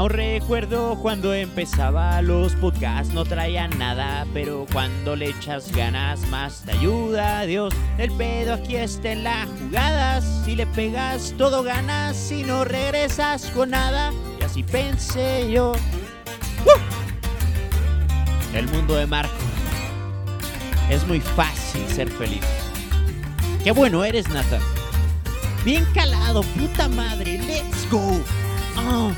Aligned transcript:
Aún 0.00 0.08
recuerdo 0.12 0.98
cuando 1.02 1.34
empezaba 1.34 2.22
los 2.22 2.54
podcasts 2.54 3.12
no 3.12 3.26
traían 3.26 3.78
nada, 3.78 4.26
pero 4.32 4.64
cuando 4.72 5.14
le 5.14 5.28
echas 5.28 5.70
ganas 5.72 6.26
más 6.28 6.62
te 6.64 6.72
ayuda 6.72 7.42
Dios. 7.42 7.74
El 7.98 8.10
pedo 8.12 8.54
aquí 8.54 8.76
está 8.76 9.12
en 9.12 9.24
la 9.24 9.46
jugada, 9.46 10.22
si 10.22 10.56
le 10.56 10.66
pegas 10.68 11.34
todo 11.36 11.62
ganas, 11.62 12.16
si 12.16 12.44
no 12.44 12.64
regresas 12.64 13.50
con 13.50 13.72
nada. 13.72 14.10
Y 14.40 14.42
así 14.42 14.62
pensé 14.62 15.50
yo. 15.52 15.74
El 18.54 18.68
mundo 18.68 18.94
de 18.94 19.06
Marco. 19.06 19.34
Es 20.88 21.06
muy 21.06 21.20
fácil 21.20 21.86
ser 21.88 22.08
feliz. 22.08 22.46
Qué 23.62 23.70
bueno 23.70 24.02
eres, 24.02 24.30
Nathan. 24.30 24.62
Bien 25.62 25.84
calado, 25.92 26.40
puta 26.58 26.88
madre. 26.88 27.36
Let's 27.46 27.86
go. 27.90 28.18
Ah. 28.78 29.12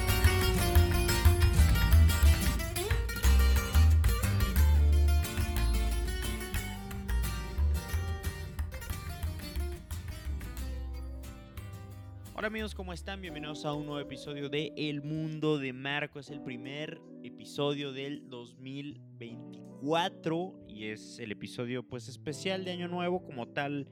¿Cómo 12.71 12.93
están? 12.93 13.21
Bienvenidos 13.21 13.65
a 13.65 13.73
un 13.73 13.87
nuevo 13.87 13.99
episodio 13.99 14.49
de 14.49 14.73
El 14.77 15.03
Mundo 15.03 15.59
de 15.59 15.73
Marco. 15.73 16.21
Es 16.21 16.31
el 16.31 16.41
primer 16.41 17.03
episodio 17.25 17.93
del 17.93 18.29
2024 18.29 20.55
y 20.69 20.87
es 20.87 21.19
el 21.19 21.33
episodio 21.33 21.83
pues 21.83 22.07
especial 22.07 22.65
de 22.65 22.71
Año 22.71 22.87
Nuevo. 22.87 23.25
Como 23.25 23.49
tal, 23.49 23.89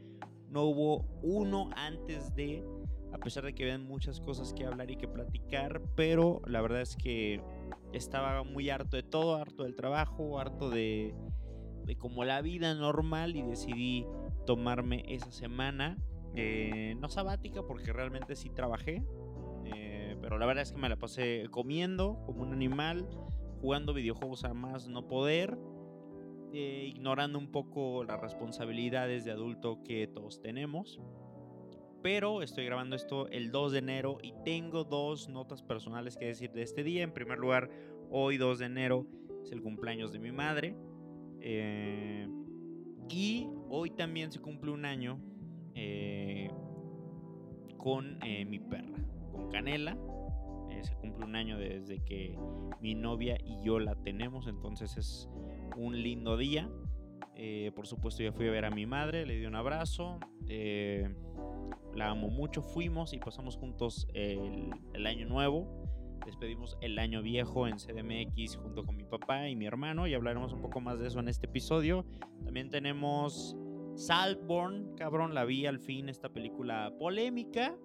no 0.48 0.66
hubo 0.66 1.04
uno 1.20 1.68
antes 1.74 2.32
de, 2.36 2.64
a 3.12 3.18
pesar 3.18 3.44
de 3.44 3.56
que 3.56 3.64
habían 3.64 3.82
muchas 3.82 4.20
cosas 4.20 4.54
que 4.54 4.64
hablar 4.64 4.88
y 4.92 4.96
que 4.96 5.08
platicar, 5.08 5.82
pero 5.96 6.40
la 6.46 6.60
verdad 6.60 6.82
es 6.82 6.94
que 6.94 7.42
estaba 7.92 8.44
muy 8.44 8.70
harto 8.70 8.96
de 8.96 9.02
todo, 9.02 9.34
harto 9.34 9.64
del 9.64 9.74
trabajo, 9.74 10.38
harto 10.38 10.70
de, 10.70 11.12
de 11.86 11.96
como 11.96 12.24
la 12.24 12.40
vida 12.40 12.72
normal 12.74 13.34
y 13.34 13.42
decidí 13.42 14.06
tomarme 14.46 15.04
esa 15.08 15.32
semana 15.32 15.98
eh, 16.34 16.94
no 17.00 17.08
sabática 17.08 17.62
porque 17.66 17.92
realmente 17.92 18.36
sí 18.36 18.50
trabajé, 18.50 19.02
eh, 19.64 20.16
pero 20.20 20.38
la 20.38 20.46
verdad 20.46 20.62
es 20.62 20.72
que 20.72 20.78
me 20.78 20.88
la 20.88 20.96
pasé 20.96 21.46
comiendo 21.50 22.22
como 22.24 22.42
un 22.42 22.52
animal, 22.52 23.08
jugando 23.60 23.92
videojuegos 23.92 24.44
a 24.44 24.54
más 24.54 24.88
no 24.88 25.08
poder, 25.08 25.58
eh, 26.52 26.86
ignorando 26.88 27.38
un 27.38 27.50
poco 27.50 28.04
las 28.04 28.20
responsabilidades 28.20 29.24
de 29.24 29.32
adulto 29.32 29.82
que 29.82 30.06
todos 30.06 30.40
tenemos. 30.40 31.00
Pero 32.02 32.42
estoy 32.42 32.64
grabando 32.64 32.96
esto 32.96 33.28
el 33.28 33.50
2 33.50 33.72
de 33.72 33.78
enero 33.78 34.18
y 34.22 34.32
tengo 34.44 34.84
dos 34.84 35.28
notas 35.28 35.62
personales 35.62 36.16
que 36.16 36.26
decir 36.26 36.50
de 36.52 36.62
este 36.62 36.82
día. 36.82 37.02
En 37.02 37.12
primer 37.12 37.38
lugar, 37.38 37.68
hoy 38.10 38.38
2 38.38 38.60
de 38.60 38.66
enero 38.66 39.06
es 39.42 39.52
el 39.52 39.60
cumpleaños 39.60 40.12
de 40.12 40.18
mi 40.18 40.32
madre. 40.32 40.76
y 43.12 43.48
hoy 43.68 43.90
también 43.90 44.30
se 44.30 44.40
cumple 44.40 44.70
un 44.70 44.84
año 44.84 45.20
eh, 45.74 46.50
con 47.76 48.18
eh, 48.22 48.44
mi 48.44 48.58
perra, 48.58 49.04
con 49.32 49.50
Canela. 49.50 49.96
Eh, 50.70 50.84
se 50.84 50.94
cumple 50.96 51.24
un 51.24 51.36
año 51.36 51.58
desde 51.58 52.02
que 52.04 52.38
mi 52.80 52.94
novia 52.94 53.36
y 53.44 53.62
yo 53.64 53.78
la 53.78 53.94
tenemos, 53.94 54.46
entonces 54.46 54.96
es 54.96 55.28
un 55.76 56.02
lindo 56.02 56.36
día. 56.36 56.68
por 57.74 57.86
supuesto, 57.86 58.22
ya 58.22 58.32
fui 58.32 58.46
a 58.48 58.50
ver 58.50 58.64
a 58.64 58.70
mi 58.70 58.86
madre, 58.86 59.24
le 59.24 59.38
di 59.38 59.46
un 59.46 59.54
abrazo. 59.54 60.18
la 61.94 62.10
amo 62.10 62.28
mucho. 62.28 62.62
Fuimos 62.62 63.12
y 63.12 63.18
pasamos 63.18 63.56
juntos 63.56 64.06
el, 64.14 64.70
el 64.94 65.06
año 65.06 65.26
nuevo 65.26 65.80
despedimos 66.24 66.76
el 66.80 66.98
año 66.98 67.22
viejo 67.22 67.66
en 67.66 67.76
CDMX 67.76 68.56
junto 68.56 68.84
con 68.84 68.96
mi 68.96 69.04
papá 69.04 69.48
y 69.48 69.56
mi 69.56 69.66
hermano 69.66 70.06
y 70.06 70.14
hablaremos 70.14 70.52
un 70.52 70.60
poco 70.60 70.80
más 70.80 70.98
de 70.98 71.08
eso 71.08 71.20
en 71.20 71.28
este 71.28 71.46
episodio. 71.46 72.04
También 72.44 72.70
tenemos 72.70 73.56
Saltborn, 74.00 74.96
cabrón, 74.96 75.34
la 75.34 75.44
vi 75.44 75.66
al 75.66 75.78
fin, 75.78 76.08
esta 76.08 76.30
película 76.30 76.90
polémica 76.98 77.76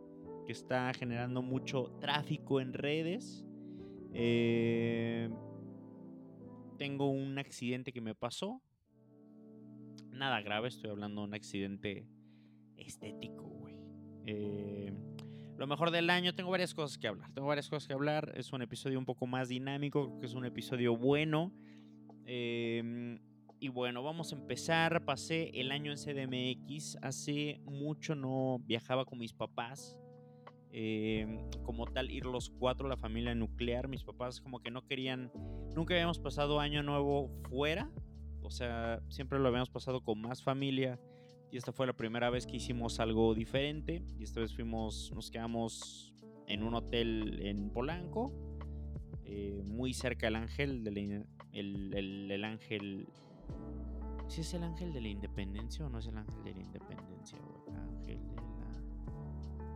que 0.45 0.53
está 0.53 0.93
generando 0.93 1.41
mucho 1.41 1.91
tráfico 1.99 2.61
en 2.61 2.71
redes. 2.71 3.45
Eh, 4.13 5.29
tengo 6.77 7.09
un 7.09 7.37
accidente 7.37 7.91
que 7.91 7.99
me 7.99 8.15
pasó. 8.15 8.61
Nada 10.09 10.41
grave, 10.41 10.69
estoy 10.69 10.89
hablando 10.89 11.19
de 11.19 11.27
un 11.27 11.33
accidente 11.33 12.07
estético, 12.77 13.43
güey. 13.43 13.75
Eh, 14.25 14.93
lo 15.57 15.67
mejor 15.67 15.91
del 15.91 16.09
año, 16.09 16.33
tengo 16.33 16.49
varias 16.49 16.73
cosas 16.73 16.97
que 16.97 17.09
hablar. 17.09 17.33
Tengo 17.33 17.49
varias 17.49 17.69
cosas 17.69 17.87
que 17.89 17.93
hablar. 17.93 18.31
Es 18.37 18.53
un 18.53 18.61
episodio 18.61 18.97
un 18.97 19.05
poco 19.05 19.27
más 19.27 19.49
dinámico, 19.49 20.17
que 20.21 20.27
es 20.27 20.33
un 20.33 20.45
episodio 20.45 20.95
bueno. 20.95 21.51
Eh, 22.25 23.19
y 23.65 23.67
bueno, 23.67 24.03
vamos 24.03 24.31
a 24.31 24.35
empezar. 24.35 25.05
Pasé 25.05 25.49
el 25.59 25.71
año 25.71 25.91
en 25.91 25.97
CDMX. 25.97 26.99
Hace 27.01 27.59
mucho 27.65 28.13
no 28.13 28.59
viajaba 28.59 29.05
con 29.05 29.17
mis 29.17 29.33
papás. 29.33 29.97
Em, 30.71 31.49
como 31.63 31.87
tal, 31.87 32.11
ir 32.11 32.27
los 32.27 32.51
cuatro, 32.51 32.87
la 32.87 32.95
familia 32.95 33.33
nuclear. 33.33 33.87
Mis 33.87 34.03
papás 34.03 34.39
como 34.39 34.59
que 34.59 34.69
no 34.69 34.85
querían... 34.85 35.31
Nunca 35.73 35.95
habíamos 35.95 36.19
pasado 36.19 36.59
año 36.59 36.83
nuevo 36.83 37.31
fuera. 37.49 37.89
O 38.43 38.51
sea, 38.51 39.01
siempre 39.09 39.39
lo 39.39 39.47
habíamos 39.47 39.71
pasado 39.71 40.03
con 40.03 40.21
más 40.21 40.43
familia. 40.43 40.99
Y 41.51 41.57
esta 41.57 41.71
fue 41.71 41.87
la 41.87 41.93
primera 41.93 42.29
vez 42.29 42.45
que 42.45 42.57
hicimos 42.57 42.99
algo 42.99 43.33
diferente. 43.33 44.03
Y 44.19 44.25
esta 44.25 44.41
vez 44.41 44.53
fuimos, 44.53 45.11
nos 45.15 45.31
quedamos 45.31 46.13
en 46.45 46.61
un 46.61 46.75
hotel 46.75 47.39
en 47.41 47.71
Polanco. 47.71 48.31
Eh, 49.23 49.63
muy 49.65 49.95
cerca 49.95 50.27
del 50.27 50.35
ángel, 50.35 50.83
del, 50.83 51.25
el, 51.51 52.31
el 52.31 52.43
ángel 52.43 53.07
si 54.27 54.41
es 54.41 54.53
el 54.53 54.63
ángel 54.63 54.93
de 54.93 55.01
la 55.01 55.07
independencia 55.07 55.85
o 55.85 55.89
no 55.89 55.99
es 55.99 56.07
el 56.07 56.17
ángel 56.17 56.43
de 56.43 56.53
la 56.53 56.61
independencia, 56.61 57.37
güey. 57.39 57.77
Ángel 57.77 58.19
de 58.27 58.35
la 58.35 58.41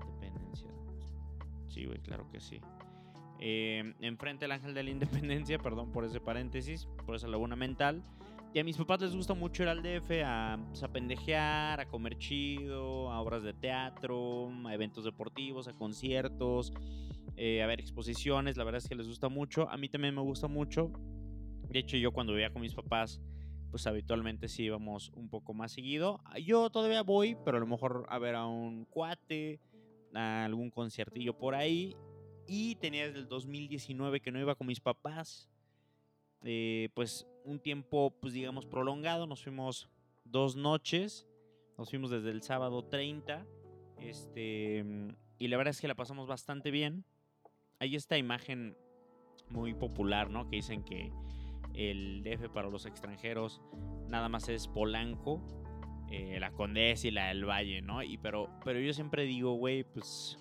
independencia. 0.06 0.70
Sí, 1.68 1.86
güey, 1.86 2.00
claro 2.00 2.30
que 2.32 2.40
sí. 2.40 2.60
Eh, 3.40 3.94
enfrente 4.02 4.46
el 4.46 4.52
ángel 4.52 4.74
de 4.74 4.84
la 4.84 4.90
independencia, 4.90 5.58
perdón 5.64 5.92
por 5.92 6.04
ese 6.04 6.20
paréntesis, 6.20 6.88
por 7.06 7.16
esa 7.16 7.28
laguna 7.28 7.56
mental. 7.56 8.04
Y 8.52 8.60
a 8.60 8.64
mis 8.64 8.78
papás 8.78 9.00
les 9.02 9.16
gusta 9.16 9.36
mucho 9.36 9.62
ir 9.62 9.70
al 9.70 9.84
DF 9.84 10.24
a, 10.26 10.58
pues, 10.70 10.82
a 10.82 10.88
pendejear, 10.88 11.80
a 11.80 11.86
comer 11.86 12.18
chido, 12.18 13.12
a 13.12 13.22
obras 13.22 13.44
de 13.44 13.54
teatro, 13.54 14.50
a 14.66 14.74
eventos 14.74 15.04
deportivos, 15.04 15.68
a 15.68 15.74
conciertos, 15.74 16.74
eh, 17.38 17.62
a 17.62 17.68
ver 17.68 17.80
exposiciones. 17.80 18.58
La 18.58 18.64
verdad 18.64 18.80
es 18.80 18.90
que 18.90 18.96
les 18.96 19.08
gusta 19.08 19.30
mucho. 19.30 19.70
A 19.70 19.78
mí 19.78 19.88
también 19.88 20.16
me 20.16 20.22
gusta 20.22 20.48
mucho. 20.48 20.92
De 21.70 21.78
hecho, 21.78 21.96
yo 21.98 22.12
cuando 22.12 22.34
vivía 22.34 22.52
con 22.52 22.64
mis 22.64 22.74
papás, 22.74 23.22
pues 23.70 23.88
habitualmente 23.88 24.48
sí 24.48 24.64
íbamos 24.64 25.10
un 25.10 25.30
poco 25.30 25.54
más 25.54 25.72
seguido. 25.72 26.22
Ah, 26.26 26.40
yo 26.40 26.70
todavía 26.70 27.04
voy, 27.04 27.36
pero 27.46 27.58
a 27.58 27.60
lo 27.60 27.68
mejor 27.68 28.06
a 28.10 28.20
ver 28.20 28.36
a 28.36 28.46
un 28.46 28.86
cuate, 28.86 29.60
a 30.14 30.46
algún 30.46 30.72
conciertillo 30.72 31.38
por 31.38 31.56
ahí. 31.56 31.96
Y 32.48 32.76
tenía 32.76 33.06
desde 33.06 33.20
el 33.20 33.28
2019 33.28 34.22
que 34.22 34.32
no 34.32 34.40
iba 34.40 34.56
con 34.56 34.68
mis 34.68 34.80
papás. 34.80 35.50
Eh, 36.44 36.90
pues 36.96 37.28
un 37.44 37.60
tiempo, 37.60 38.16
pues 38.20 38.34
digamos, 38.34 38.66
prolongado. 38.66 39.28
Nos 39.28 39.44
fuimos 39.44 39.90
dos 40.24 40.56
noches. 40.56 41.28
Nos 41.78 41.90
fuimos 41.90 42.10
desde 42.10 42.32
el 42.32 42.42
sábado 42.42 42.84
30. 42.84 43.46
Este, 44.00 44.84
y 45.38 45.48
la 45.48 45.58
verdad 45.58 45.72
es 45.72 45.82
que 45.82 45.88
la 45.88 45.96
pasamos 45.96 46.28
bastante 46.28 46.72
bien. 46.72 47.06
Hay 47.80 47.96
esta 47.96 48.18
imagen 48.18 48.76
muy 49.50 49.74
popular, 49.74 50.30
¿no? 50.30 50.50
Que 50.50 50.58
dicen 50.58 50.84
que 50.84 51.12
el 51.80 52.24
DF 52.24 52.50
para 52.50 52.70
los 52.70 52.86
extranjeros 52.86 53.62
nada 54.10 54.28
más 54.28 54.50
es 54.50 54.68
Polanco, 54.68 55.42
eh, 56.12 56.38
la 56.40 56.52
Condesa 56.52 57.08
y 57.08 57.12
la 57.12 57.28
del 57.28 57.46
Valle, 57.46 57.82
¿no? 57.82 58.04
Y 58.04 58.18
pero, 58.18 58.50
pero 58.66 58.80
yo 58.80 58.92
siempre 58.92 59.24
digo, 59.24 59.54
güey, 59.54 59.86
pues 59.86 60.38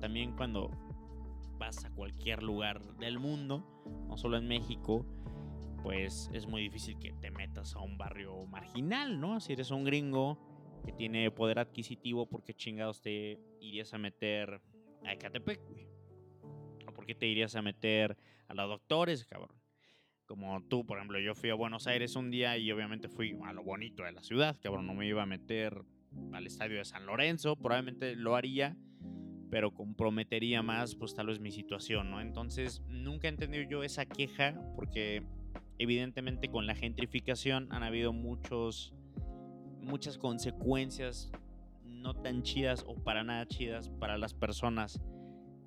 también 0.00 0.36
cuando 0.36 0.70
vas 1.58 1.82
a 1.86 1.90
cualquier 1.90 2.42
lugar 2.42 2.82
del 2.98 3.18
mundo, 3.18 3.64
no 4.06 4.18
solo 4.18 4.36
en 4.36 4.48
México, 4.48 5.06
pues 5.82 6.28
es 6.34 6.46
muy 6.46 6.60
difícil 6.60 6.98
que 6.98 7.12
te 7.12 7.30
metas 7.30 7.74
a 7.74 7.80
un 7.80 7.96
barrio 7.96 8.44
marginal, 8.46 9.18
¿no? 9.18 9.40
Si 9.40 9.54
eres 9.54 9.70
un 9.70 9.84
gringo 9.84 10.38
que 10.84 10.92
tiene 10.92 11.30
poder 11.30 11.58
adquisitivo, 11.58 12.26
¿por 12.26 12.44
qué 12.44 12.52
chingados 12.52 13.00
te 13.00 13.40
irías 13.60 13.94
a 13.94 13.98
meter 13.98 14.60
a 15.06 15.14
Ecatepec, 15.14 15.66
güey? 15.70 15.86
¿O 16.86 16.92
por 16.92 17.06
qué 17.06 17.14
te 17.14 17.26
irías 17.26 17.56
a 17.56 17.62
meter 17.62 18.18
a 18.48 18.54
los 18.54 18.68
doctores, 18.68 19.24
cabrón? 19.24 19.65
Como 20.26 20.60
tú, 20.62 20.84
por 20.84 20.98
ejemplo, 20.98 21.20
yo 21.20 21.36
fui 21.36 21.50
a 21.50 21.54
Buenos 21.54 21.86
Aires 21.86 22.16
un 22.16 22.32
día 22.32 22.58
y 22.58 22.70
obviamente 22.72 23.08
fui 23.08 23.38
a 23.44 23.52
lo 23.52 23.62
bonito 23.62 24.02
de 24.02 24.10
la 24.10 24.22
ciudad, 24.24 24.58
cabrón, 24.60 24.86
no 24.86 24.94
me 24.94 25.06
iba 25.06 25.22
a 25.22 25.26
meter 25.26 25.84
al 26.32 26.46
estadio 26.46 26.78
de 26.78 26.84
San 26.84 27.06
Lorenzo, 27.06 27.54
probablemente 27.54 28.16
lo 28.16 28.34
haría, 28.34 28.76
pero 29.50 29.72
comprometería 29.72 30.62
más, 30.62 30.96
pues 30.96 31.14
tal 31.14 31.28
vez 31.28 31.38
mi 31.38 31.52
situación, 31.52 32.10
¿no? 32.10 32.20
Entonces, 32.20 32.82
nunca 32.88 33.28
he 33.28 33.30
entendido 33.30 33.62
yo 33.70 33.84
esa 33.84 34.04
queja, 34.04 34.60
porque 34.74 35.22
evidentemente 35.78 36.48
con 36.48 36.66
la 36.66 36.74
gentrificación 36.74 37.68
han 37.70 37.84
habido 37.84 38.12
muchos, 38.12 38.92
muchas 39.80 40.18
consecuencias 40.18 41.30
no 41.84 42.14
tan 42.14 42.42
chidas 42.42 42.84
o 42.86 42.96
para 42.96 43.22
nada 43.22 43.46
chidas 43.46 43.90
para 43.90 44.18
las 44.18 44.34
personas 44.34 45.00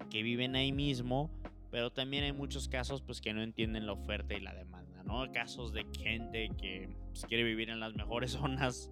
que 0.09 0.21
viven 0.21 0.57
ahí 0.57 0.73
mismo 0.73 1.31
pero 1.71 1.92
también 1.92 2.24
hay 2.24 2.33
muchos 2.33 2.68
casos 2.68 3.01
pues 3.01 3.21
que 3.21 3.33
no 3.33 3.42
entienden 3.42 3.86
la 3.86 3.94
oferta 3.94 4.33
y 4.33 4.39
la 4.39 4.54
demanda, 4.54 5.04
¿no? 5.04 5.31
Casos 5.31 5.71
de 5.74 5.86
gente 5.98 6.50
que 6.57 6.95
pues, 7.10 7.25
quiere 7.25 7.44
vivir 7.44 7.69
en 7.69 7.80
las 7.80 7.94
mejores 7.95 8.31
zonas 8.33 8.92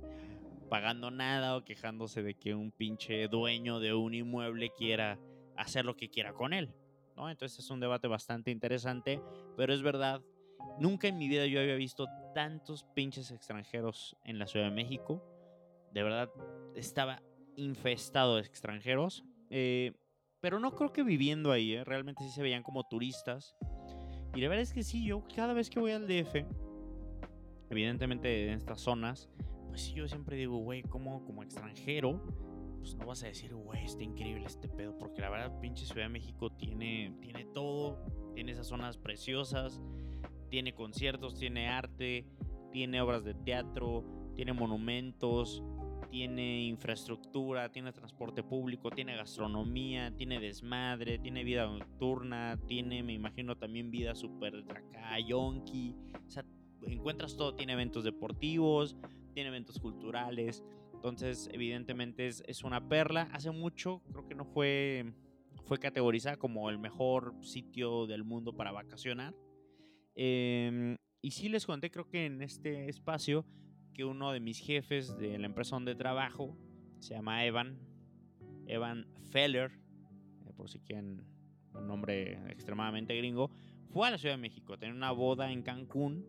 pagando 0.69 1.11
nada 1.11 1.55
o 1.55 1.63
quejándose 1.63 2.23
de 2.23 2.33
que 2.33 2.53
un 2.53 2.71
pinche 2.71 3.27
dueño 3.27 3.79
de 3.79 3.93
un 3.93 4.13
inmueble 4.13 4.71
quiera 4.77 5.19
hacer 5.55 5.85
lo 5.85 5.95
que 5.95 6.09
quiera 6.09 6.33
con 6.33 6.53
él, 6.53 6.73
¿no? 7.15 7.29
Entonces 7.29 7.59
es 7.59 7.69
un 7.69 7.79
debate 7.79 8.07
bastante 8.07 8.51
interesante, 8.51 9.21
pero 9.55 9.73
es 9.73 9.81
verdad, 9.81 10.21
nunca 10.79 11.07
en 11.07 11.17
mi 11.17 11.27
vida 11.27 11.45
yo 11.47 11.59
había 11.59 11.75
visto 11.75 12.07
tantos 12.35 12.83
pinches 12.93 13.31
extranjeros 13.31 14.15
en 14.23 14.37
la 14.37 14.45
Ciudad 14.45 14.67
de 14.67 14.75
México. 14.75 15.23
De 15.93 16.03
verdad, 16.03 16.29
estaba 16.75 17.23
infestado 17.55 18.35
de 18.35 18.41
extranjeros. 18.41 19.23
Eh, 19.49 19.93
pero 20.41 20.59
no 20.59 20.75
creo 20.75 20.93
que 20.93 21.03
viviendo 21.03 21.51
ahí, 21.51 21.73
¿eh? 21.73 21.83
realmente 21.83 22.23
sí 22.23 22.29
se 22.29 22.41
veían 22.41 22.63
como 22.63 22.87
turistas. 22.87 23.55
Y 24.35 24.41
la 24.41 24.49
verdad 24.49 24.63
es 24.63 24.73
que 24.73 24.83
sí, 24.83 25.05
yo 25.05 25.23
cada 25.35 25.53
vez 25.53 25.69
que 25.69 25.79
voy 25.79 25.91
al 25.91 26.07
DF, 26.07 26.45
evidentemente 27.69 28.47
en 28.47 28.53
estas 28.53 28.81
zonas, 28.81 29.29
pues 29.67 29.81
sí, 29.81 29.93
yo 29.93 30.07
siempre 30.07 30.35
digo, 30.37 30.57
güey, 30.57 30.83
como, 30.83 31.23
como 31.25 31.43
extranjero, 31.43 32.21
pues 32.79 32.95
no 32.95 33.05
vas 33.05 33.23
a 33.23 33.27
decir, 33.27 33.53
güey, 33.55 33.83
está 33.85 34.03
increíble 34.03 34.45
este 34.45 34.69
pedo, 34.69 34.97
porque 34.97 35.21
la 35.21 35.29
verdad, 35.29 35.59
pinche 35.59 35.85
Ciudad 35.85 36.03
de 36.03 36.09
México 36.09 36.51
tiene, 36.51 37.15
tiene 37.21 37.45
todo, 37.45 37.97
tiene 38.33 38.51
esas 38.51 38.67
zonas 38.67 38.97
preciosas, 38.97 39.81
tiene 40.49 40.73
conciertos, 40.73 41.37
tiene 41.37 41.67
arte, 41.67 42.25
tiene 42.71 43.01
obras 43.01 43.23
de 43.23 43.33
teatro, 43.33 44.05
tiene 44.35 44.53
monumentos, 44.53 45.63
tiene 46.09 46.65
infraestructura, 46.65 47.71
tiene 47.71 47.91
transporte 47.91 48.43
público, 48.43 48.89
tiene 48.89 49.15
gastronomía, 49.15 50.15
tiene 50.15 50.39
desmadre, 50.39 51.19
tiene 51.19 51.43
vida 51.43 51.65
nocturna, 51.65 52.59
tiene, 52.67 53.03
me 53.03 53.13
imagino, 53.13 53.57
también 53.57 53.91
vida 53.91 54.15
super 54.15 54.65
acá, 54.69 55.19
yonki. 55.19 55.95
O 56.25 56.29
sea, 56.29 56.45
encuentras 56.81 57.35
todo, 57.35 57.55
tiene 57.55 57.73
eventos 57.73 58.03
deportivos, 58.03 58.97
tiene 59.33 59.49
eventos 59.49 59.79
culturales. 59.79 60.63
Entonces, 60.93 61.49
evidentemente 61.51 62.27
es, 62.27 62.43
es 62.47 62.63
una 62.63 62.87
perla. 62.87 63.29
Hace 63.33 63.51
mucho, 63.51 64.01
creo 64.11 64.27
que 64.27 64.35
no 64.35 64.45
fue, 64.45 65.13
fue 65.65 65.77
categorizada 65.77 66.37
como 66.37 66.69
el 66.69 66.79
mejor 66.79 67.35
sitio 67.41 68.07
del 68.07 68.23
mundo 68.23 68.55
para 68.55 68.71
vacacionar. 68.71 69.35
Em, 70.15 70.97
y 71.21 71.31
sí 71.31 71.47
les 71.49 71.65
conté, 71.65 71.91
creo 71.91 72.09
que 72.09 72.25
en 72.25 72.41
este 72.41 72.89
espacio, 72.89 73.45
que 73.97 74.05
uno 74.05 74.31
de 74.31 74.39
mis 74.39 74.59
jefes 74.59 75.17
de 75.17 75.39
la 75.39 75.47
empresa 75.47 75.75
donde 75.75 75.95
trabajo, 75.95 76.55
se 76.99 77.15
llama 77.15 77.43
Evan, 77.45 77.79
Evan 78.67 79.07
Feller, 79.31 79.71
eh, 80.45 80.53
por 80.55 80.69
si 80.69 80.79
quieren 80.79 81.25
un 81.73 81.87
nombre 81.87 82.33
extremadamente 82.51 83.17
gringo, 83.17 83.49
fue 83.89 84.07
a 84.07 84.11
la 84.11 84.19
Ciudad 84.19 84.35
de 84.35 84.41
México, 84.41 84.77
tenía 84.77 84.93
una 84.93 85.11
boda 85.11 85.51
en 85.51 85.63
Cancún 85.63 86.27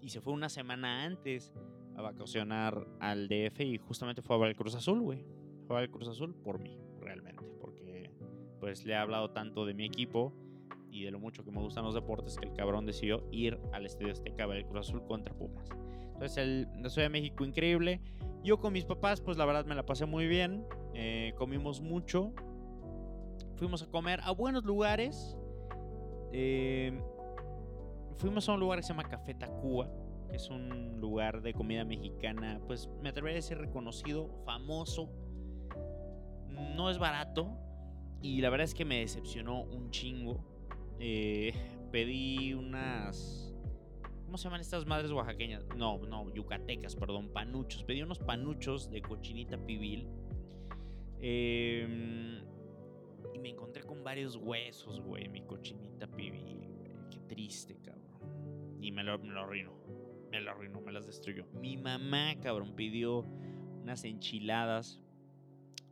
y 0.00 0.10
se 0.10 0.20
fue 0.20 0.32
una 0.32 0.48
semana 0.48 1.02
antes 1.02 1.52
a 1.96 2.02
vacacionar 2.02 2.86
al 3.00 3.26
DF 3.26 3.60
y 3.62 3.78
justamente 3.78 4.22
fue 4.22 4.36
a 4.36 4.38
ver 4.38 4.50
el 4.50 4.56
Cruz 4.56 4.76
Azul, 4.76 5.00
güey. 5.00 5.26
Fue 5.66 5.76
a 5.76 5.80
ver 5.80 5.88
el 5.88 5.90
Cruz 5.90 6.06
Azul 6.06 6.36
por 6.36 6.60
mí, 6.60 6.78
realmente, 7.00 7.42
porque 7.60 8.12
pues 8.60 8.86
le 8.86 8.92
he 8.92 8.96
hablado 8.96 9.32
tanto 9.32 9.66
de 9.66 9.74
mi 9.74 9.84
equipo 9.84 10.32
y 10.92 11.02
de 11.02 11.10
lo 11.10 11.18
mucho 11.18 11.44
que 11.44 11.50
me 11.50 11.60
gustan 11.60 11.82
los 11.82 11.94
deportes 11.94 12.36
que 12.36 12.46
el 12.46 12.54
cabrón 12.54 12.86
decidió 12.86 13.26
ir 13.32 13.58
al 13.72 13.84
Estadio 13.84 14.12
Azteca 14.12 14.44
a 14.44 14.46
ver 14.46 14.58
el 14.58 14.66
Cruz 14.66 14.88
Azul 14.88 15.02
contra 15.04 15.36
Pumas. 15.36 15.68
Entonces, 16.20 16.36
el, 16.36 16.68
la 16.82 16.90
Ciudad 16.90 17.06
de 17.06 17.08
México, 17.08 17.46
increíble. 17.46 18.02
Yo 18.44 18.60
con 18.60 18.74
mis 18.74 18.84
papás, 18.84 19.22
pues 19.22 19.38
la 19.38 19.46
verdad 19.46 19.64
me 19.64 19.74
la 19.74 19.86
pasé 19.86 20.04
muy 20.04 20.26
bien. 20.26 20.66
Eh, 20.92 21.32
comimos 21.38 21.80
mucho. 21.80 22.34
Fuimos 23.56 23.82
a 23.82 23.86
comer 23.86 24.20
a 24.22 24.30
buenos 24.32 24.62
lugares. 24.64 25.34
Eh, 26.30 26.92
fuimos 28.18 28.46
a 28.50 28.52
un 28.52 28.60
lugar 28.60 28.80
que 28.80 28.82
se 28.82 28.90
llama 28.90 29.04
Café 29.04 29.32
Tacuba, 29.32 29.88
que 30.28 30.36
es 30.36 30.50
un 30.50 31.00
lugar 31.00 31.40
de 31.40 31.54
comida 31.54 31.86
mexicana, 31.86 32.60
pues 32.66 32.90
me 33.00 33.08
atrevería 33.08 33.36
a 33.36 33.40
decir 33.40 33.56
reconocido, 33.56 34.28
famoso. 34.44 35.08
No 36.76 36.90
es 36.90 36.98
barato. 36.98 37.50
Y 38.20 38.42
la 38.42 38.50
verdad 38.50 38.66
es 38.66 38.74
que 38.74 38.84
me 38.84 39.00
decepcionó 39.00 39.62
un 39.62 39.90
chingo. 39.90 40.44
Eh, 40.98 41.54
pedí 41.90 42.52
unas 42.52 43.49
¿Cómo 44.30 44.38
se 44.38 44.44
llaman 44.44 44.60
estas 44.60 44.86
madres 44.86 45.10
oaxaqueñas? 45.10 45.66
No, 45.76 45.98
no, 46.06 46.32
yucatecas, 46.32 46.94
perdón, 46.94 47.30
panuchos. 47.32 47.82
Pedí 47.82 48.00
unos 48.00 48.20
panuchos 48.20 48.88
de 48.88 49.02
cochinita 49.02 49.58
pibil. 49.58 50.06
Em, 51.18 52.38
y 53.34 53.38
me 53.40 53.48
encontré 53.48 53.82
con 53.82 54.04
varios 54.04 54.36
huesos, 54.36 55.00
güey, 55.00 55.28
mi 55.28 55.42
cochinita 55.42 56.06
pibil. 56.06 56.68
Qué 57.10 57.18
triste, 57.26 57.76
cabrón. 57.82 58.78
Y 58.80 58.92
me 58.92 59.02
lo, 59.02 59.18
me 59.18 59.32
lo 59.32 59.40
arruinó. 59.40 59.72
Me 60.30 60.40
lo 60.40 60.52
arruinó, 60.52 60.80
me 60.80 60.92
las 60.92 61.08
destruyó. 61.08 61.46
Mi 61.60 61.76
mamá, 61.76 62.36
cabrón, 62.40 62.76
pidió 62.76 63.24
unas 63.82 64.04
enchiladas. 64.04 65.00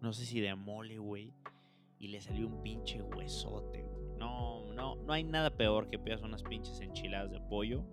No 0.00 0.12
sé 0.12 0.25
si 0.25 0.38
de 0.38 0.55
mole, 0.55 0.99
güey. 0.99 1.32
Y 1.99 2.06
le 2.06 2.20
salió 2.20 2.46
un 2.46 2.62
pinche 2.62 3.02
huesote, 3.02 3.82
güey. 3.82 4.17
No, 4.17 4.73
no, 4.75 4.94
no 4.94 5.12
hay 5.12 5.25
nada 5.25 5.50
peor 5.50 5.90
que 5.90 5.99
pidas 5.99 6.23
unas 6.23 6.44
pinches 6.44 6.81
enchiladas 6.81 7.32
de 7.32 7.40
pollo 7.40 7.85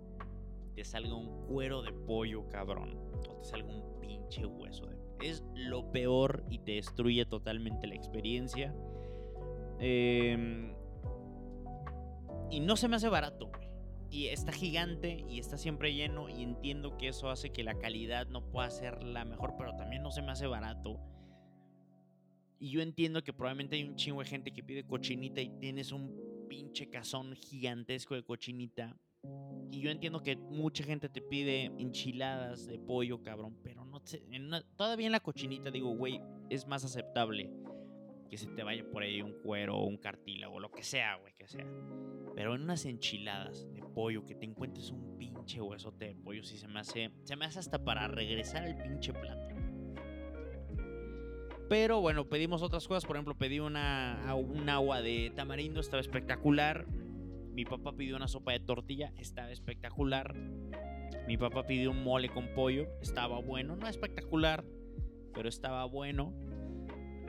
te 0.76 0.84
salga 0.84 1.14
un 1.14 1.46
cuero 1.46 1.82
de 1.82 1.92
pollo, 1.92 2.46
cabrón. 2.50 2.96
O 3.28 3.36
te 3.36 3.44
salga 3.44 3.72
un 3.72 3.98
pinche 3.98 4.44
hueso 4.44 4.86
Es 5.20 5.42
lo 5.54 5.90
peor 5.90 6.44
y 6.50 6.58
te 6.58 6.72
destruye 6.72 7.24
totalmente 7.24 7.86
la 7.86 7.94
experiencia. 7.94 8.74
Em, 9.80 10.74
y 12.50 12.60
no 12.60 12.76
se 12.76 12.88
me 12.88 12.96
hace 12.96 13.08
barato, 13.08 13.50
Y 14.08 14.26
está 14.28 14.52
gigante 14.52 15.24
y 15.28 15.40
está 15.40 15.56
siempre 15.56 15.94
lleno. 15.94 16.28
Y 16.28 16.42
entiendo 16.42 16.96
que 16.98 17.08
eso 17.08 17.30
hace 17.30 17.50
que 17.50 17.64
la 17.64 17.74
calidad 17.78 18.26
no 18.28 18.42
pueda 18.50 18.70
ser 18.70 19.02
la 19.02 19.24
mejor, 19.24 19.54
pero 19.58 19.74
también 19.76 20.02
no 20.02 20.10
se 20.10 20.22
me 20.22 20.30
hace 20.30 20.46
barato. 20.46 21.00
Y 22.58 22.70
yo 22.70 22.82
entiendo 22.82 23.24
que 23.24 23.32
probablemente 23.32 23.76
hay 23.76 23.84
un 23.84 23.96
chingo 23.96 24.20
de 24.20 24.26
gente 24.26 24.52
que 24.52 24.62
pide 24.62 24.86
cochinita 24.86 25.40
y 25.40 25.48
tienes 25.58 25.90
un 25.90 26.46
pinche 26.48 26.88
cazón 26.88 27.34
gigantesco 27.34 28.14
de 28.14 28.22
cochinita. 28.22 28.96
Y 29.70 29.80
yo 29.80 29.90
entiendo 29.90 30.22
que 30.22 30.36
mucha 30.36 30.84
gente 30.84 31.08
te 31.08 31.20
pide 31.20 31.66
enchiladas 31.78 32.66
de 32.66 32.78
pollo, 32.78 33.22
cabrón, 33.22 33.58
pero 33.62 33.84
no 33.84 34.00
sé, 34.04 34.22
todavía 34.76 35.06
en 35.06 35.12
la 35.12 35.20
cochinita 35.20 35.70
digo, 35.70 35.90
güey, 35.90 36.20
es 36.48 36.66
más 36.66 36.84
aceptable 36.84 37.50
que 38.28 38.38
se 38.38 38.48
te 38.48 38.62
vaya 38.62 38.84
por 38.90 39.02
ahí 39.02 39.22
un 39.22 39.32
cuero 39.42 39.76
o 39.76 39.84
un 39.84 39.98
cartílago, 39.98 40.60
lo 40.60 40.70
que 40.70 40.82
sea, 40.82 41.16
güey, 41.16 41.34
que 41.34 41.46
sea. 41.46 41.66
Pero 42.34 42.54
en 42.54 42.62
unas 42.62 42.84
enchiladas 42.84 43.66
de 43.72 43.82
pollo 43.82 44.24
que 44.24 44.34
te 44.34 44.44
encuentres 44.44 44.90
un 44.90 45.16
pinche 45.18 45.60
huesote 45.60 46.06
de 46.06 46.14
pollo, 46.16 46.42
sí 46.42 46.58
se 46.58 46.68
me 46.68 46.80
hace, 46.80 47.10
se 47.24 47.36
me 47.36 47.44
hace 47.44 47.58
hasta 47.58 47.84
para 47.84 48.08
regresar 48.08 48.64
al 48.64 48.76
pinche 48.76 49.12
plato. 49.12 49.46
Pero 51.68 52.00
bueno, 52.00 52.28
pedimos 52.28 52.62
otras 52.62 52.86
cosas, 52.86 53.04
por 53.04 53.16
ejemplo, 53.16 53.36
pedí 53.36 53.58
una, 53.58 54.34
un 54.36 54.68
agua 54.68 55.02
de 55.02 55.32
tamarindo, 55.34 55.80
estaba 55.80 56.00
espectacular. 56.00 56.86
Mi 57.56 57.64
papá 57.64 57.90
pidió 57.92 58.16
una 58.16 58.28
sopa 58.28 58.52
de 58.52 58.60
tortilla, 58.60 59.14
estaba 59.16 59.50
espectacular. 59.50 60.34
Mi 61.26 61.38
papá 61.38 61.66
pidió 61.66 61.90
un 61.90 62.04
mole 62.04 62.28
con 62.28 62.48
pollo, 62.54 62.86
estaba 63.00 63.40
bueno, 63.40 63.76
no 63.76 63.88
espectacular, 63.88 64.62
pero 65.32 65.48
estaba 65.48 65.86
bueno. 65.86 66.34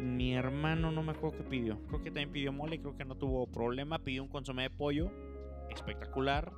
Mi 0.01 0.34
hermano 0.34 0.91
no 0.91 1.01
me 1.01 1.13
acuerdo 1.13 1.38
qué 1.38 1.43
pidió. 1.46 1.81
Creo 1.88 2.03
que 2.03 2.10
también 2.10 2.34
pidió 2.34 2.51
mole, 2.51 2.81
creo 2.81 2.98
que 2.98 3.05
no 3.05 3.15
tuvo 3.15 3.48
problema. 3.48 4.00
Pidió 4.00 4.22
un 4.22 4.27
consomé 4.27 4.63
de 4.63 4.69
pollo, 4.69 5.13
espectacular. 5.69 6.51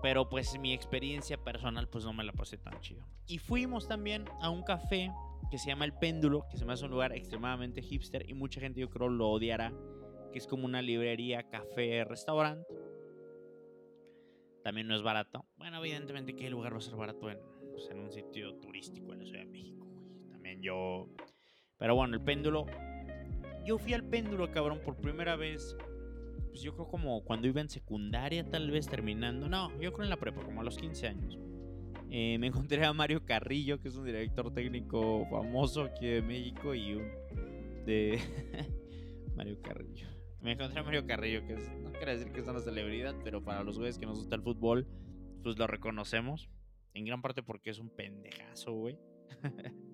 Pero 0.00 0.28
pues 0.28 0.56
mi 0.60 0.72
experiencia 0.72 1.38
personal 1.42 1.88
pues 1.88 2.04
no 2.04 2.12
me 2.12 2.22
la 2.22 2.32
pasé 2.32 2.58
tan 2.58 2.80
chido. 2.80 3.04
Y 3.26 3.38
fuimos 3.38 3.88
también 3.88 4.26
a 4.40 4.50
un 4.50 4.62
café 4.62 5.10
que 5.50 5.58
se 5.58 5.66
llama 5.66 5.84
El 5.84 5.94
Péndulo, 5.94 6.46
que 6.48 6.58
se 6.58 6.64
me 6.64 6.74
hace 6.74 6.84
un 6.84 6.92
lugar 6.92 7.12
extremadamente 7.12 7.82
hipster 7.82 8.30
y 8.30 8.34
mucha 8.34 8.60
gente 8.60 8.80
yo 8.80 8.88
creo 8.88 9.08
lo 9.08 9.30
odiará 9.30 9.72
que 10.32 10.38
es 10.38 10.46
como 10.46 10.64
una 10.64 10.82
librería, 10.82 11.48
café, 11.48 12.04
restaurante. 12.04 12.74
También 14.64 14.86
no 14.88 14.96
es 14.96 15.02
barato. 15.02 15.44
Bueno, 15.56 15.78
evidentemente 15.78 16.34
el 16.44 16.52
lugar 16.52 16.72
va 16.72 16.78
a 16.78 16.80
ser 16.80 16.96
barato 16.96 17.30
en, 17.30 17.38
pues, 17.70 17.88
un 17.90 18.10
sitio 18.10 18.54
turístico 18.56 19.12
en 19.12 19.20
la 19.20 19.24
Ciudad 19.26 19.44
de 19.44 19.50
México. 19.50 19.86
También 20.30 20.62
yo... 20.62 21.08
Pero 21.78 21.94
bueno, 21.94 22.14
el 22.14 22.22
péndulo... 22.22 22.66
Yo 23.64 23.78
fui 23.78 23.92
al 23.94 24.04
péndulo, 24.04 24.50
cabrón, 24.50 24.80
por 24.84 24.96
primera 24.96 25.36
vez. 25.36 25.76
Pues 26.48 26.62
yo 26.62 26.74
creo 26.74 26.88
como 26.88 27.22
cuando 27.24 27.46
iba 27.46 27.60
en 27.60 27.68
secundaria, 27.68 28.48
tal 28.48 28.70
vez 28.70 28.88
terminando. 28.88 29.48
No, 29.48 29.70
yo 29.80 29.92
creo 29.92 30.04
en 30.04 30.10
la 30.10 30.16
prepa, 30.16 30.42
como 30.42 30.60
a 30.60 30.64
los 30.64 30.76
15 30.76 31.06
años. 31.06 31.38
Eh, 32.10 32.36
me 32.38 32.48
encontré 32.48 32.84
a 32.84 32.92
Mario 32.92 33.24
Carrillo, 33.24 33.80
que 33.80 33.88
es 33.88 33.96
un 33.96 34.04
director 34.04 34.52
técnico 34.52 35.26
famoso 35.30 35.84
aquí 35.84 36.06
de 36.06 36.22
México 36.22 36.74
y 36.74 36.94
un 36.94 37.04
de 37.86 38.20
Mario 39.36 39.60
Carrillo. 39.62 40.08
Me 40.42 40.52
encontré 40.52 40.80
a 40.80 40.82
Mario 40.82 41.06
Carrillo, 41.06 41.46
que 41.46 41.54
no 41.54 41.92
quiere 41.92 42.16
decir 42.16 42.32
que 42.32 42.40
es 42.40 42.48
una 42.48 42.60
celebridad, 42.60 43.14
pero 43.22 43.42
para 43.42 43.62
los 43.62 43.78
güeyes 43.78 43.98
que 43.98 44.06
nos 44.06 44.18
gusta 44.18 44.34
el 44.34 44.42
fútbol, 44.42 44.86
pues 45.42 45.56
lo 45.58 45.66
reconocemos. 45.66 46.50
En 46.94 47.04
gran 47.04 47.22
parte 47.22 47.42
porque 47.42 47.70
es 47.70 47.78
un 47.78 47.90
pendejazo, 47.90 48.72
güey. 48.72 48.98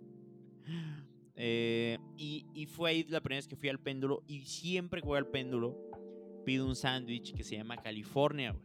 Eh, 1.41 1.99
y, 2.17 2.47
y, 2.53 2.67
fue 2.67 2.91
ahí 2.91 3.05
la 3.05 3.21
primera 3.21 3.39
vez 3.39 3.47
que 3.47 3.55
fui 3.55 3.69
al 3.69 3.79
péndulo. 3.79 4.25
Y 4.27 4.41
siempre 4.41 5.01
que 5.01 5.07
voy 5.07 5.19
al 5.19 5.29
péndulo, 5.29 5.79
pido 6.45 6.67
un 6.67 6.75
sándwich 6.75 7.33
que 7.33 7.45
se 7.45 7.57
llama 7.57 7.77
California, 7.77 8.57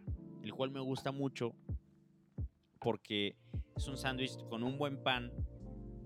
el 0.41 0.55
cual 0.55 0.71
me 0.71 0.79
gusta 0.79 1.11
mucho 1.11 1.53
porque 2.83 3.37
es 3.75 3.87
un 3.87 3.97
sándwich 3.97 4.37
con 4.49 4.63
un 4.63 4.77
buen 4.77 5.01
pan, 5.01 5.31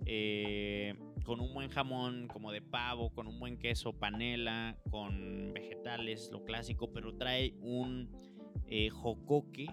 eh, 0.05 0.93
con 1.27 1.41
un 1.41 1.53
buen 1.53 1.69
jamón 1.69 2.29
como 2.29 2.53
de 2.53 2.61
pavo, 2.61 3.09
con 3.09 3.27
un 3.27 3.37
buen 3.37 3.57
queso 3.57 3.91
panela, 3.91 4.77
con 4.89 5.51
vegetales, 5.53 6.29
lo 6.31 6.45
clásico, 6.45 6.93
pero 6.93 7.17
trae 7.17 7.53
un 7.59 8.09
eh, 8.67 8.89
jocoque 8.89 9.67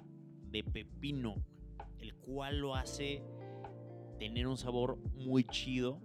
de 0.51 0.65
pepino, 0.65 1.37
el 2.01 2.13
cual 2.17 2.59
lo 2.59 2.75
hace 2.75 3.23
tener 4.19 4.49
un 4.49 4.57
sabor 4.57 4.99
muy 5.15 5.45
chido 5.45 6.01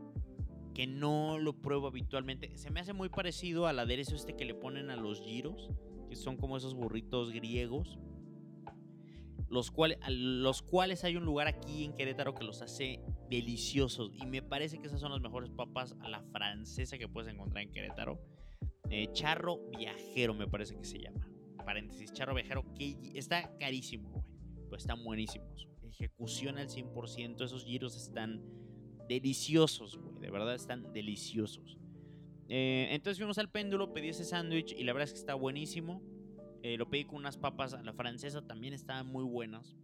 que 0.76 0.86
no 0.86 1.40
lo 1.40 1.60
pruebo 1.60 1.88
habitualmente. 1.88 2.56
Se 2.56 2.70
me 2.70 2.82
hace 2.82 2.94
muy 2.94 3.10
parecido 3.10 3.66
al 3.66 3.80
aderezo 3.80 4.16
este 4.16 4.36
que 4.36 4.46
le 4.46 4.54
ponen 4.54 4.92
a 4.92 4.98
los 4.98 5.20
giros, 5.20 5.72
que 6.10 6.16
son 6.16 6.38
como 6.38 6.58
esos 6.58 6.76
burritos 6.76 7.32
griegos. 7.32 7.98
Los 9.48 9.72
cuales, 9.72 9.98
los 10.08 10.62
cuales 10.62 11.04
hay 11.04 11.16
un 11.16 11.26
lugar 11.26 11.48
aquí 11.48 11.86
en 11.86 11.94
Querétaro 11.94 12.36
que 12.36 12.44
los 12.44 12.62
hace 12.62 13.00
deliciosos. 13.30 14.12
Y 14.14 14.26
me 14.26 14.42
parece 14.42 14.80
que 14.80 14.88
esas 14.88 15.00
son 15.00 15.12
las 15.12 15.22
mejores 15.22 15.50
papas 15.50 15.96
a 16.02 16.10
la 16.10 16.22
francesa 16.32 16.98
que 16.98 17.08
puedes 17.08 17.32
encontrar 17.32 17.64
en 17.64 17.72
Querétaro. 17.72 18.20
Eh, 18.90 19.10
charro 19.14 19.60
viajero 19.78 20.34
me 20.34 20.48
parece 20.48 20.76
que 20.76 20.86
se 20.86 21.00
llama. 21.00 21.30
Paréntesis, 21.64 22.12
charro 22.12 22.34
viajero 22.34 22.64
que 22.74 22.98
está 23.14 23.56
carísimo, 23.58 24.10
güey. 24.10 24.24
Pero 24.66 24.78
están 24.78 25.04
buenísimos. 25.04 25.68
Ejecución 25.84 26.58
al 26.58 26.70
100%. 26.70 27.44
Esos 27.44 27.66
giros 27.66 27.96
están 27.96 28.42
deliciosos, 29.08 29.98
güey. 29.98 30.20
De 30.20 30.32
verdad 30.32 30.56
están 30.56 30.92
deliciosos. 30.94 31.78
Eh, 32.48 32.88
entonces 32.92 33.20
fuimos 33.20 33.38
al 33.38 33.50
péndulo, 33.52 33.94
pedí 33.94 34.10
ese 34.10 34.24
sándwich 34.24 34.74
y 34.76 34.84
la 34.84 34.94
verdad 34.94 35.08
es 35.08 35.14
que 35.14 35.20
está 35.20 35.36
buenísimo. 35.36 36.02
Eh, 36.64 36.78
lo 36.78 36.90
pedí 36.90 37.06
con 37.06 37.18
unas 37.18 37.38
papas 37.38 37.74
a 37.74 37.84
la 37.84 37.94
francesa, 37.94 38.42
también 38.46 38.74
estaban 38.74 39.08
muy 39.08 39.24
buenas. 39.24 39.78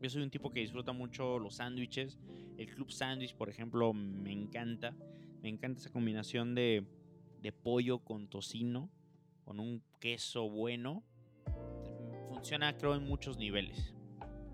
Yo 0.00 0.08
soy 0.08 0.22
un 0.22 0.30
tipo 0.30 0.50
que 0.50 0.60
disfruta 0.60 0.92
mucho 0.92 1.38
los 1.38 1.56
sándwiches. 1.56 2.18
El 2.56 2.66
club 2.66 2.90
sándwich, 2.90 3.34
por 3.34 3.48
ejemplo, 3.48 3.92
me 3.92 4.32
encanta. 4.32 4.94
Me 5.42 5.48
encanta 5.48 5.80
esa 5.80 5.90
combinación 5.90 6.54
de, 6.54 6.84
de 7.42 7.52
pollo 7.52 8.00
con 8.00 8.28
tocino, 8.28 8.90
con 9.44 9.60
un 9.60 9.82
queso 10.00 10.48
bueno. 10.48 11.02
Funciona, 12.28 12.76
creo, 12.76 12.94
en 12.94 13.04
muchos 13.04 13.38
niveles. 13.38 13.94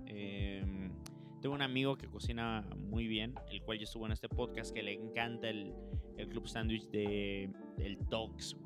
Eh, 0.06 0.62
tengo 1.44 1.54
un 1.54 1.62
amigo 1.62 1.98
que 1.98 2.06
cocina 2.06 2.66
muy 2.78 3.06
bien, 3.06 3.34
el 3.50 3.62
cual 3.62 3.78
ya 3.78 3.84
estuvo 3.84 4.06
en 4.06 4.12
este 4.12 4.30
podcast, 4.30 4.74
que 4.74 4.82
le 4.82 4.94
encanta 4.94 5.50
el, 5.50 5.74
club 6.30 6.48
sándwich 6.48 6.88
de, 6.88 7.50
del 7.76 7.98
güey. 7.98 8.63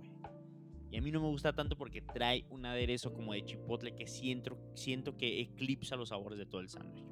Y 0.90 0.96
a 0.96 1.02
mí 1.02 1.10
no 1.10 1.20
me 1.20 1.28
gusta 1.28 1.52
tanto 1.52 1.76
porque 1.76 2.00
trae 2.00 2.46
un 2.50 2.64
aderezo 2.64 3.12
como 3.12 3.32
de 3.34 3.44
chipotle 3.44 3.94
que 3.94 4.06
siento, 4.06 4.58
siento 4.74 5.16
que 5.16 5.40
eclipsa 5.40 5.96
los 5.96 6.08
sabores 6.08 6.38
de 6.38 6.46
todo 6.46 6.60
el 6.60 6.68
sándwich. 6.68 7.04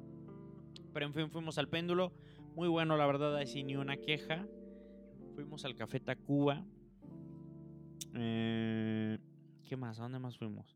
Pero 0.93 1.05
en 1.05 1.13
fin, 1.13 1.29
fuimos 1.29 1.57
al 1.57 1.69
péndulo. 1.69 2.13
Muy 2.55 2.67
bueno, 2.67 2.97
la 2.97 3.05
verdad, 3.05 3.35
ahí 3.35 3.45
sin 3.45 3.67
ni 3.67 3.75
una 3.75 3.97
queja. 3.97 4.47
Fuimos 5.35 5.63
al 5.65 5.75
Café 5.75 5.99
Tacuba. 5.99 6.65
Eh, 8.15 9.19
¿Qué 9.63 9.77
más? 9.77 9.99
¿A 9.99 10.03
dónde 10.03 10.17
más 10.17 10.37
fuimos? 10.37 10.75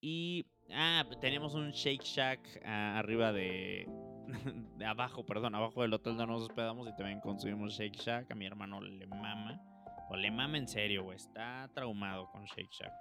Y 0.00 0.46
Ah, 0.72 1.04
tenemos 1.20 1.54
un 1.54 1.70
Shake 1.70 2.02
Shack 2.02 2.40
ah, 2.64 2.98
arriba 2.98 3.32
de, 3.32 3.88
de 4.76 4.84
abajo, 4.84 5.24
perdón, 5.24 5.54
abajo 5.54 5.82
del 5.82 5.92
hotel 5.94 6.16
donde 6.16 6.32
nos 6.32 6.42
hospedamos 6.42 6.88
y 6.88 6.96
también 6.96 7.20
consumimos 7.20 7.74
Shake 7.74 7.96
Shack. 7.96 8.30
A 8.30 8.34
mi 8.34 8.46
hermano 8.46 8.80
le 8.80 9.06
mama. 9.06 9.60
O 10.08 10.16
le 10.16 10.30
mama 10.30 10.58
en 10.58 10.68
serio, 10.68 11.04
güey. 11.04 11.16
Está 11.16 11.68
traumado 11.74 12.30
con 12.30 12.44
Shake 12.44 12.70
Shack. 12.70 12.92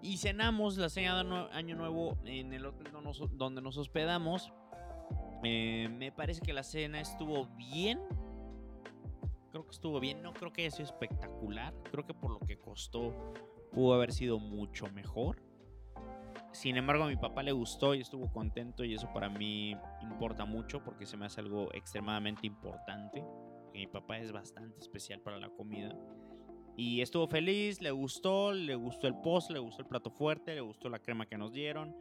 Y 0.00 0.16
cenamos 0.16 0.76
la 0.78 0.88
cena 0.88 1.22
de 1.22 1.52
Año 1.52 1.76
Nuevo 1.76 2.18
en 2.24 2.52
el 2.52 2.66
hotel 2.66 2.92
donde 3.32 3.62
nos 3.62 3.78
hospedamos. 3.78 4.52
Eh, 5.44 5.88
me 5.90 6.12
parece 6.12 6.40
que 6.40 6.52
la 6.52 6.62
cena 6.62 7.00
estuvo 7.00 7.46
bien. 7.56 8.00
Creo 9.50 9.64
que 9.64 9.70
estuvo 9.70 10.00
bien. 10.00 10.22
No 10.22 10.32
creo 10.32 10.52
que 10.52 10.62
haya 10.62 10.70
sido 10.70 10.86
espectacular. 10.86 11.74
Creo 11.90 12.06
que 12.06 12.14
por 12.14 12.32
lo 12.32 12.40
que 12.40 12.58
costó 12.58 13.32
pudo 13.70 13.94
haber 13.94 14.12
sido 14.12 14.38
mucho 14.38 14.86
mejor. 14.88 15.42
Sin 16.52 16.76
embargo, 16.76 17.04
a 17.04 17.08
mi 17.08 17.16
papá 17.16 17.42
le 17.42 17.52
gustó 17.52 17.94
y 17.94 18.00
estuvo 18.00 18.30
contento 18.30 18.84
y 18.84 18.94
eso 18.94 19.10
para 19.12 19.30
mí 19.30 19.74
importa 20.02 20.44
mucho 20.44 20.84
porque 20.84 21.06
se 21.06 21.16
me 21.16 21.26
hace 21.26 21.40
algo 21.40 21.72
extremadamente 21.72 22.46
importante. 22.46 23.24
Mi 23.72 23.86
papá 23.86 24.18
es 24.18 24.32
bastante 24.32 24.80
especial 24.80 25.20
para 25.20 25.38
la 25.38 25.48
comida. 25.48 25.96
Y 26.76 27.02
estuvo 27.02 27.26
feliz, 27.26 27.80
le 27.82 27.90
gustó, 27.90 28.52
le 28.52 28.74
gustó 28.74 29.06
el 29.06 29.14
post, 29.20 29.50
le 29.50 29.58
gustó 29.58 29.82
el 29.82 29.88
plato 29.88 30.10
fuerte, 30.10 30.54
le 30.54 30.60
gustó 30.60 30.88
la 30.88 30.98
crema 30.98 31.26
que 31.26 31.36
nos 31.36 31.52
dieron. 31.52 31.94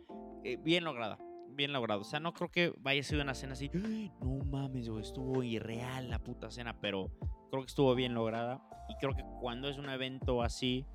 Eh, 0.43 0.57
bien 0.57 0.83
lograda, 0.83 1.17
bien 1.49 1.73
logrado. 1.73 2.01
O 2.01 2.05
sea, 2.05 2.19
no 2.19 2.33
creo 2.33 2.49
que 2.49 2.73
vaya 2.77 3.01
a 3.01 3.03
ser 3.03 3.19
una 3.19 3.33
cena 3.33 3.53
así, 3.53 3.69
no 3.73 4.37
mames, 4.45 4.87
estuvo 4.87 5.43
irreal 5.43 6.09
la 6.09 6.19
puta 6.19 6.49
cena, 6.51 6.79
pero 6.79 7.11
creo 7.49 7.63
que 7.63 7.69
estuvo 7.69 7.93
bien 7.95 8.13
lograda. 8.13 8.61
Y 8.89 8.95
creo 8.95 9.13
que 9.13 9.23
cuando 9.41 9.67
es 9.67 9.77
un 9.77 9.89
evento 9.89 10.41
así, 10.41 10.85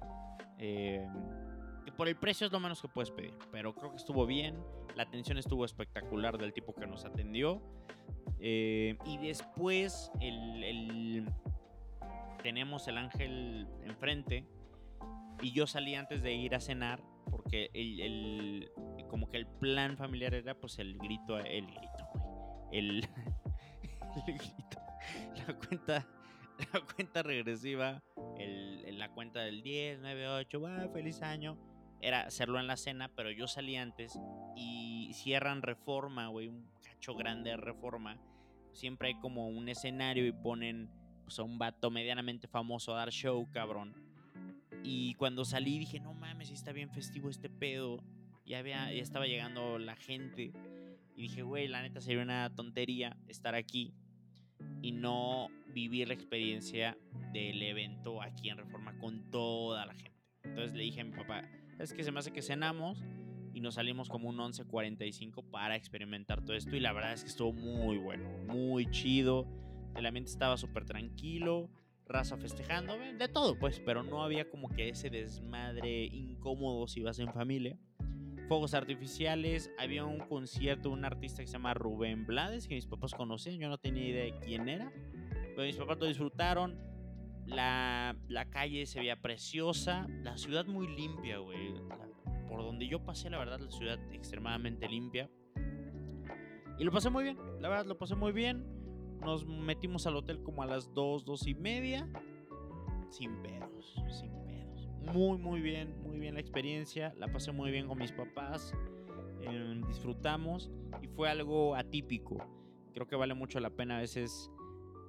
eh, 0.58 1.06
por 1.96 2.08
el 2.08 2.16
precio 2.16 2.46
es 2.46 2.52
lo 2.52 2.60
menos 2.60 2.80
que 2.80 2.88
puedes 2.88 3.10
pedir, 3.10 3.34
pero 3.50 3.74
creo 3.74 3.90
que 3.90 3.96
estuvo 3.96 4.26
bien. 4.26 4.62
La 4.94 5.04
atención 5.04 5.38
estuvo 5.38 5.64
espectacular 5.64 6.38
del 6.38 6.52
tipo 6.52 6.74
que 6.74 6.86
nos 6.86 7.04
atendió. 7.04 7.62
Eh, 8.40 8.96
y 9.04 9.18
después 9.18 10.10
el, 10.20 11.26
tenemos 12.42 12.86
el 12.88 12.98
ángel 12.98 13.68
enfrente. 13.82 14.46
Y 15.42 15.52
yo 15.52 15.66
salí 15.66 15.94
antes 15.94 16.22
de 16.22 16.32
ir 16.32 16.54
a 16.54 16.60
cenar 16.60 17.02
porque 17.30 17.70
el, 17.74 18.70
como 19.08 19.28
que 19.28 19.36
el 19.36 19.46
plan 19.46 19.96
familiar 19.96 20.34
era 20.34 20.54
pues 20.54 20.78
el 20.78 20.96
grito, 20.98 21.38
el 21.38 21.66
grito, 21.66 22.68
el, 22.72 23.06
el 24.26 24.38
grito, 24.38 24.80
la 25.46 25.54
cuenta, 25.54 26.06
la 26.72 26.80
cuenta 26.94 27.22
regresiva, 27.22 28.02
el, 28.38 28.98
la 28.98 29.10
cuenta 29.10 29.40
del 29.40 29.62
10, 29.62 30.00
9, 30.00 30.28
8, 30.28 30.90
feliz 30.92 31.22
año 31.22 31.58
era 32.00 32.20
hacerlo 32.22 32.60
en 32.60 32.66
la 32.66 32.76
cena, 32.76 33.10
pero 33.14 33.30
yo 33.30 33.46
salí 33.48 33.76
antes 33.76 34.18
y 34.54 35.10
cierran 35.14 35.62
Reforma, 35.62 36.28
güey, 36.28 36.52
cacho 37.06 37.16
grande 37.16 37.50
de 37.50 37.56
Reforma. 37.56 38.18
Siempre 38.72 39.08
hay 39.08 39.14
como 39.20 39.48
un 39.48 39.68
escenario 39.68 40.26
y 40.26 40.32
ponen 40.32 40.90
pues, 41.24 41.38
a 41.38 41.44
un 41.44 41.56
vato 41.56 41.88
medianamente 41.90 42.48
famoso 42.48 42.92
a 42.94 42.98
dar 42.98 43.10
show, 43.10 43.48
cabrón. 43.52 43.94
Y 44.82 45.14
cuando 45.14 45.44
salí 45.44 45.78
dije, 45.78 46.00
no 46.00 46.14
mames, 46.14 46.50
está 46.50 46.72
bien 46.72 46.90
festivo 46.90 47.30
este 47.30 47.48
pedo. 47.48 48.02
Ya, 48.44 48.58
había, 48.58 48.92
ya 48.92 49.02
estaba 49.02 49.26
llegando 49.26 49.78
la 49.78 49.94
gente. 49.94 50.52
Y 51.14 51.22
dije, 51.22 51.42
güey, 51.42 51.68
la 51.68 51.82
neta 51.82 52.00
sería 52.00 52.22
una 52.22 52.52
tontería 52.54 53.16
estar 53.28 53.54
aquí 53.54 53.94
y 54.82 54.90
no 54.90 55.48
vivir 55.68 56.08
la 56.08 56.14
experiencia 56.14 56.98
del 57.32 57.62
evento 57.62 58.20
aquí 58.20 58.50
en 58.50 58.58
Reforma 58.58 58.98
con 58.98 59.30
toda 59.30 59.86
la 59.86 59.94
gente. 59.94 60.18
Entonces 60.42 60.74
le 60.74 60.82
dije 60.82 61.02
a 61.02 61.04
mi 61.04 61.12
papá, 61.12 61.42
es 61.78 61.92
que 61.92 62.02
se 62.02 62.10
me 62.10 62.18
hace 62.18 62.32
que 62.32 62.42
cenamos 62.42 63.04
y 63.56 63.62
nos 63.62 63.76
salimos 63.76 64.10
como 64.10 64.28
un 64.28 64.36
11.45 64.36 65.42
para 65.50 65.76
experimentar 65.76 66.44
todo 66.44 66.54
esto 66.54 66.76
y 66.76 66.80
la 66.80 66.92
verdad 66.92 67.14
es 67.14 67.22
que 67.22 67.30
estuvo 67.30 67.54
muy 67.54 67.96
bueno, 67.96 68.28
muy 68.46 68.90
chido. 68.90 69.46
El 69.94 70.04
ambiente 70.04 70.30
estaba 70.30 70.58
súper 70.58 70.84
tranquilo, 70.84 71.70
raza 72.06 72.36
festejando, 72.36 72.98
de 72.98 73.28
todo 73.28 73.58
pues, 73.58 73.80
pero 73.80 74.02
no 74.02 74.22
había 74.22 74.50
como 74.50 74.68
que 74.68 74.90
ese 74.90 75.08
desmadre 75.08 76.04
incómodo 76.04 76.86
si 76.86 77.00
vas 77.00 77.18
en 77.18 77.32
familia. 77.32 77.78
Fuegos 78.46 78.74
artificiales, 78.74 79.70
había 79.78 80.04
un 80.04 80.18
concierto 80.18 80.90
un 80.90 81.06
artista 81.06 81.40
que 81.40 81.46
se 81.46 81.54
llama 81.54 81.72
Rubén 81.72 82.26
Blades, 82.26 82.68
que 82.68 82.74
mis 82.74 82.86
papás 82.86 83.14
conocían, 83.14 83.58
yo 83.58 83.70
no 83.70 83.78
tenía 83.78 84.06
idea 84.06 84.24
de 84.24 84.38
quién 84.38 84.68
era, 84.68 84.92
pero 85.54 85.62
mis 85.62 85.76
papás 85.76 85.98
lo 85.98 86.04
disfrutaron 86.04 86.78
la, 87.46 88.46
calle 88.50 88.86
se 88.86 89.00
veía 89.00 89.20
preciosa. 89.20 90.06
La 90.22 90.36
ciudad 90.36 90.66
muy 90.66 90.88
limpia, 90.88 91.38
güey. 91.38 91.74
Por 92.48 92.62
donde 92.62 92.86
yo 92.86 93.04
pasé, 93.04 93.30
la 93.30 93.38
verdad, 93.38 93.60
la 93.60 93.70
ciudad 93.70 93.98
extremadamente 94.12 94.88
limpia. 94.88 95.30
Y 96.78 96.84
lo 96.84 96.92
pasé 96.92 97.10
muy 97.10 97.24
bien. 97.24 97.38
La 97.60 97.68
verdad, 97.68 97.86
lo 97.86 97.98
pasé 97.98 98.14
muy 98.14 98.32
bien. 98.32 98.64
Nos 99.20 99.46
metimos 99.46 100.06
al 100.06 100.16
hotel 100.16 100.42
como 100.42 100.62
a 100.62 100.66
las 100.66 100.92
2, 100.94 101.24
2 101.24 101.46
y 101.46 101.54
media. 101.54 102.08
Sin 103.10 103.42
pedos, 103.42 103.94
sin 104.10 104.30
pedos. 104.44 104.88
Muy, 105.12 105.38
muy 105.38 105.60
bien, 105.60 106.00
muy 106.02 106.18
bien 106.18 106.34
la 106.34 106.40
experiencia. 106.40 107.14
La 107.16 107.28
pasé 107.28 107.52
muy 107.52 107.70
bien 107.70 107.86
con 107.86 107.98
mis 107.98 108.12
papás. 108.12 108.74
Em, 109.40 109.82
disfrutamos. 109.86 110.70
Y 111.02 111.08
fue 111.08 111.28
algo 111.28 111.74
atípico. 111.74 112.38
Creo 112.92 113.06
que 113.06 113.16
vale 113.16 113.34
mucho 113.34 113.60
la 113.60 113.70
pena 113.70 113.98
a 113.98 114.00
veces, 114.00 114.50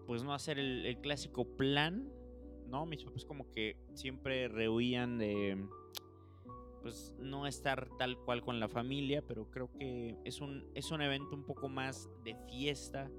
pues 0.06 0.24
no 0.24 0.34
hacer 0.34 0.60
el 0.60 1.00
clásico 1.01 1.46
plan 1.56 2.12
¿no? 2.67 2.86
Mis 2.86 3.03
papás 3.03 3.25
como 3.25 3.50
que 3.51 3.77
siempre 3.94 4.48
rehuían 4.48 5.17
de 5.17 5.58
pues 6.81 7.13
no 7.19 7.48
estar 7.48 7.89
tal 7.98 8.17
cual 8.17 8.41
con 8.41 8.60
la 8.60 8.67
familia, 8.67 9.22
pero 9.27 9.50
creo 9.50 9.72
que 9.72 10.17
es 10.24 10.41
un, 10.41 10.65
es 10.74 10.91
un 10.91 11.01
evento 11.01 11.36
un 11.36 11.43
poco 11.43 11.69
más 11.69 12.10
de 12.24 12.36
fiesta 12.50 13.10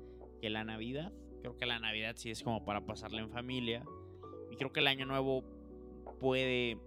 que 0.41 0.51
la 0.51 0.65
Navidad. 0.65 1.13
Creo 1.41 1.57
que 1.57 1.67
la 1.67 1.79
Navidad 1.79 2.15
sí 2.17 2.31
es 2.31 2.43
como 2.43 2.65
para 2.65 2.85
pasarla 2.87 3.21
en 3.21 3.31
familia. 3.31 3.85
Y 4.51 4.57
creo 4.57 4.73
que 4.73 4.81
el 4.81 4.87
Año 4.87 5.07
Nuevo 5.07 5.45
puede 6.19 6.79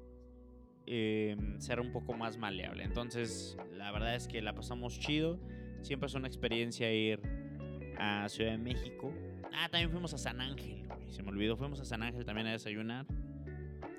em, 0.85 1.59
ser 1.59 1.79
un 1.79 1.91
poco 1.91 2.13
más 2.13 2.37
maleable. 2.37 2.83
Entonces, 2.83 3.57
la 3.73 3.91
verdad 3.91 4.15
es 4.15 4.27
que 4.27 4.41
la 4.41 4.53
pasamos 4.53 4.99
chido. 4.99 5.39
Siempre 5.81 6.07
es 6.07 6.13
una 6.13 6.27
experiencia 6.27 6.93
ir 6.93 7.21
a 7.97 8.27
Ciudad 8.29 8.51
de 8.51 8.57
México. 8.57 9.13
Ah, 9.53 9.67
también 9.69 9.91
fuimos 9.91 10.13
a 10.13 10.17
San 10.17 10.39
Ángel, 10.41 10.85
Se 11.09 11.23
me 11.23 11.29
olvidó, 11.29 11.57
fuimos 11.57 11.79
a 11.79 11.85
San 11.85 12.03
Ángel 12.03 12.25
también 12.25 12.47
a 12.47 12.51
desayunar. 12.51 13.05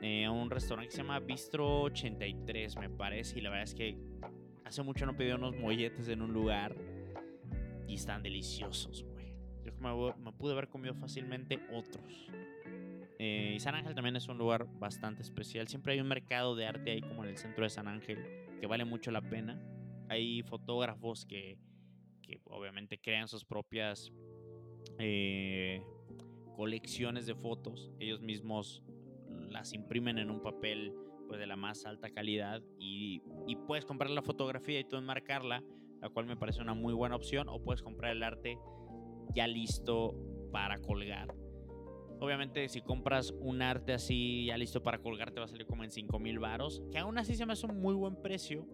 Eh, 0.02 0.24
a 0.24 0.32
un 0.32 0.50
restaurante 0.50 0.88
que 0.88 0.96
se 0.96 1.02
llama 1.02 1.20
Bistro 1.20 1.82
83, 1.82 2.76
me 2.76 2.90
parece. 2.90 3.38
Y 3.38 3.42
la 3.42 3.50
verdad 3.50 3.64
es 3.64 3.74
que 3.74 3.96
hace 4.64 4.82
mucho 4.82 5.06
no 5.06 5.16
pedí 5.16 5.30
unos 5.30 5.56
molletes 5.56 6.08
en 6.08 6.22
un 6.22 6.32
lugar. 6.32 6.76
Y 7.86 7.94
están 7.94 8.22
deliciosos, 8.22 9.04
güey. 9.04 9.32
Yo 9.64 9.72
me, 9.78 10.32
pude 10.32 10.52
haber 10.52 10.68
comido 10.68 10.94
fácilmente 10.94 11.60
otros. 11.72 12.28
Eh, 13.18 13.52
y 13.54 13.60
San 13.60 13.76
Ángel 13.76 13.94
también 13.94 14.16
es 14.16 14.26
un 14.26 14.38
lugar 14.38 14.66
bastante 14.80 15.22
especial. 15.22 15.68
Siempre 15.68 15.92
hay 15.92 16.00
un 16.00 16.08
mercado 16.08 16.56
de 16.56 16.66
arte 16.66 16.90
ahí 16.90 17.00
como 17.00 17.22
en 17.22 17.30
el 17.30 17.38
centro 17.38 17.62
de 17.62 17.70
San 17.70 17.86
Ángel 17.86 18.18
que 18.60 18.66
vale 18.66 18.84
mucho 18.84 19.12
la 19.12 19.22
pena. 19.22 19.62
Hay 20.08 20.42
fotógrafos 20.42 21.24
que, 21.26 21.58
que 22.22 22.40
obviamente 22.46 22.98
crean 22.98 23.28
sus 23.28 23.44
propias 23.44 24.12
eh, 24.98 25.80
colecciones 26.56 27.26
de 27.26 27.36
fotos. 27.36 27.92
Ellos 28.00 28.20
mismos 28.20 28.82
las 29.50 29.72
imprimen 29.72 30.18
en 30.18 30.30
un 30.30 30.40
papel 30.40 30.94
pues, 31.28 31.38
de 31.40 31.46
la 31.46 31.56
más 31.56 31.84
alta 31.86 32.10
calidad 32.10 32.62
y, 32.78 33.22
y 33.46 33.56
puedes 33.56 33.84
comprar 33.84 34.10
la 34.10 34.22
fotografía 34.22 34.80
y 34.80 34.84
tú 34.84 34.96
enmarcarla, 34.96 35.62
la 36.00 36.08
cual 36.08 36.26
me 36.26 36.36
parece 36.36 36.60
una 36.60 36.74
muy 36.74 36.94
buena 36.94 37.16
opción. 37.16 37.48
O 37.48 37.62
puedes 37.62 37.82
comprar 37.82 38.12
el 38.12 38.22
arte 38.22 38.58
ya 39.34 39.46
listo 39.46 40.14
para 40.52 40.78
colgar 40.80 41.34
Obviamente, 42.22 42.68
si 42.68 42.82
compras 42.82 43.34
un 43.40 43.62
arte 43.62 43.92
así 43.92 44.46
ya 44.46 44.56
listo 44.56 44.80
para 44.80 44.98
colgar, 44.98 45.32
te 45.32 45.40
va 45.40 45.46
a 45.46 45.48
salir 45.48 45.66
como 45.66 45.82
en 45.82 45.90
5 45.90 46.20
mil 46.20 46.38
varos. 46.38 46.80
Que 46.92 46.98
aún 46.98 47.18
así 47.18 47.34
se 47.34 47.44
me 47.44 47.54
hace 47.54 47.66
un 47.66 47.80
muy 47.80 47.94
buen 47.94 48.14
precio. 48.14 48.64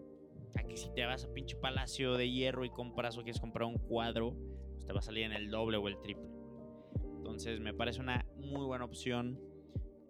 A 0.54 0.64
que 0.64 0.76
si 0.76 0.92
te 0.92 1.06
vas 1.06 1.24
a 1.24 1.32
pinche 1.32 1.56
palacio 1.56 2.18
de 2.18 2.30
hierro 2.30 2.66
y 2.66 2.68
compras 2.68 3.16
o 3.16 3.22
quieres 3.22 3.40
comprar 3.40 3.66
un 3.66 3.78
cuadro, 3.78 4.36
pues 4.74 4.84
te 4.84 4.92
va 4.92 4.98
a 4.98 5.02
salir 5.02 5.24
en 5.24 5.32
el 5.32 5.50
doble 5.50 5.78
o 5.78 5.88
el 5.88 5.98
triple. 6.02 6.28
Entonces, 7.16 7.58
me 7.58 7.72
parece 7.72 8.00
una 8.00 8.26
muy 8.36 8.66
buena 8.66 8.84
opción. 8.84 9.40